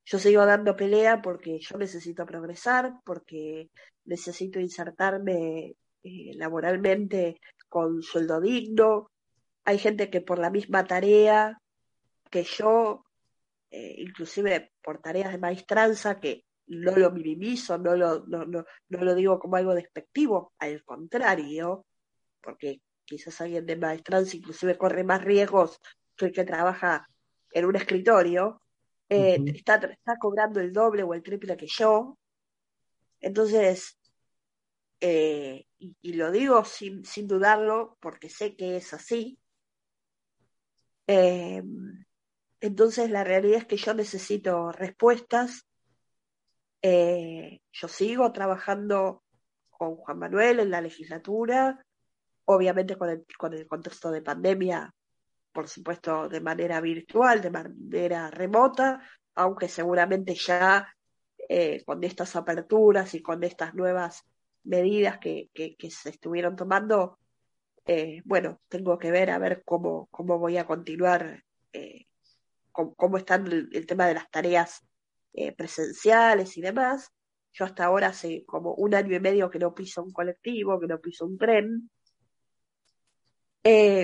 Yo 0.05 0.21
sigo 0.21 0.47
dando 0.47 0.77
pelea 0.77 1.21
porque 1.21 1.59
yo 1.59 1.77
necesito 1.79 2.25
progresar, 2.25 2.95
porque 3.05 3.71
necesito 4.05 4.61
insertarme 4.61 5.75
eh, 6.05 6.33
laboralmente 6.37 7.41
con 7.71 8.03
sueldo 8.03 8.41
digno. 8.41 9.11
Hay 9.65 9.79
gente 9.79 10.11
que 10.11 10.21
por 10.21 10.39
la 10.39 10.51
misma 10.51 10.85
tarea 10.85 11.59
que 12.31 12.45
yo, 12.45 13.05
eh, 13.71 13.95
inclusive 13.99 14.73
por 14.83 15.01
tareas 15.01 15.33
de 15.33 15.39
maestranza, 15.39 16.21
que 16.21 16.45
no 16.67 16.97
lo 16.97 17.11
minimizo, 17.11 17.79
no 17.79 17.97
lo, 17.97 18.27
no, 18.27 18.45
no, 18.45 18.65
no 18.89 19.05
lo 19.05 19.15
digo 19.15 19.39
como 19.39 19.57
algo 19.57 19.75
despectivo, 19.75 20.53
al 20.59 20.85
contrario, 20.85 21.87
porque 22.43 22.81
quizás 23.05 23.41
alguien 23.41 23.67
de 23.67 23.77
maestranza 23.77 24.37
inclusive 24.37 24.77
corre 24.77 25.03
más 25.03 25.25
riesgos 25.25 25.81
que 26.17 26.27
el 26.27 26.33
que 26.33 26.45
trabaja 26.45 27.09
en 27.53 27.65
un 27.65 27.77
escritorio, 27.77 28.61
eh, 29.09 29.39
uh 29.39 29.43
-huh. 29.43 29.57
está, 29.57 29.75
está 29.77 30.17
cobrando 30.19 30.61
el 30.61 30.73
doble 30.73 31.03
o 31.03 31.15
el 31.15 31.23
triple 31.23 31.57
que 31.57 31.67
yo. 31.67 32.17
Entonces, 33.21 33.99
eh, 35.01 35.67
y, 35.79 36.13
lo 36.13 36.31
digo 36.31 36.65
sin, 36.65 37.05
sin 37.05 37.27
dudarlo 37.27 37.97
porque 38.01 38.29
sé 38.29 38.55
que 38.55 38.77
es 38.77 38.93
así. 38.93 39.39
Eh, 41.07 41.63
entonces, 42.61 43.11
la 43.11 43.25
realidad 43.25 43.59
es 43.59 43.67
que 43.67 43.79
yo 43.79 43.95
necesito 43.95 44.73
respuestas. 44.73 45.67
Eh, 46.83 47.61
yo 47.73 47.89
sigo 47.89 48.31
trabajando 48.33 49.23
con 49.71 49.97
Juan 49.97 50.19
Manuel 50.19 50.61
en 50.61 50.71
la 50.71 50.83
legislatura, 50.83 51.83
obviamente 52.45 52.97
con 52.97 53.09
el, 53.09 53.25
con 53.39 53.55
el 53.55 53.67
contexto 53.67 54.11
de 54.11 54.21
pandemia, 54.21 54.95
por 55.53 55.69
supuesto 55.69 56.29
de 56.29 56.41
manera 56.43 56.81
virtual, 56.83 57.41
de 57.41 57.51
manera 57.51 58.31
remota, 58.31 59.03
aunque 59.35 59.69
seguramente 59.69 60.35
ya 60.35 60.95
con 61.85 62.05
estas 62.05 62.37
aperturas 62.37 63.13
y 63.15 63.23
con 63.23 63.43
estas 63.43 63.75
nuevas 63.75 64.25
medidas 64.65 65.19
que, 65.19 65.51
que, 65.55 65.91
se 65.91 66.11
estuvieron 66.11 66.57
tomando, 66.57 67.19
eh, 67.87 68.23
bueno, 68.25 68.61
tengo 68.69 68.99
que 68.99 69.11
ver 69.11 69.31
a 69.31 69.39
ver 69.39 69.63
cómo, 69.65 70.09
cómo 70.11 70.39
voy 70.39 70.57
a 70.59 70.67
continuar, 70.67 71.45
eh, 71.73 72.07
cómo, 72.73 72.95
cómo 72.95 73.17
está 73.17 73.37
el, 73.37 73.87
tema 73.87 74.07
de 74.07 74.15
las 74.15 74.31
tareas 74.31 74.87
eh, 75.33 75.53
presenciales 75.53 76.57
y 76.57 76.61
demás. 76.61 77.11
Yo 77.53 77.65
hasta 77.65 77.85
ahora 77.85 78.09
hace 78.09 78.45
como 78.47 78.75
un 78.75 78.95
año 78.95 79.17
y 79.17 79.21
medio 79.21 79.51
que 79.51 79.59
no 79.59 79.75
piso 79.75 80.03
un 80.03 80.13
colectivo, 80.13 80.79
que 80.79 80.87
no 80.87 81.01
piso 81.01 81.27
un 81.27 81.37
tren, 81.37 81.91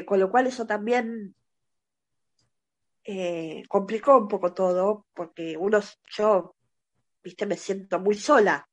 con 0.06 0.20
lo 0.20 0.30
cual 0.30 0.48
eso 0.48 0.66
también 0.66 1.34
complicó 3.68 4.18
un 4.18 4.26
poco 4.26 4.52
todo, 4.52 5.06
porque 5.14 5.56
uno, 5.56 5.78
yo, 6.10 6.56
viste, 7.22 7.46
me 7.46 7.56
siento 7.56 8.00
muy 8.00 8.16
sola. 8.16 8.68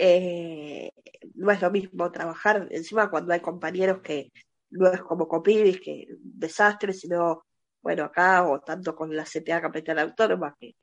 Eh, 0.00 0.92
no 1.34 1.50
es 1.50 1.60
lo 1.60 1.72
mismo 1.72 2.12
trabajar 2.12 2.68
encima 2.70 3.10
cuando 3.10 3.32
hay 3.32 3.40
compañeros 3.40 4.00
que 4.00 4.30
no 4.70 4.92
es 4.92 5.02
como 5.02 5.26
Copidis, 5.26 5.80
que 5.80 6.06
desastre, 6.20 6.92
sino, 6.92 7.44
bueno, 7.82 8.04
acá 8.04 8.48
o 8.48 8.60
tanto 8.60 8.94
con 8.94 9.14
la 9.16 9.24
CTA 9.24 9.60
Capital 9.60 9.98
Autónoma, 9.98 10.56
que, 10.56 10.76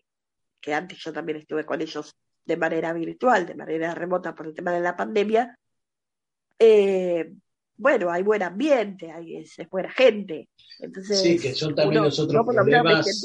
que 0.59 0.73
antes 0.73 0.99
yo 0.99 1.13
también 1.13 1.37
estuve 1.37 1.65
con 1.65 1.79
ellos 1.81 2.13
de 2.43 2.57
manera 2.57 2.91
virtual, 2.91 3.45
de 3.45 3.55
manera 3.55 3.95
remota 3.95 4.35
por 4.35 4.47
el 4.47 4.53
tema 4.53 4.73
de 4.73 4.81
la 4.81 4.97
pandemia. 4.97 5.57
Eh, 6.59 7.31
bueno, 7.77 8.11
hay 8.11 8.21
buen 8.21 8.43
ambiente, 8.43 9.11
hay, 9.13 9.37
es, 9.37 9.57
es, 9.57 9.69
buena 9.69 9.91
gente. 9.91 10.49
Entonces, 10.79 11.21
sí, 11.21 11.39
que 11.39 11.55
son 11.55 11.73
también 11.73 12.01
uno, 12.01 12.09
los 12.09 12.19
otros 12.19 12.45
problemas 12.45 13.23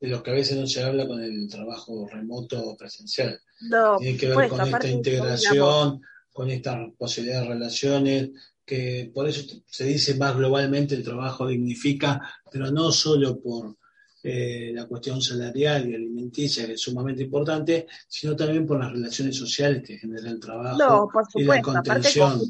de 0.00 0.08
los 0.08 0.22
que 0.22 0.30
a 0.30 0.34
veces 0.34 0.56
no 0.56 0.66
se 0.66 0.82
habla 0.82 1.06
con 1.06 1.22
el 1.22 1.48
trabajo 1.48 2.08
remoto 2.08 2.74
presencial. 2.76 3.38
No, 3.68 3.98
Tiene 3.98 4.16
que 4.16 4.26
ver 4.26 4.34
pues, 4.34 4.48
con 4.48 4.60
esta 4.62 4.88
integración, 4.88 6.00
con 6.32 6.50
esta 6.50 6.90
posibilidad 6.96 7.42
de 7.42 7.48
relaciones, 7.48 8.30
que 8.64 9.10
por 9.12 9.28
eso 9.28 9.42
se 9.66 9.84
dice 9.84 10.14
más 10.14 10.36
globalmente 10.36 10.94
el 10.94 11.04
trabajo 11.04 11.46
dignifica, 11.46 12.20
pero 12.50 12.70
no 12.70 12.90
solo 12.92 13.38
por 13.40 13.76
eh, 14.22 14.70
la 14.74 14.86
cuestión 14.86 15.20
salarial 15.20 15.90
y 15.90 15.94
alimenticia, 15.94 16.66
que 16.66 16.74
es 16.74 16.80
sumamente 16.80 17.22
importante, 17.22 17.86
sino 18.08 18.34
también 18.34 18.66
por 18.66 18.78
las 18.78 18.92
relaciones 18.92 19.36
sociales 19.36 19.82
que 19.86 19.98
genera 19.98 20.30
el 20.30 20.40
trabajo 20.40 20.78
no, 20.78 21.08
por 21.12 21.26
supuesto, 21.26 21.38
y 21.40 21.44
la 21.44 21.62
contención. 21.62 22.40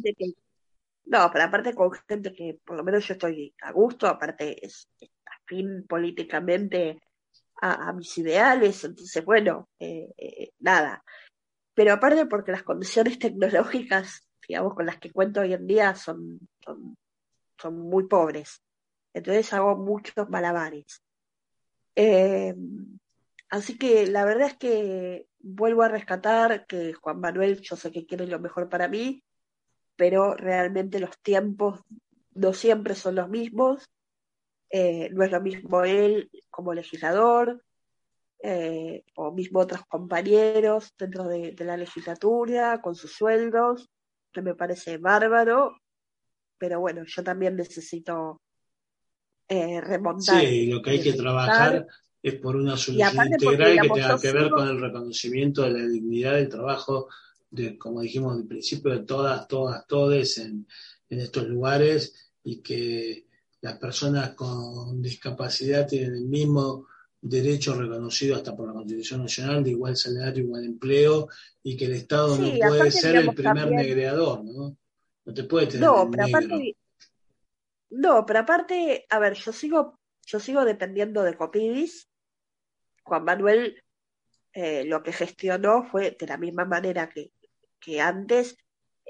No, 1.06 1.28
pero 1.32 1.44
aparte 1.44 1.74
con 1.74 1.90
gente 2.06 2.32
que 2.32 2.60
por 2.64 2.76
lo 2.76 2.84
menos 2.84 3.06
yo 3.08 3.14
estoy 3.14 3.52
a 3.62 3.72
gusto, 3.72 4.06
aparte 4.06 4.64
es, 4.64 4.88
es 5.00 5.10
afín 5.24 5.84
políticamente 5.88 7.00
a, 7.60 7.92
mis 7.92 8.16
ideales, 8.18 8.84
entonces 8.84 9.24
bueno, 9.24 9.68
eh, 9.78 10.08
eh, 10.16 10.52
nada. 10.60 11.04
Pero 11.74 11.92
aparte 11.92 12.26
porque 12.26 12.52
las 12.52 12.62
condiciones 12.62 13.18
tecnológicas, 13.18 14.26
digamos, 14.46 14.74
con 14.74 14.86
las 14.86 14.98
que 14.98 15.12
cuento 15.12 15.40
hoy 15.40 15.52
en 15.52 15.66
día 15.66 15.94
son, 15.94 16.40
son, 16.64 16.96
son 17.58 17.78
muy 17.78 18.06
pobres. 18.06 18.62
Entonces 19.12 19.52
hago 19.52 19.76
muchos 19.76 20.28
malabares. 20.28 21.02
Eh, 21.96 22.54
así 23.48 23.76
que 23.76 24.06
la 24.06 24.24
verdad 24.24 24.48
es 24.48 24.56
que 24.56 25.26
vuelvo 25.38 25.82
a 25.82 25.88
rescatar 25.88 26.66
que 26.66 26.92
Juan 26.94 27.20
Manuel, 27.20 27.60
yo 27.60 27.76
sé 27.76 27.90
que 27.90 28.06
quiere 28.06 28.26
lo 28.26 28.38
mejor 28.38 28.68
para 28.68 28.88
mí, 28.88 29.22
pero 29.96 30.34
realmente 30.34 31.00
los 31.00 31.18
tiempos 31.20 31.80
no 32.34 32.52
siempre 32.52 32.94
son 32.94 33.16
los 33.16 33.28
mismos. 33.28 33.90
Eh, 34.70 35.10
no 35.10 35.24
es 35.24 35.32
lo 35.32 35.40
mismo 35.40 35.82
él 35.82 36.30
como 36.48 36.72
legislador 36.72 37.62
eh, 38.42 39.04
o 39.16 39.32
mismo 39.32 39.60
otros 39.60 39.82
compañeros 39.88 40.94
dentro 40.96 41.24
de, 41.28 41.52
de, 41.52 41.64
la 41.64 41.76
legislatura 41.76 42.80
con 42.80 42.94
sus 42.94 43.12
sueldos, 43.12 43.90
que 44.32 44.42
me 44.42 44.54
parece 44.54 44.96
bárbaro, 44.96 45.76
pero 46.56 46.80
bueno, 46.80 47.02
yo 47.04 47.22
también 47.24 47.56
necesito 47.56 48.40
eh, 49.48 49.80
remontar. 49.80 50.40
Sí, 50.40 50.66
lo 50.66 50.80
que 50.80 50.90
hay 50.90 51.02
que 51.02 51.14
trabajar 51.14 51.86
es 52.22 52.34
por 52.36 52.54
una 52.54 52.76
solución 52.76 53.26
integral 53.32 53.80
que 53.80 53.88
tenga 53.88 54.20
que 54.20 54.32
ver 54.32 54.50
con 54.50 54.68
el 54.68 54.80
reconocimiento 54.80 55.62
de 55.62 55.70
la 55.72 55.88
dignidad 55.88 56.34
del 56.34 56.48
trabajo 56.48 57.08
de, 57.50 57.76
como 57.76 58.00
dijimos 58.00 58.36
al 58.36 58.46
principio, 58.46 58.92
de 58.92 59.04
todas, 59.04 59.48
todas, 59.48 59.86
todes 59.86 60.38
en, 60.38 60.66
en 61.08 61.20
estos 61.20 61.48
lugares 61.48 62.32
y 62.44 62.62
que 62.62 63.26
las 63.60 63.78
personas 63.78 64.34
con 64.34 65.00
discapacidad 65.02 65.86
tienen 65.86 66.14
el 66.14 66.24
mismo 66.24 66.86
derecho 67.20 67.74
reconocido 67.74 68.36
hasta 68.36 68.56
por 68.56 68.68
la 68.68 68.72
Constitución 68.72 69.22
Nacional 69.22 69.62
de 69.62 69.70
igual 69.70 69.96
salario, 69.96 70.44
igual 70.44 70.64
empleo 70.64 71.28
y 71.62 71.76
que 71.76 71.84
el 71.84 71.92
Estado 71.92 72.36
sí, 72.36 72.58
no 72.60 72.68
puede 72.68 72.90
ser 72.90 73.16
el 73.16 73.34
primer 73.34 73.56
también... 73.56 73.82
negreador, 73.82 74.44
¿no? 74.44 74.76
No 75.24 75.34
te 75.34 75.44
puede 75.44 75.66
tener 75.66 75.82
no, 75.82 76.10
pero 76.10 76.24
aparte, 76.24 76.76
no, 77.90 78.24
pero 78.24 78.38
aparte, 78.40 79.06
a 79.10 79.18
ver, 79.18 79.34
yo 79.34 79.52
sigo, 79.52 80.00
yo 80.24 80.40
sigo 80.40 80.64
dependiendo 80.64 81.22
de 81.22 81.36
Copidis. 81.36 82.08
Juan 83.02 83.24
Manuel 83.24 83.82
eh, 84.52 84.84
lo 84.84 85.02
que 85.02 85.12
gestionó 85.12 85.84
fue 85.84 86.16
de 86.18 86.26
la 86.26 86.38
misma 86.38 86.64
manera 86.64 87.08
que 87.08 87.32
que 87.80 88.00
antes 88.00 88.56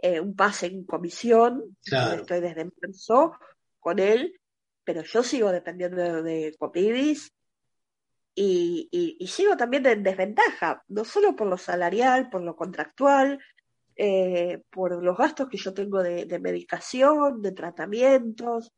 eh, 0.00 0.20
un 0.20 0.34
pase 0.34 0.66
en 0.66 0.84
comisión, 0.84 1.76
claro. 1.84 2.22
estoy 2.22 2.40
desde 2.40 2.70
marzo 2.80 3.32
con 3.80 3.98
él, 3.98 4.39
pero 4.84 5.02
yo 5.02 5.22
sigo 5.22 5.52
dependiendo 5.52 6.22
de 6.22 6.54
Copidis 6.58 7.32
y, 8.34 9.18
sigo 9.28 9.56
también 9.56 9.84
en 9.86 10.02
desventaja, 10.02 10.82
no 10.88 11.04
solo 11.04 11.36
por 11.36 11.46
lo 11.46 11.58
salarial, 11.58 12.30
por 12.30 12.42
lo 12.42 12.56
contractual, 12.56 13.38
eh, 13.96 14.62
por 14.70 15.02
los 15.02 15.16
gastos 15.16 15.48
que 15.48 15.58
yo 15.58 15.74
tengo 15.74 16.02
de, 16.02 16.24
de 16.24 16.38
medicación, 16.38 17.42
de 17.42 17.52
tratamientos. 17.52 18.72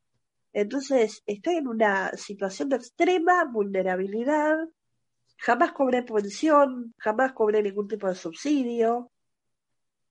Entonces, 0.52 1.22
estoy 1.26 1.56
en 1.56 1.68
una 1.68 2.10
situación 2.16 2.68
de 2.70 2.76
extrema 2.76 3.44
vulnerabilidad. 3.44 4.56
Jamás 5.38 5.72
cobré 5.72 6.02
pensión, 6.02 6.94
jamás 6.98 7.32
cobré 7.32 7.62
ningún 7.62 7.88
tipo 7.88 8.08
de 8.08 8.14
subsidio. 8.14 9.12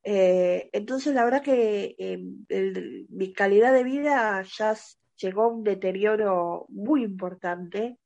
Eh, 0.03 0.69
entonces, 0.73 1.13
la 1.13 1.25
verdad 1.25 1.43
que 1.43 1.95
eh, 1.97 3.05
mi 3.09 3.33
calidad 3.33 3.73
de 3.73 3.83
vida 3.83 4.41
ya 4.43 4.75
llegó 5.21 5.47
un 5.47 5.63
deterioro 5.63 6.65
muy 6.69 7.03
importante. 7.03 7.97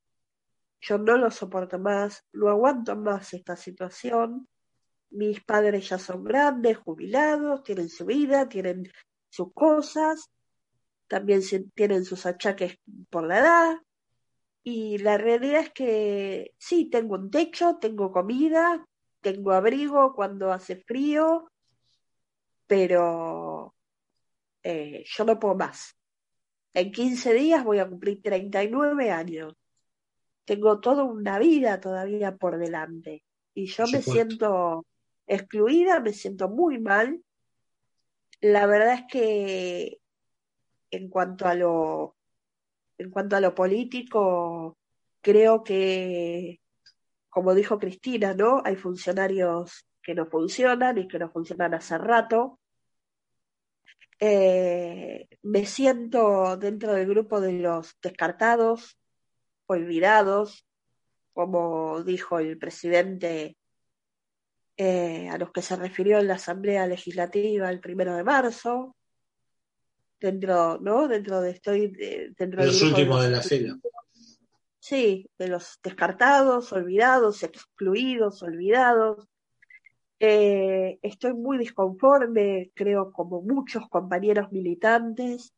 Yo 0.82 0.98
no 0.98 1.18
lo 1.18 1.32
soporto 1.32 1.80
más, 1.80 2.24
no 2.34 2.50
aguanto 2.50 2.96
más 2.96 3.34
esta 3.34 3.56
situación. 3.56 4.48
Mis 5.12 5.44
padres 5.44 5.90
ya 5.90 5.98
son 5.98 6.24
grandes, 6.24 6.78
jubilados, 6.78 7.64
tienen 7.64 7.90
su 7.90 8.06
vida, 8.06 8.50
tienen 8.50 8.92
sus 9.30 9.54
cosas, 9.54 10.30
también 11.08 11.42
tienen 11.74 12.06
sus 12.06 12.26
achaques 12.26 12.78
por 13.10 13.26
la 13.26 13.40
edad. 13.40 13.78
Y 14.64 14.98
la 14.98 15.18
realidad 15.18 15.62
es 15.62 15.72
que 15.72 16.54
sí, 16.58 16.90
tengo 16.90 17.16
un 17.16 17.30
techo, 17.30 17.78
tengo 17.80 18.12
comida, 18.12 18.86
tengo 19.22 19.52
abrigo 19.52 20.14
cuando 20.14 20.52
hace 20.52 20.78
frío, 20.78 21.52
pero 22.68 23.76
eh, 24.64 25.04
yo 25.06 25.24
no 25.24 25.40
puedo 25.40 25.56
más. 25.56 25.96
En 26.76 26.92
15 26.92 27.34
días 27.34 27.64
voy 27.64 27.80
a 27.80 27.88
cumplir 27.88 28.22
39 28.22 29.10
años. 29.10 29.56
Tengo 30.44 30.82
toda 30.82 31.06
una 31.06 31.40
vida 31.40 31.80
todavía 31.80 32.36
por 32.36 32.58
delante. 32.58 33.24
Y 33.54 33.68
yo 33.68 33.86
me 33.88 34.02
siento 34.02 34.86
excluida, 35.26 36.02
me 36.02 36.12
siento 36.12 36.50
muy 36.50 36.78
mal. 36.80 37.24
La 38.42 38.68
verdad 38.68 38.96
es 38.96 39.04
que 39.10 40.00
en 40.92 41.08
cuanto 41.10 41.48
a 41.48 41.56
lo 41.56 42.18
en 42.98 43.10
cuanto 43.10 43.38
a 43.38 43.42
lo 43.42 43.56
político, 43.56 44.78
creo 45.22 45.64
que, 45.64 46.60
como 47.30 47.54
dijo 47.54 47.80
Cristina, 47.80 48.34
¿no? 48.34 48.62
Hay 48.66 48.76
funcionarios 48.76 49.86
que 50.02 50.14
no 50.14 50.26
funcionan 50.26 50.98
y 50.98 51.08
que 51.08 51.20
no 51.20 51.30
funcionan 51.30 51.74
hace 51.74 51.98
rato. 51.98 52.60
Eh, 54.20 55.28
me 55.44 55.66
siento 55.66 56.58
dentro 56.58 56.94
del 56.94 57.08
grupo 57.08 57.42
de 57.42 57.54
los 57.54 57.96
descartados, 58.02 58.98
olvidados, 59.68 60.66
como 61.34 62.02
dijo 62.04 62.40
el 62.40 62.58
presidente 62.58 63.58
eh, 64.78 65.30
a 65.30 65.38
los 65.38 65.52
que 65.52 65.62
se 65.62 65.76
refirió 65.76 66.20
en 66.20 66.28
la 66.28 66.36
Asamblea 66.36 66.88
Legislativa 66.88 67.70
el 67.70 67.80
primero 67.80 68.16
de 68.16 68.24
marzo, 68.24 68.96
dentro, 70.20 70.80
¿no? 70.80 71.08
Dentro 71.08 71.42
de 71.42 71.52
estoy 71.52 71.88
dentro 72.38 72.64
los 72.64 72.82
últimos 72.82 73.24
de, 73.24 73.30
la 73.30 73.42
fila. 73.42 73.78
Sí, 74.80 75.30
de 75.38 75.48
los 75.48 75.80
descartados, 75.84 76.72
olvidados, 76.72 77.44
excluidos, 77.44 78.44
olvidados, 78.44 79.28
eh, 80.20 81.00
estoy 81.02 81.34
muy 81.34 81.58
disconforme, 81.58 82.72
creo, 82.74 83.12
como 83.12 83.42
muchos 83.42 83.88
compañeros 83.90 84.52
militantes, 84.52 85.54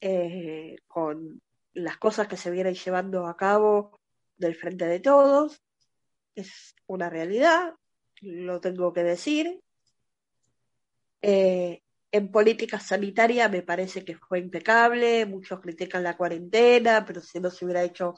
eh, 0.00 0.76
con 0.86 1.40
las 1.74 1.96
cosas 1.96 2.28
que 2.28 2.36
se 2.36 2.50
vienen 2.50 2.74
llevando 2.74 3.26
a 3.26 3.36
cabo 3.36 3.98
del 4.36 4.54
frente 4.54 4.86
de 4.86 5.00
todos. 5.00 5.62
Es 6.34 6.74
una 6.86 7.08
realidad, 7.10 7.74
lo 8.20 8.60
tengo 8.60 8.92
que 8.92 9.02
decir. 9.02 9.60
Eh, 11.22 11.82
en 12.10 12.30
política 12.30 12.80
sanitaria 12.80 13.48
me 13.48 13.62
parece 13.62 14.04
que 14.04 14.16
fue 14.16 14.38
impecable, 14.38 15.26
muchos 15.26 15.60
critican 15.60 16.02
la 16.02 16.16
cuarentena, 16.16 17.04
pero 17.04 17.20
si 17.20 17.38
no 17.38 17.50
se 17.50 17.64
hubiera 17.64 17.82
hecho 17.82 18.14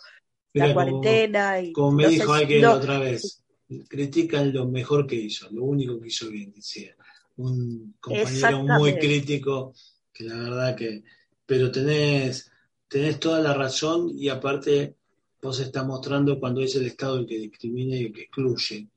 la 0.53 0.73
cuarentena. 0.73 1.61
y, 1.61 1.73
como 1.73 1.93
me 1.93 2.09
dijo 2.09 2.33
alguien 2.33 2.65
otra 2.67 2.99
vez, 2.99 3.45
critican 3.89 4.53
lo 4.53 4.66
mejor 4.66 5.07
que 5.07 5.16
hizo, 5.16 5.49
lo 5.51 5.64
único 5.64 6.01
que 6.01 6.09
hizo 6.09 6.29
bien, 6.29 6.53
decía. 6.55 6.95
Un 7.37 7.95
compañero 8.01 8.64
muy 8.64 8.99
crítico, 8.99 9.75
que 10.12 10.25
la 10.25 10.37
verdad 10.37 10.77
que. 10.77 11.03
Pero 11.47 11.71
tenés, 11.71 12.51
tenés 12.89 13.18
toda 13.18 13.41
la 13.41 13.55
razón 13.55 14.11
y 14.14 14.29
aparte 14.29 14.95
vos 15.43 15.59
estás 15.61 15.87
mostrando 15.87 16.39
cuando 16.39 16.61
es 16.61 16.75
el 16.77 16.87
Estado 16.87 17.18
el 17.18 17.27
que 17.27 17.39
discrimina 17.39 17.97
y 17.97 18.07
el 18.07 18.12
que 18.12 18.23
excluye. 18.23 18.89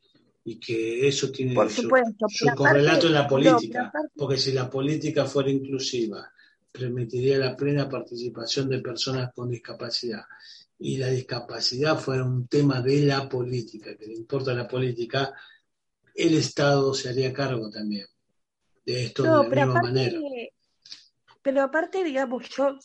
Y 0.45 0.59
que 0.59 1.07
eso 1.07 1.32
tiene 1.32 1.55
su, 1.69 1.88
correlato 2.53 3.07
en 3.07 3.13
la 3.13 3.26
política. 3.26 3.93
porque 4.13 4.38
si 4.38 4.51
la 4.51 4.69
política 4.69 5.26
fuera 5.26 5.49
inclusiva, 5.49 6.30
permitiría 6.69 7.38
la 7.38 7.55
plena 7.55 7.88
participación 7.88 8.67
de 8.67 8.80
personas 8.80 9.32
con 9.34 9.49
discapacidad 9.49 10.24
y 10.80 10.97
la 10.97 11.07
discapacidad 11.07 11.99
fuera 11.99 12.24
un 12.24 12.47
tema 12.47 12.82
de 12.82 13.03
la 13.03 13.30
política, 13.30 13.95
que 13.97 14.07
le 14.07 14.15
importa 14.15 14.53
la 14.53 14.67
política, 14.67 15.34
el 16.13 16.36
Estado 16.36 16.93
se 16.93 17.09
haría 17.09 17.34
cargo 17.34 17.69
también 17.69 18.05
de 18.86 19.05
esto 19.05 19.24
de 19.24 19.30
la 19.30 19.43
misma 19.43 19.82
manera. 19.82 20.19
Pero 21.41 21.61
aparte, 21.61 22.03
digamos, 22.03 22.49
yo 22.49 22.78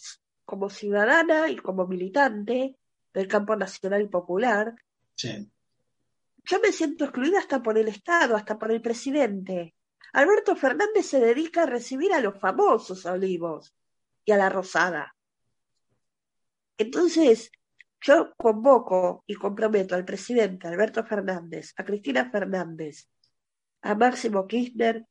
como 0.44 0.70
ciudadana 0.70 1.48
y 1.48 1.56
como 1.56 1.86
militante 1.86 2.76
del 3.12 3.28
campo 3.28 3.56
nacional 3.56 4.02
y 4.02 4.08
popular, 4.08 4.74
yo 5.16 6.60
me 6.60 6.72
siento 6.72 7.04
excluida 7.04 7.38
hasta 7.38 7.62
por 7.62 7.76
el 7.78 7.88
Estado, 7.88 8.36
hasta 8.36 8.58
por 8.58 8.72
el 8.72 8.80
presidente. 8.80 9.74
Alberto 10.12 10.56
Fernández 10.56 11.06
se 11.06 11.20
dedica 11.20 11.64
a 11.64 11.66
recibir 11.66 12.12
a 12.12 12.20
los 12.20 12.38
famosos 12.38 13.04
olivos 13.04 13.74
y 14.24 14.32
a 14.32 14.36
la 14.36 14.48
rosada. 14.48 15.14
Entonces, 16.78 17.50
yo 18.00 18.32
convoco 18.36 19.24
y 19.26 19.34
comprometo 19.34 19.94
al 19.94 20.04
presidente 20.04 20.68
Alberto 20.68 21.04
Fernández, 21.04 21.74
a 21.76 21.84
Cristina 21.84 22.30
Fernández, 22.30 23.08
a 23.82 23.94
Máximo 23.94 24.46
Kirchner, 24.46 25.06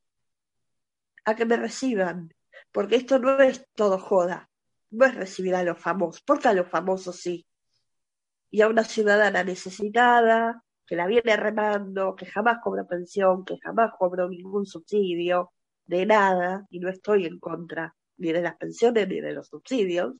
a 1.24 1.36
que 1.36 1.44
me 1.44 1.56
reciban, 1.56 2.32
porque 2.72 2.96
esto 2.96 3.18
no 3.18 3.40
es 3.40 3.66
todo 3.74 3.98
joda, 3.98 4.50
no 4.90 5.04
es 5.04 5.14
recibir 5.14 5.54
a 5.54 5.62
los 5.62 5.78
famosos, 5.78 6.22
porque 6.22 6.48
a 6.48 6.54
los 6.54 6.68
famosos 6.68 7.16
sí, 7.20 7.46
y 8.50 8.62
a 8.62 8.68
una 8.68 8.84
ciudadana 8.84 9.44
necesitada, 9.44 10.64
que 10.86 10.96
la 10.96 11.06
viene 11.06 11.36
remando, 11.36 12.16
que 12.16 12.24
jamás 12.24 12.58
cobra 12.62 12.84
pensión, 12.84 13.44
que 13.44 13.58
jamás 13.58 13.92
cobró 13.98 14.28
ningún 14.28 14.64
subsidio, 14.64 15.52
de 15.84 16.06
nada, 16.06 16.66
y 16.70 16.80
no 16.80 16.88
estoy 16.88 17.26
en 17.26 17.38
contra 17.38 17.94
ni 18.16 18.32
de 18.32 18.40
las 18.40 18.56
pensiones 18.56 19.06
ni 19.08 19.20
de 19.20 19.32
los 19.32 19.48
subsidios, 19.48 20.14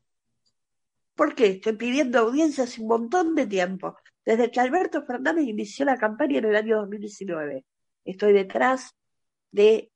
¿Por 1.18 1.34
qué? 1.34 1.46
Estoy 1.48 1.72
pidiendo 1.72 2.20
audiencia 2.20 2.62
hace 2.62 2.80
un 2.80 2.86
montón 2.86 3.34
de 3.34 3.44
tiempo, 3.44 3.96
desde 4.24 4.52
que 4.52 4.60
Alberto 4.60 5.04
Fernández 5.04 5.48
inició 5.48 5.84
la 5.84 5.96
campaña 5.96 6.38
en 6.38 6.44
el 6.44 6.54
año 6.54 6.76
2019. 6.76 7.64
Estoy 8.04 8.32
detrás 8.34 8.94
de, 9.50 9.90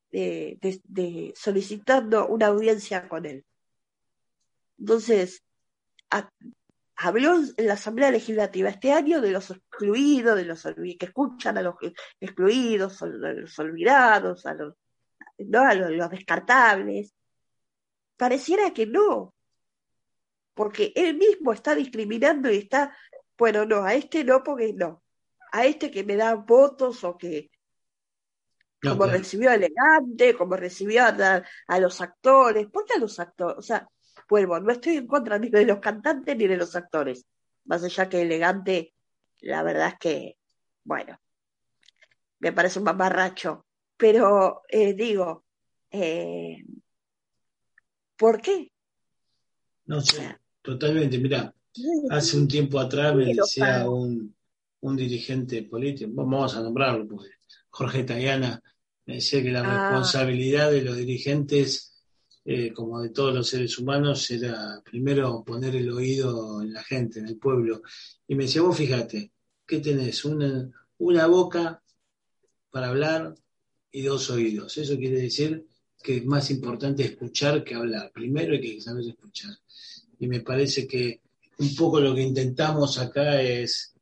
solicitando 1.37 2.27
una 2.27 2.47
audiencia 2.47 3.09
con 3.09 3.25
él. 3.25 3.45
Entonces, 4.81 5.45
habló 6.97 7.37
en 7.57 7.67
la 7.69 7.75
Asamblea 7.75 8.11
Legislativa 8.11 8.71
este 8.71 8.91
año 8.91 9.21
de 9.21 9.31
los 9.31 9.49
excluidos, 9.53 10.37
de 10.37 10.45
los 10.45 10.65
que 10.65 11.07
escuchan 11.07 11.57
a 11.57 11.63
los 11.63 11.77
excluidos, 12.19 13.01
a 13.01 13.07
los 13.07 13.57
olvidados, 13.61 14.45
a 14.45 14.55
los, 14.55 14.75
¿no? 15.39 15.61
a 15.61 15.73
los 15.73 16.11
descartables. 16.11 17.15
Pareciera 18.17 18.73
que 18.73 18.87
no, 18.87 19.35
porque 20.55 20.93
él 20.95 21.17
mismo 21.17 21.53
está 21.53 21.75
discriminando 21.75 22.51
y 22.51 22.59
está, 22.59 22.97
bueno, 23.39 23.65
no, 23.65 23.85
a 23.85 23.95
este 23.95 24.25
no, 24.25 24.43
porque 24.43 24.73
no, 24.73 25.03
a 25.53 25.67
este 25.67 25.91
que 25.91 26.05
me 26.05 26.17
da 26.17 26.35
votos 26.35 27.05
o 27.05 27.17
que, 27.17 27.51
como 28.83 29.07
recibió 29.07 29.51
a 29.51 29.55
Elegante, 29.55 30.35
como 30.35 30.57
recibió 30.57 31.05
a, 31.05 31.79
los 31.79 32.01
actores, 32.01 32.67
¿por 32.67 32.85
qué 32.85 32.95
a 32.95 32.99
los 32.99 33.21
actores? 33.21 33.59
O 33.59 33.63
sea, 33.63 33.89
vuelvo, 34.29 34.59
no 34.59 34.73
estoy 34.73 34.97
en 34.97 35.07
contra 35.07 35.39
ni 35.39 35.49
de 35.49 35.65
los 35.65 35.79
cantantes 35.79 36.37
ni 36.37 36.47
de 36.47 36.57
los 36.57 36.75
actores, 36.75 37.27
más 37.65 37.85
allá 37.85 38.09
que 38.09 38.23
Elegante, 38.23 38.93
la 39.41 39.63
verdad 39.63 39.89
es 39.89 39.99
que, 39.99 40.39
bueno, 40.85 41.19
me 42.41 42.53
parece 42.53 42.81
un 42.81 42.87
mamarracho, 42.87 43.67
pero 43.97 44.63
eh, 44.69 44.95
digo, 44.95 45.45
eh, 45.91 46.65
¿por 48.17 48.41
qué? 48.41 48.73
No 49.85 50.01
sé. 50.01 50.42
Totalmente, 50.63 51.19
mira, 51.19 51.55
hace 52.11 52.37
un 52.37 52.49
tiempo 52.49 52.79
atrás 52.79 53.15
me 53.15 53.35
decía 53.35 53.89
un, 53.89 54.35
un 54.81 54.97
dirigente 54.97 55.65
político, 55.65 56.11
vamos 56.15 56.55
a 56.55 56.63
nombrarlo, 56.63 57.07
porque 57.07 57.31
Jorge 57.71 58.05
Tayana 58.05 58.63
me 59.07 59.15
decía 59.15 59.43
que 59.43 59.51
la 59.51 59.61
ah. 59.61 59.91
responsabilidad 59.91 60.71
de 60.71 60.83
los 60.83 60.97
dirigentes 60.97 61.93
eh, 62.45 62.73
como 62.73 63.01
de 63.01 63.11
todos 63.11 63.33
los 63.33 63.49
seres 63.49 63.79
humanos, 63.79 64.29
era 64.33 64.83
primero 64.85 65.45
poner 65.45 65.77
el 65.77 65.93
oído 65.93 66.61
en 66.61 66.73
la 66.73 66.83
gente, 66.83 67.21
en 67.21 67.29
el 67.29 67.39
pueblo. 67.39 67.83
Y 68.27 68.35
me 68.35 68.45
decía, 68.45 68.63
vos 68.63 68.77
fíjate, 68.77 69.33
¿qué 69.65 69.79
tenés? 69.79 70.25
Una, 70.25 70.69
una 70.99 71.27
boca 71.29 71.81
para 72.71 72.89
hablar 72.89 73.35
y 73.93 74.03
dos 74.03 74.29
oídos. 74.31 74.77
Eso 74.77 74.97
quiere 74.97 75.21
decir 75.21 75.67
que 76.03 76.17
es 76.17 76.27
más 76.27 76.51
importante 76.51 77.05
escuchar 77.05 77.63
que 77.63 77.77
hablar. 77.77 78.11
Primero 78.13 78.55
hay 78.55 78.61
que 78.61 78.81
saber 78.81 79.05
escuchar. 79.07 79.53
Y 80.23 80.29
me 80.29 80.39
parece 80.39 80.87
que 80.87 81.21
un 81.59 81.75
poco 81.75 81.99
lo 81.99 82.15
que 82.15 82.23
intentamos 82.23 82.97
acá 83.01 83.43
es 83.43 83.93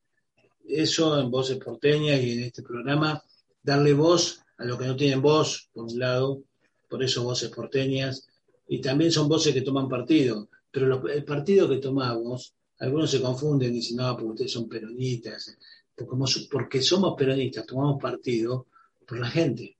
eso 0.69 1.19
en 1.19 1.31
Voces 1.31 1.57
Porteñas 1.57 2.21
y 2.21 2.33
en 2.33 2.41
este 2.41 2.63
programa, 2.63 3.25
darle 3.63 3.95
voz 3.95 4.43
a 4.59 4.67
los 4.67 4.79
que 4.79 4.85
no 4.85 4.97
tienen 4.97 5.23
voz, 5.23 5.71
por 5.73 5.85
un 5.85 5.99
lado, 5.99 6.43
por 6.91 7.03
eso 7.03 7.25
Voces 7.25 7.49
Porteñas, 7.49 8.29
y 8.69 8.83
también 8.83 9.11
son 9.11 9.31
voces 9.31 9.55
que 9.55 9.63
toman 9.63 9.89
partido, 9.89 10.51
pero 10.71 11.09
el 11.09 11.25
partido 11.25 11.67
que 11.71 11.79
tomamos, 11.79 12.53
algunos 12.81 13.11
se 13.11 13.23
confunden 13.23 13.71
y 13.71 13.77
dicen, 13.77 13.97
no, 13.97 14.15
porque 14.15 14.33
ustedes 14.33 14.53
son 14.53 14.69
peronistas, 14.69 15.57
porque, 15.97 16.49
porque 16.51 16.83
somos 16.83 17.15
peronistas, 17.17 17.65
tomamos 17.65 17.99
partido 17.99 18.67
por 19.09 19.19
la 19.19 19.31
gente, 19.31 19.75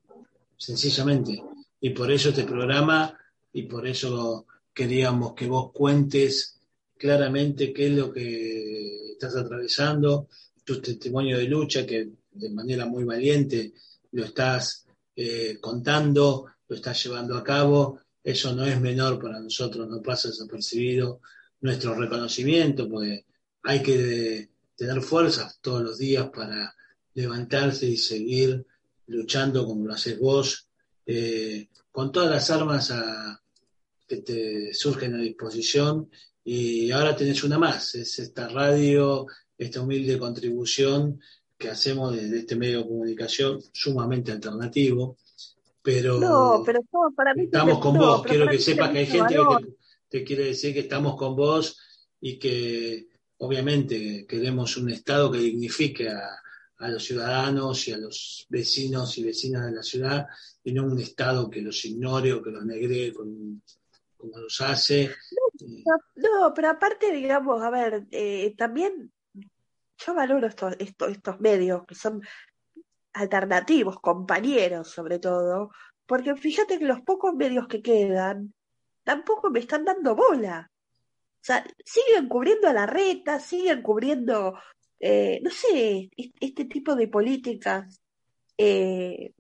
sencillamente. 0.57 1.43
Y 1.83 1.91
por 1.91 2.11
eso 2.11 2.31
este 2.31 2.45
programa, 2.45 3.15
y 3.53 3.65
por 3.65 3.87
eso 3.87 4.47
queríamos 4.73 5.35
que 5.35 5.47
vos 5.47 5.73
cuentes 5.73 6.57
claramente 6.97 7.73
qué 7.73 7.87
es 7.87 7.93
lo 7.93 8.13
que 8.13 9.13
estás 9.13 9.37
atravesando, 9.37 10.29
tu 10.65 10.81
testimonio 10.81 11.39
de 11.39 11.45
lucha, 11.45 11.87
que 11.87 12.11
de 12.33 12.51
manera 12.51 12.87
muy 12.87 13.05
valiente 13.05 13.73
lo 14.13 14.25
estás 14.25 14.87
eh, 15.17 15.59
contando, 15.61 16.47
lo 16.69 16.77
estás 16.77 17.03
llevando 17.03 17.37
a 17.37 17.45
cabo. 17.45 18.01
Eso 18.23 18.55
no 18.55 18.65
es 18.65 18.81
menor 18.81 19.21
para 19.21 19.41
nosotros, 19.41 19.89
no 19.89 20.03
pasa 20.03 20.29
desapercibido 20.29 21.21
nuestro 21.63 21.95
reconocimiento, 21.95 22.89
porque 22.89 23.25
hay 23.63 23.83
que 23.83 24.51
tener 24.77 25.03
fuerzas 25.03 25.59
todos 25.61 25.83
los 25.83 25.99
días 25.99 26.29
para 26.31 26.75
levantarse 27.15 27.87
y 27.87 27.97
seguir 27.97 28.65
luchando 29.07 29.67
como 29.67 29.87
lo 29.87 29.95
haces 29.95 30.19
vos, 30.19 30.69
eh, 31.05 31.69
con 31.91 32.13
todas 32.13 32.31
las 32.31 32.51
armas 32.51 32.91
que 34.11 34.23
te 34.23 34.75
surgen 34.75 35.15
a 35.15 35.19
disposición. 35.19 36.11
Y 36.43 36.91
ahora 36.91 37.15
tenés 37.15 37.45
una 37.45 37.59
más, 37.59 37.95
es 37.95 38.19
esta 38.19 38.49
radio, 38.49 39.27
esta 39.57 39.83
humilde 39.83 40.19
contribución 40.19 41.21
que 41.57 41.69
hacemos 41.69 42.17
desde 42.17 42.41
este 42.41 42.57
medio 42.57 42.79
de 42.79 42.89
comunicación 42.89 43.61
sumamente 43.73 44.33
alternativo, 44.33 45.17
pero, 45.81 46.19
no, 46.19 46.63
pero 46.67 46.81
para 47.15 47.35
mí 47.35 47.45
estamos 47.45 47.79
con 47.79 47.97
vos, 47.97 48.23
quiero 48.25 48.49
que 48.49 48.59
sepas 48.59 48.91
que 48.91 48.99
hay 48.99 49.07
gente 49.07 49.35
que 49.35 49.75
te, 50.09 50.25
quiere 50.25 50.45
decir 50.47 50.75
que 50.75 50.81
estamos 50.81 51.15
con 51.17 51.37
vos 51.37 51.79
y 52.21 52.37
que 52.39 53.07
obviamente 53.39 54.27
queremos 54.27 54.77
un 54.77 54.91
Estado 54.91 55.31
que 55.31 55.39
dignifique 55.39 56.09
a, 56.09 56.21
a 56.79 56.89
los 56.89 57.05
ciudadanos 57.05 57.87
y 57.87 57.93
a 57.93 57.99
los 57.99 58.47
vecinos 58.49 59.17
y 59.19 59.25
vecinas 59.25 59.67
de 59.67 59.73
la 59.73 59.83
ciudad 59.83 60.27
y 60.65 60.73
no 60.73 60.85
un 60.85 60.99
Estado 60.99 61.49
que 61.49 61.63
los 61.63 61.85
ignore 61.85 62.33
o 62.33 62.43
que 62.43 62.51
los 62.51 62.65
negre 62.65 63.13
como 64.21 64.39
los 64.39 64.61
hace. 64.61 65.11
No, 66.17 66.53
pero 66.55 66.71
aparte, 66.71 67.13
digamos, 67.13 67.63
a 67.63 67.71
ver, 67.71 68.07
eh, 68.11 68.55
también 68.57 69.13
yo 69.99 70.15
valoro 70.15 70.47
estos, 70.47 70.77
estos, 70.79 71.41
medios 71.41 71.85
que 71.87 71.95
son 71.95 72.21
alternativos, 73.13 74.01
compañeros 74.01 74.89
sobre 74.89 75.19
todo, 75.19 75.71
porque 76.07 76.37
fíjate 76.37 76.79
que 76.79 76.85
los 76.85 77.01
pocos 77.01 77.35
medios 77.35 77.67
que 77.67 77.83
quedan 77.83 78.55
tampoco 79.05 79.51
me 79.51 79.61
están 79.61 79.85
dando 79.85 80.15
bola. 80.15 80.71
O 80.71 81.43
sea, 81.43 81.65
siguen 81.85 82.29
cubriendo 82.29 82.69
a 82.69 82.73
la 82.73 82.87
reta, 82.87 83.41
siguen 83.41 83.83
cubriendo 83.83 84.55
eh, 85.01 85.41
no 85.43 85.51
sé, 85.51 86.11
este 86.41 86.67
tipo 86.67 86.95
de 86.95 87.09
políticas 87.09 88.03
eh, 88.59 89.33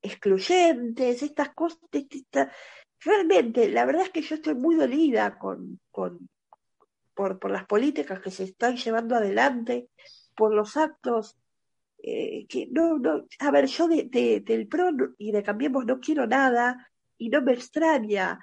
excluyentes, 0.00 1.22
estas 1.22 1.50
cosas, 1.50 1.80
realmente, 3.00 3.68
la 3.68 3.84
verdad 3.84 4.04
es 4.04 4.10
que 4.10 4.22
yo 4.22 4.36
estoy 4.36 4.54
muy 4.54 4.76
dolida 4.76 5.38
con, 5.38 5.80
con 5.90 6.28
por, 7.14 7.38
por, 7.38 7.50
las 7.50 7.66
políticas 7.66 8.20
que 8.20 8.30
se 8.30 8.44
están 8.44 8.76
llevando 8.76 9.16
adelante, 9.16 9.88
por 10.36 10.54
los 10.54 10.76
actos 10.76 11.36
eh, 12.00 12.46
que 12.48 12.68
no, 12.70 12.98
no, 12.98 13.24
a 13.40 13.50
ver, 13.50 13.66
yo 13.66 13.88
de, 13.88 14.40
del 14.44 14.68
PRO 14.68 14.90
y 15.18 15.32
de 15.32 15.42
Cambiemos 15.42 15.84
no 15.84 15.98
quiero 15.98 16.26
nada 16.28 16.88
y 17.16 17.28
no 17.28 17.42
me 17.42 17.54
extraña 17.54 18.38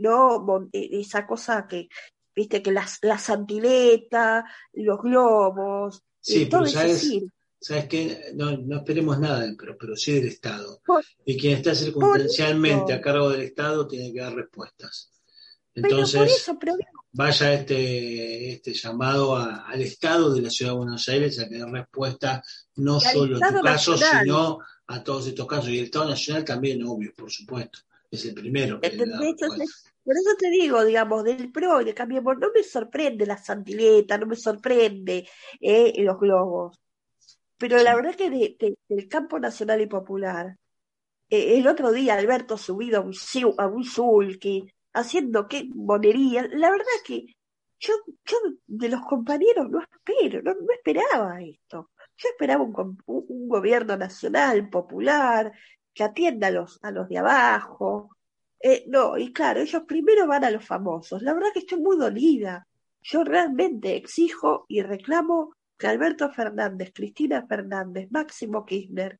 no 0.00 0.68
esa 0.72 1.24
cosa 1.24 1.66
que 1.68 1.88
viste 2.34 2.62
que 2.62 2.72
las, 2.72 2.98
la 3.02 3.18
santileta, 3.18 4.44
los 4.72 5.00
globos, 5.00 6.02
sí, 6.20 6.48
todo 6.48 6.62
pero 6.62 6.72
sabes, 6.72 7.12
sabes 7.60 7.86
que 7.86 8.32
no, 8.34 8.56
no, 8.56 8.76
esperemos 8.76 9.18
nada 9.18 9.40
del 9.40 9.56
pero, 9.56 9.76
pero 9.76 9.96
sí 9.96 10.12
del 10.12 10.28
Estado. 10.28 10.80
y 11.24 11.36
quien 11.38 11.56
está 11.56 11.74
circunstancialmente 11.74 12.92
a 12.92 13.00
cargo 13.00 13.30
del 13.30 13.42
Estado 13.42 13.86
tiene 13.86 14.12
que 14.12 14.20
dar 14.20 14.34
respuestas. 14.34 15.10
Entonces, 15.74 16.50
vaya 17.12 17.54
este, 17.54 18.50
este 18.50 18.74
llamado 18.74 19.36
al 19.36 19.80
Estado 19.80 20.34
de 20.34 20.42
la 20.42 20.50
Ciudad 20.50 20.72
de 20.72 20.78
Buenos 20.78 21.08
Aires 21.08 21.38
a 21.38 21.48
que 21.48 21.56
dé 21.56 21.66
respuesta 21.66 22.42
no 22.76 22.98
solo 23.00 23.36
a 23.36 23.52
tu 23.52 23.60
caso, 23.60 23.96
sino 23.96 24.58
a 24.86 25.04
todos 25.04 25.28
estos 25.28 25.46
casos. 25.46 25.68
Y 25.70 25.78
el 25.78 25.84
Estado 25.84 26.08
Nacional 26.08 26.44
también, 26.44 26.82
obvio, 26.84 27.12
por 27.16 27.30
supuesto. 27.30 27.80
Es 28.10 28.24
el 28.24 28.34
primero. 28.34 28.80
Que 28.80 28.90
por 28.90 30.16
eso 30.16 30.36
te 30.38 30.48
digo, 30.48 30.82
digamos, 30.86 31.22
del 31.22 31.52
PRO 31.52 31.82
y 31.82 31.84
de 31.84 31.92
Cambiemos, 31.92 32.38
no 32.38 32.48
me 32.54 32.62
sorprende 32.62 33.26
la 33.26 33.36
santileta, 33.36 34.16
no 34.16 34.24
me 34.24 34.36
sorprende 34.36 35.28
eh, 35.60 35.92
los 35.98 36.18
globos. 36.18 36.80
Pero 37.58 37.78
la 37.82 37.94
verdad 37.94 38.14
que 38.14 38.56
del 38.88 39.08
campo 39.08 39.38
nacional 39.38 39.80
y 39.80 39.86
popular, 39.86 40.56
eh, 41.30 41.58
el 41.58 41.66
otro 41.68 41.92
día 41.92 42.14
Alberto 42.14 42.56
subido 42.56 43.00
a 43.00 43.02
un, 43.02 43.14
a 43.58 43.66
un 43.66 43.84
sulky, 43.84 44.72
haciendo 44.94 45.48
qué 45.48 45.68
monería, 45.74 46.48
la 46.52 46.70
verdad 46.70 46.86
que 47.04 47.36
yo, 47.80 47.94
yo 48.24 48.36
de 48.66 48.88
los 48.88 49.02
compañeros 49.02 49.68
no 49.70 49.80
espero, 49.80 50.42
no, 50.42 50.54
esperaba 50.72 51.40
esto. 51.42 51.90
Yo 52.16 52.28
esperaba 52.30 52.64
un, 52.64 52.98
un, 53.06 53.48
gobierno 53.48 53.96
nacional, 53.96 54.68
popular, 54.68 55.52
que 55.94 56.04
atienda 56.04 56.48
a 56.48 56.50
los, 56.50 56.78
a 56.82 56.90
los 56.90 57.08
de 57.08 57.18
abajo, 57.18 58.10
eh, 58.60 58.84
no, 58.88 59.16
y 59.18 59.32
claro, 59.32 59.60
ellos 59.60 59.82
primero 59.86 60.26
van 60.26 60.44
a 60.44 60.50
los 60.50 60.64
famosos. 60.64 61.22
La 61.22 61.34
verdad 61.34 61.50
que 61.52 61.60
estoy 61.60 61.80
muy 61.80 61.96
dolida. 61.96 62.66
Yo 63.02 63.24
realmente 63.24 63.96
exijo 63.96 64.64
y 64.68 64.82
reclamo 64.82 65.54
que 65.78 65.86
Alberto 65.86 66.30
Fernández, 66.30 66.92
Cristina 66.94 67.46
Fernández, 67.46 68.08
Máximo 68.10 68.64
Kirchner 68.66 69.18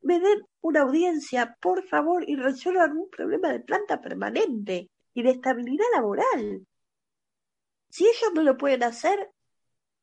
me 0.00 0.20
den 0.20 0.46
una 0.60 0.82
audiencia, 0.82 1.56
por 1.60 1.84
favor, 1.86 2.28
y 2.28 2.36
resuelvan 2.36 2.96
un 2.96 3.10
problema 3.10 3.52
de 3.52 3.60
planta 3.60 4.00
permanente 4.00 4.90
y 5.12 5.22
de 5.22 5.30
estabilidad 5.30 5.86
laboral. 5.92 6.66
Si 7.90 8.04
ellos 8.04 8.32
no 8.34 8.42
lo 8.42 8.56
pueden 8.56 8.84
hacer, 8.84 9.30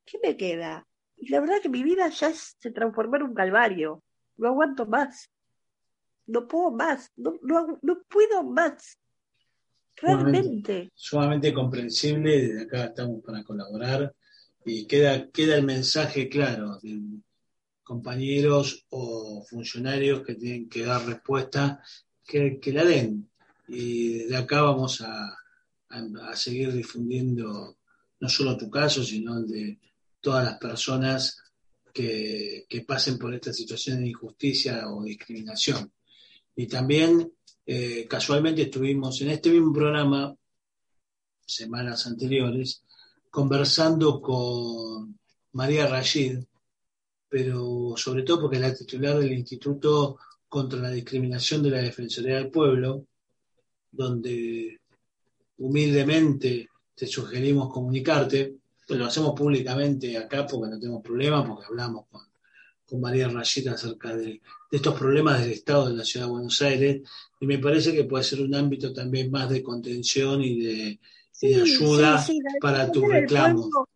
¿qué 0.05 0.19
me 0.21 0.35
queda? 0.35 0.85
Y 1.17 1.29
la 1.29 1.39
verdad 1.39 1.61
que 1.61 1.69
mi 1.69 1.81
vida 1.81 2.09
ya 2.09 2.31
se 2.33 2.71
transformó 2.71 3.15
en 3.15 3.23
un 3.23 3.33
calvario. 3.33 4.03
No 4.37 4.49
aguanto 4.49 4.85
más 4.85 5.29
no 6.27 6.47
puedo 6.47 6.71
más, 6.71 7.11
no, 7.15 7.35
no, 7.41 7.79
no 7.81 8.01
puedo 8.09 8.43
más. 8.43 8.99
Realmente. 9.97 10.91
Sumamente, 10.93 11.53
comprensible, 11.53 12.47
desde 12.47 12.63
acá 12.63 12.85
estamos 12.85 13.23
para 13.23 13.43
colaborar 13.43 14.13
y 14.65 14.85
queda, 14.87 15.29
queda 15.29 15.55
el 15.55 15.63
mensaje 15.63 16.27
claro 16.27 16.79
de 16.81 16.99
compañeros 17.83 18.85
o 18.89 19.45
funcionarios 19.47 20.25
que 20.25 20.35
tienen 20.35 20.67
que 20.67 20.83
dar 20.83 21.05
respuesta, 21.05 21.81
que, 22.25 22.59
que 22.59 22.73
la 22.73 22.83
den. 22.83 23.29
Y 23.67 24.13
desde 24.19 24.37
acá 24.37 24.63
vamos 24.63 25.01
a, 25.01 25.37
a, 25.89 26.35
seguir 26.35 26.73
difundiendo 26.73 27.77
no 28.19 28.29
solo 28.29 28.57
tu 28.57 28.69
caso, 28.69 29.03
sino 29.03 29.37
el 29.37 29.47
de 29.47 29.79
todas 30.19 30.43
las 30.43 30.57
personas 30.57 31.37
que, 31.93 32.65
que 32.67 32.81
pasen 32.81 33.19
por 33.19 33.33
esta 33.35 33.53
situación 33.53 34.01
de 34.01 34.09
injusticia 34.09 34.89
o 34.89 35.03
discriminación. 35.03 35.91
Y 36.55 36.65
también 36.67 37.31
eh, 37.67 38.07
casualmente 38.09 38.63
estuvimos 38.63 39.21
en 39.21 39.29
este 39.29 39.51
mismo 39.51 39.71
programa, 39.71 40.35
semanas 41.45 42.07
anteriores, 42.07 42.83
conversando 43.35 44.21
con 44.21 45.19
María 45.51 45.87
Rashid, 45.87 46.39
pero 47.27 47.93
sobre 47.97 48.23
todo 48.23 48.43
porque 48.43 48.55
es 48.55 48.61
la 48.61 48.73
titular 48.73 49.19
del 49.19 49.33
Instituto 49.33 50.19
contra 50.47 50.79
la 50.79 50.89
Discriminación 50.89 51.61
de 51.61 51.69
la 51.69 51.81
Defensoría 51.81 52.35
del 52.35 52.49
Pueblo, 52.49 53.07
donde 53.91 54.79
humildemente 55.57 56.69
te 56.95 57.07
sugerimos 57.07 57.73
comunicarte, 57.73 58.55
pues 58.87 58.97
lo 58.97 59.05
hacemos 59.05 59.33
públicamente 59.33 60.17
acá 60.17 60.47
porque 60.47 60.71
no 60.71 60.79
tenemos 60.79 61.03
problema, 61.03 61.45
porque 61.45 61.65
hablamos 61.65 62.05
con, 62.09 62.21
María 63.01 63.27
Rayita 63.27 63.71
acerca 63.73 64.15
de, 64.15 64.41
estos 64.71 64.97
problemas 64.97 65.41
del 65.41 65.51
Estado 65.51 65.89
de 65.89 65.95
la 65.95 66.05
Ciudad 66.05 66.27
de 66.27 66.31
Buenos 66.31 66.61
Aires 66.61 67.01
y 67.41 67.45
me 67.45 67.59
parece 67.59 67.93
que 67.93 68.05
puede 68.05 68.23
ser 68.23 68.39
un 68.39 68.55
ámbito 68.55 68.93
también 68.93 69.29
más 69.29 69.49
de 69.49 69.61
contención 69.61 70.41
y 70.41 70.61
de, 70.61 70.99
ayuda 71.53 72.25
para 72.59 72.91
tu 72.91 73.07
reclamo. 73.07 73.87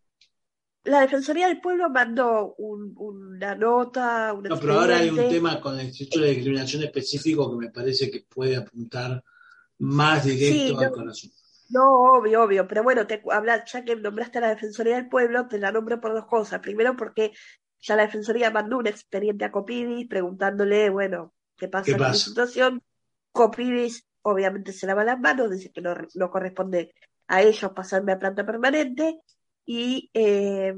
la 0.84 1.02
Defensoría 1.02 1.48
del 1.48 1.60
Pueblo 1.60 1.90
mandó 1.90 2.56
una 2.58 3.56
nota. 3.56 4.34
no, 4.34 4.60
pero 4.60 4.80
ahora 4.80 4.98
hay 4.98 5.10
un 5.10 5.30
tema 5.30 5.60
con 5.60 5.80
el 5.80 5.88
Instituto 5.88 6.22
de 6.22 6.32
Discriminación 6.32 6.84
específico 6.84 7.50
que 7.52 7.66
me 7.66 7.72
parece 7.72 8.10
que 8.10 8.26
puede 8.28 8.56
apuntar 8.56 9.24
más 9.80 10.26
directo 10.26 10.80
al 10.80 10.92
corazón. 10.92 11.32
No, 11.70 12.14
obvio, 12.14 12.44
obvio, 12.44 12.68
pero 12.68 12.82
bueno, 12.82 13.06
te 13.06 13.22
habla, 13.30 13.64
ya 13.64 13.86
que 13.86 13.96
nombraste 13.96 14.40
a 14.40 14.42
la 14.42 14.50
Defensoría 14.50 14.96
del 14.96 15.08
Pueblo, 15.08 15.48
te 15.48 15.60
la 15.60 15.72
nombro 15.72 16.02
por 16.02 16.14
dos 16.14 16.26
cosas. 16.26 16.62
Primero, 16.62 16.96
porque 16.98 17.32
ya 17.80 17.96
la 17.96 18.04
Defensoría 18.04 18.50
mandó 18.50 18.80
un 18.80 18.88
expediente 18.88 19.46
a 19.46 19.52
Copidis 19.52 20.08
preguntándole, 20.08 20.90
bueno, 20.90 21.34
¿qué 21.56 21.68
pasa 21.68 21.92
con 21.92 22.02
la 22.02 22.14
situación? 22.16 22.82
Copidis 23.32 24.10
obviamente 24.22 24.74
se 24.74 24.88
lava 24.88 25.04
las 25.04 25.20
manos, 25.20 25.52
dice 25.52 25.72
que 25.72 25.82
no, 25.82 25.96
no 26.16 26.30
corresponde 26.30 26.94
a 27.30 27.42
ellos 27.44 27.72
pasarme 27.74 28.12
a 28.12 28.20
planta 28.20 28.46
permanente 28.46 29.20
y 29.66 30.10
eh, 30.16 30.74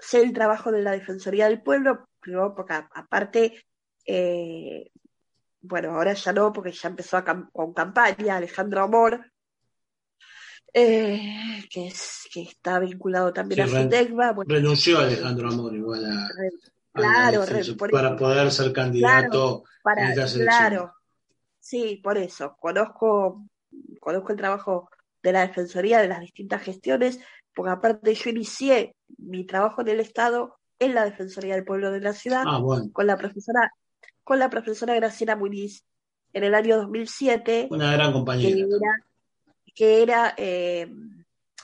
sé 0.00 0.22
el 0.22 0.32
trabajo 0.32 0.72
de 0.72 0.82
la 0.82 0.92
Defensoría 0.92 1.46
del 1.46 1.62
Pueblo, 1.62 2.08
porque 2.56 2.72
aparte, 2.72 3.66
eh, 4.06 4.90
bueno, 5.60 5.90
ahora 5.94 6.14
ya 6.14 6.32
no, 6.32 6.52
porque 6.52 6.72
ya 6.72 6.88
empezó 6.88 7.22
con 7.52 7.74
campaña, 7.74 8.36
Alejandro 8.36 8.82
Amor, 8.82 9.30
eh, 10.72 11.62
que, 11.70 11.88
es, 11.88 12.26
que 12.32 12.42
está 12.42 12.78
vinculado 12.78 13.30
también 13.34 13.60
a 13.60 13.66
FITECBA. 13.66 14.34
renunció 14.46 15.00
Alejandro 15.00 15.48
Amor 15.50 15.74
igual 15.74 16.06
a, 16.06 16.28
claro, 16.92 17.44
para 17.90 18.16
poder 18.16 18.50
ser 18.50 18.72
candidato 18.72 19.64
para, 19.82 20.14
Claro, 20.14 20.94
sí, 21.60 22.00
por 22.02 22.16
eso. 22.16 22.56
Conozco, 22.58 23.44
conozco 24.00 24.32
el 24.32 24.38
trabajo 24.38 24.88
de 25.24 25.32
la 25.32 25.40
Defensoría 25.40 26.00
de 26.00 26.08
las 26.08 26.20
distintas 26.20 26.62
gestiones, 26.62 27.18
porque 27.54 27.72
aparte 27.72 28.14
yo 28.14 28.30
inicié 28.30 28.94
mi 29.16 29.44
trabajo 29.44 29.80
en 29.80 29.88
el 29.88 30.00
Estado 30.00 30.58
en 30.78 30.94
la 30.94 31.04
Defensoría 31.04 31.54
del 31.54 31.64
Pueblo 31.64 31.90
de 31.90 32.00
la 32.00 32.12
Ciudad 32.12 32.44
ah, 32.46 32.62
con 32.92 33.06
la 33.06 33.16
profesora 33.16 33.72
con 34.22 34.38
la 34.38 34.50
profesora 34.50 34.94
Graciela 34.94 35.36
Muniz 35.36 35.84
en 36.32 36.44
el 36.44 36.54
año 36.54 36.76
2007. 36.76 37.68
Una 37.70 37.92
gran 37.92 38.12
compañera 38.12 38.66
que 39.74 40.02
era 40.02 40.34
eh, 40.36 40.88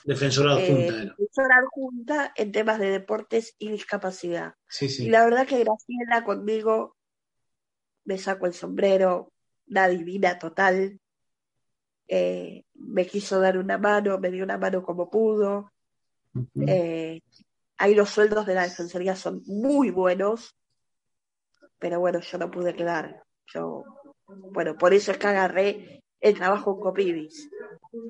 defensora 0.03 0.53
adjunta, 0.53 0.93
defensora 0.93 1.55
adjunta 1.57 2.33
en 2.35 2.51
temas 2.51 2.79
de 2.79 2.89
deportes 2.89 3.55
y 3.57 3.69
discapacidad. 3.69 4.55
Sí, 4.67 4.89
sí. 4.89 5.05
Y 5.05 5.09
la 5.09 5.23
verdad 5.23 5.47
que 5.47 5.63
Graciela 5.63 6.23
conmigo 6.23 6.95
me 8.05 8.17
saco 8.17 8.47
el 8.47 8.53
sombrero, 8.53 9.31
la 9.67 9.87
divina 9.87 10.39
total. 10.39 10.99
Eh, 12.13 12.65
me 12.73 13.05
quiso 13.05 13.39
dar 13.39 13.57
una 13.57 13.77
mano, 13.77 14.19
me 14.19 14.29
dio 14.29 14.43
una 14.43 14.57
mano 14.57 14.83
como 14.83 15.09
pudo. 15.09 15.71
Eh, 16.67 17.21
ahí 17.77 17.95
los 17.95 18.09
sueldos 18.09 18.45
de 18.45 18.55
la 18.55 18.63
defensoría 18.63 19.15
son 19.15 19.41
muy 19.45 19.91
buenos, 19.91 20.55
pero 21.79 22.01
bueno, 22.01 22.19
yo 22.19 22.37
no 22.37 22.51
pude 22.51 22.75
quedar. 22.75 23.23
Yo, 23.47 23.85
bueno, 24.27 24.77
por 24.77 24.93
eso 24.93 25.11
es 25.11 25.17
que 25.17 25.27
agarré 25.27 26.03
el 26.19 26.35
trabajo 26.35 26.73
en 26.75 26.81
Copibis 26.81 27.49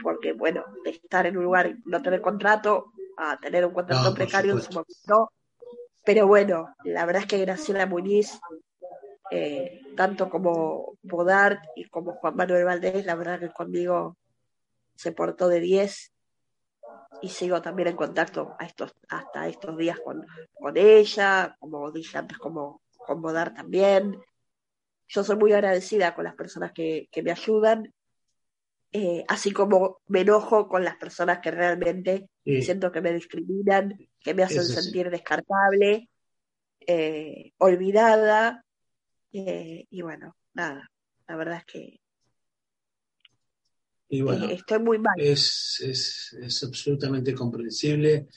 porque 0.02 0.34
bueno, 0.34 0.64
de 0.84 0.91
estar 0.91 1.26
en 1.26 1.38
un 1.38 1.43
lugar 1.43 1.68
y 1.68 1.82
no 1.86 2.02
tener 2.02 2.22
contrato 2.22 2.93
a 3.18 3.38
tener 3.38 3.66
un 3.66 3.74
contrato 3.74 4.14
precario 4.14 4.54
en 4.54 4.62
su 4.62 4.72
momento. 4.72 5.32
Pero 6.04 6.28
bueno, 6.28 6.74
la 6.84 7.06
verdad 7.06 7.24
es 7.24 7.28
que 7.28 7.39
Graciela 7.39 7.86
Muñiz, 7.86 8.39
eh, 9.32 9.82
tanto 9.96 10.30
como 10.30 10.98
Bodart 11.02 11.64
y 11.76 11.86
como 11.86 12.14
Juan 12.14 12.36
Manuel 12.36 12.66
Valdés, 12.66 13.06
la 13.06 13.16
verdad 13.16 13.40
que 13.40 13.50
conmigo 13.50 14.18
se 14.96 15.12
portó 15.12 15.48
de 15.48 15.60
10 15.60 16.12
y 17.22 17.30
sigo 17.30 17.62
también 17.62 17.90
en 17.90 17.96
contacto 17.96 18.56
a 18.60 18.66
estos, 18.66 18.94
hasta 19.10 19.48
estos 19.48 19.78
días 19.78 20.00
con, 20.04 20.26
con 20.54 20.78
ella, 20.78 21.56
como 21.60 21.92
dije 21.92 22.18
antes, 22.18 22.38
como 22.38 22.82
con 22.98 23.22
Bodart 23.22 23.56
también. 23.56 24.22
Yo 25.08 25.24
soy 25.24 25.36
muy 25.36 25.54
agradecida 25.54 26.14
con 26.14 26.26
las 26.26 26.36
personas 26.36 26.72
que, 26.72 27.08
que 27.12 27.24
me 27.24 27.32
ayudan 27.32 27.92
eh, 28.94 29.24
así 29.30 29.54
como 29.54 30.02
me 30.08 30.22
enojo 30.22 30.68
con 30.68 30.84
las 30.84 30.98
personas 30.98 31.40
que 31.40 31.50
realmente 31.50 32.28
siento 32.44 32.92
que 32.92 33.00
me 33.00 33.14
discriminan, 33.14 33.98
que 34.20 34.34
me 34.34 34.44
hacen 34.44 34.66
sentir 34.66 35.10
descartable, 35.10 36.10
eh, 36.86 37.54
olvidada, 37.58 38.66
eh, 39.34 39.86
y 39.90 40.02
bueno, 40.02 40.36
nada, 40.54 40.90
la 41.28 41.36
verdad 41.36 41.58
es 41.60 41.66
que 41.66 42.00
estoy 44.10 44.80
muy 44.80 45.00
mal. 45.00 45.14
Es, 45.18 45.82
es, 45.82 46.38
es 46.42 46.64
absolutamente 46.64 47.34
comprensible. 47.34 48.28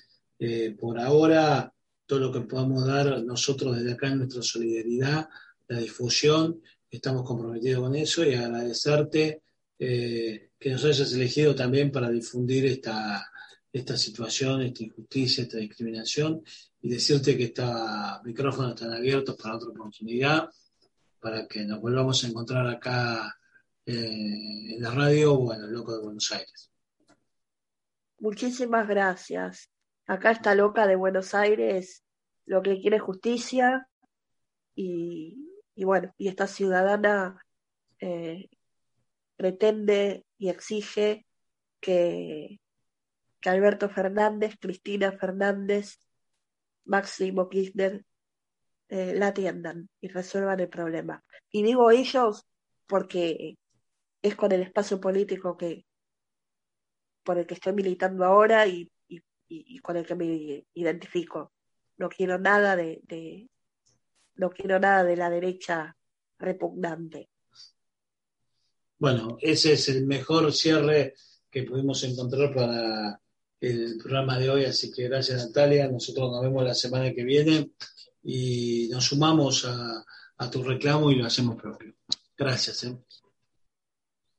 por 0.78 1.00
ahora, 1.00 1.72
todo 2.06 2.18
lo 2.20 2.32
que 2.32 2.42
podamos 2.42 2.86
dar 2.86 3.22
nosotros 3.24 3.76
desde 3.76 3.92
acá 3.92 4.08
en 4.08 4.18
nuestra 4.18 4.42
solidaridad, 4.42 5.28
la 5.68 5.78
difusión, 5.78 6.60
estamos 6.90 7.24
comprometidos 7.24 7.82
con 7.82 7.94
eso 7.94 8.24
y 8.24 8.34
agradecerte 8.34 9.42
eh, 9.78 10.50
que 10.58 10.70
nos 10.70 10.84
hayas 10.84 11.12
elegido 11.12 11.54
también 11.54 11.90
para 11.90 12.10
difundir 12.10 12.66
esta, 12.66 13.26
esta 13.72 13.96
situación, 13.96 14.62
esta 14.62 14.84
injusticia, 14.84 15.42
esta 15.42 15.58
discriminación 15.58 16.42
y 16.80 16.88
decirte 16.88 17.36
que 17.36 17.44
estos 17.44 17.74
micrófonos 18.24 18.74
están 18.74 18.92
abiertos 18.92 19.36
para 19.36 19.56
otra 19.56 19.70
oportunidad, 19.70 20.48
para 21.24 21.48
que 21.48 21.64
nos 21.64 21.80
volvamos 21.80 22.22
a 22.22 22.28
encontrar 22.28 22.66
acá 22.66 23.34
eh, 23.86 24.74
en 24.74 24.82
la 24.82 24.90
radio 24.90 25.32
o 25.32 25.54
en 25.54 25.62
el 25.62 25.72
Loco 25.72 25.96
de 25.96 26.02
Buenos 26.02 26.30
Aires. 26.32 26.70
Muchísimas 28.18 28.86
gracias. 28.86 29.70
Acá 30.06 30.32
está 30.32 30.54
Loca 30.54 30.86
de 30.86 30.96
Buenos 30.96 31.34
Aires, 31.34 32.04
lo 32.44 32.60
que 32.60 32.78
quiere 32.78 32.98
justicia 32.98 33.88
y, 34.74 35.48
bueno, 35.76 36.12
y 36.18 36.28
esta 36.28 36.46
ciudadana 36.46 37.42
eh, 38.00 38.50
pretende 39.34 40.26
y 40.36 40.50
exige 40.50 41.24
que, 41.80 42.60
que 43.40 43.48
Alberto 43.48 43.88
Fernández, 43.88 44.56
Cristina 44.60 45.10
Fernández, 45.12 46.00
Máximo 46.84 47.48
Kirchner 47.48 48.04
eh, 48.88 49.14
la 49.14 49.28
atiendan 49.28 49.88
y 50.00 50.08
resuelvan 50.08 50.60
el 50.60 50.68
problema. 50.68 51.22
Y 51.50 51.62
digo 51.62 51.90
ellos 51.90 52.44
porque 52.86 53.56
es 54.22 54.36
con 54.36 54.52
el 54.52 54.62
espacio 54.62 55.00
político 55.00 55.56
que 55.56 55.84
por 57.22 57.38
el 57.38 57.46
que 57.46 57.54
estoy 57.54 57.72
militando 57.72 58.24
ahora 58.24 58.66
y, 58.66 58.90
con 59.82 59.96
el 59.96 60.04
que 60.04 60.14
me 60.14 60.66
identifico. 60.74 61.52
No 61.96 62.08
quiero 62.08 62.38
nada 62.38 62.76
de 62.76 63.00
no 64.36 64.50
quiero 64.50 64.78
nada 64.78 65.04
de 65.04 65.16
la 65.16 65.30
derecha 65.30 65.96
repugnante. 66.38 67.30
Bueno, 68.98 69.36
ese 69.40 69.72
es 69.72 69.88
el 69.88 70.06
mejor 70.06 70.52
cierre 70.52 71.14
que 71.50 71.64
pudimos 71.64 72.02
encontrar 72.04 72.54
para 72.54 73.20
el 73.60 73.96
programa 73.98 74.38
de 74.38 74.50
hoy, 74.50 74.64
así 74.64 74.92
que 74.92 75.08
gracias 75.08 75.46
Natalia, 75.46 75.88
nosotros 75.88 76.30
nos 76.30 76.42
vemos 76.42 76.64
la 76.64 76.74
semana 76.74 77.12
que 77.12 77.24
viene 77.24 77.70
y 78.24 78.88
nos 78.90 79.04
sumamos 79.04 79.66
a, 79.66 80.04
tu 80.50 80.62
reclamo 80.62 81.10
y 81.10 81.16
lo 81.16 81.26
hacemos 81.26 81.60
propio. 81.60 81.94
Gracias. 82.36 82.84
¿eh? 82.84 82.98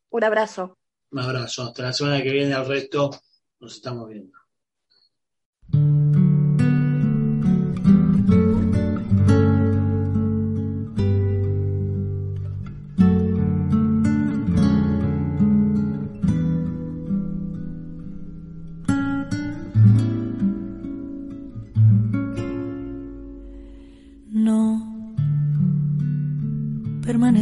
Un 0.10 0.24
abrazo. 0.24 0.78
Un 1.12 1.20
abrazo. 1.20 1.64
Hasta 1.64 1.84
la 1.84 1.94
semana 1.94 2.22
que 2.22 2.32
viene, 2.32 2.54
al 2.54 2.68
resto 2.68 3.12
nos 3.60 3.76
estamos 3.76 4.10
viendo. 4.10 4.38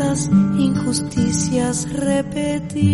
injusticias 0.00 1.92
repetidas. 1.92 2.86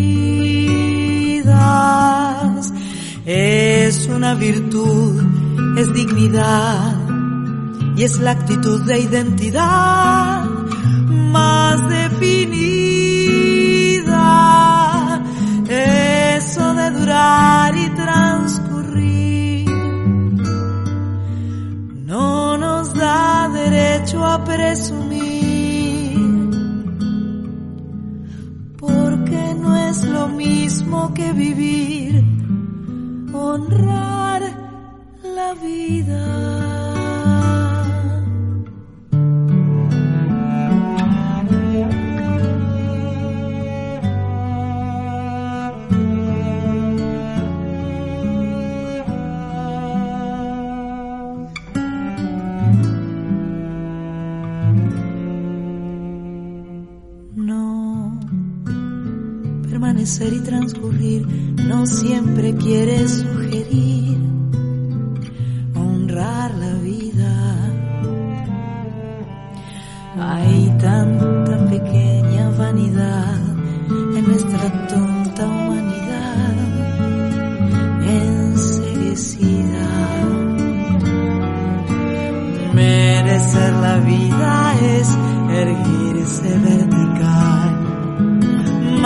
Es 3.27 4.07
una 4.07 4.35
virtud, 4.35 5.23
es 5.79 5.93
dignidad 5.93 6.97
y 7.97 8.05
es 8.05 8.19
la 8.21 8.31
actitud 8.33 8.87
de 8.87 9.01
identidad 9.01 10.45
más 11.33 11.89
definida. 11.89 12.43
Eso 15.69 16.75
de 16.75 16.91
durar 16.91 17.77
y 17.77 17.89
transcurrir 17.91 19.69
no 22.07 22.57
nos 22.57 22.95
da 22.95 23.51
derecho 23.53 24.25
a 24.25 24.43
presumir. 24.43 25.04
Vivir, 31.35 31.84
y 59.77 60.39
transcurrir 60.39 61.27
no 61.27 61.85
siempre 61.85 62.55
quiere 62.55 63.09
sugerir 63.09 64.17
honrar 65.75 66.55
la 66.55 66.75
vida. 66.75 67.73
Hay 70.17 70.73
tanta 70.81 71.67
pequeña 71.71 72.51
vanidad 72.51 73.43
en 74.17 74.25
nuestra 74.29 74.87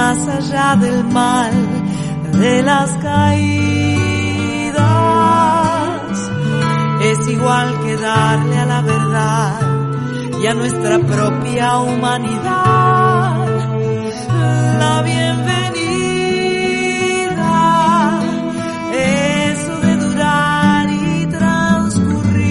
más 0.09 0.27
allá 0.27 0.75
del 0.77 1.05
mal 1.05 1.53
de 2.41 2.63
las 2.63 2.91
caídas. 3.09 3.29
Es 7.03 7.29
igual 7.29 7.69
que 7.83 7.97
darle 7.97 8.59
a 8.59 8.65
la 8.65 8.81
verdad 8.81 9.61
y 10.43 10.47
a 10.47 10.55
nuestra 10.55 10.99
propia 11.01 11.77
humanidad 11.81 13.35
la 14.83 15.03
bienvenida. 15.03 15.69
Eso 18.95 19.75
de 19.87 19.97
durar 20.05 20.89
y 20.89 21.27
transcurrir 21.27 22.49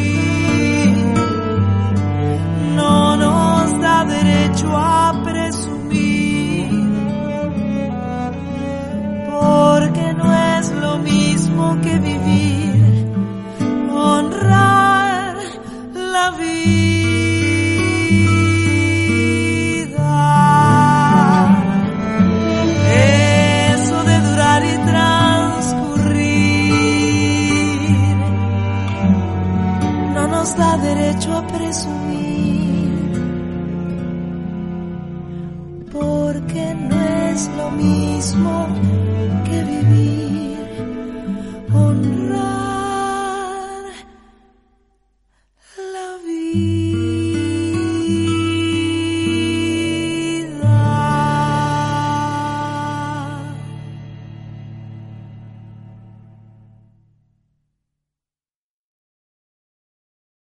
no 2.75 3.17
nos 3.17 3.81
da 3.81 4.05
derecho 4.05 4.77
a 4.77 5.06
que 11.81 11.99
vivir, 11.99 12.46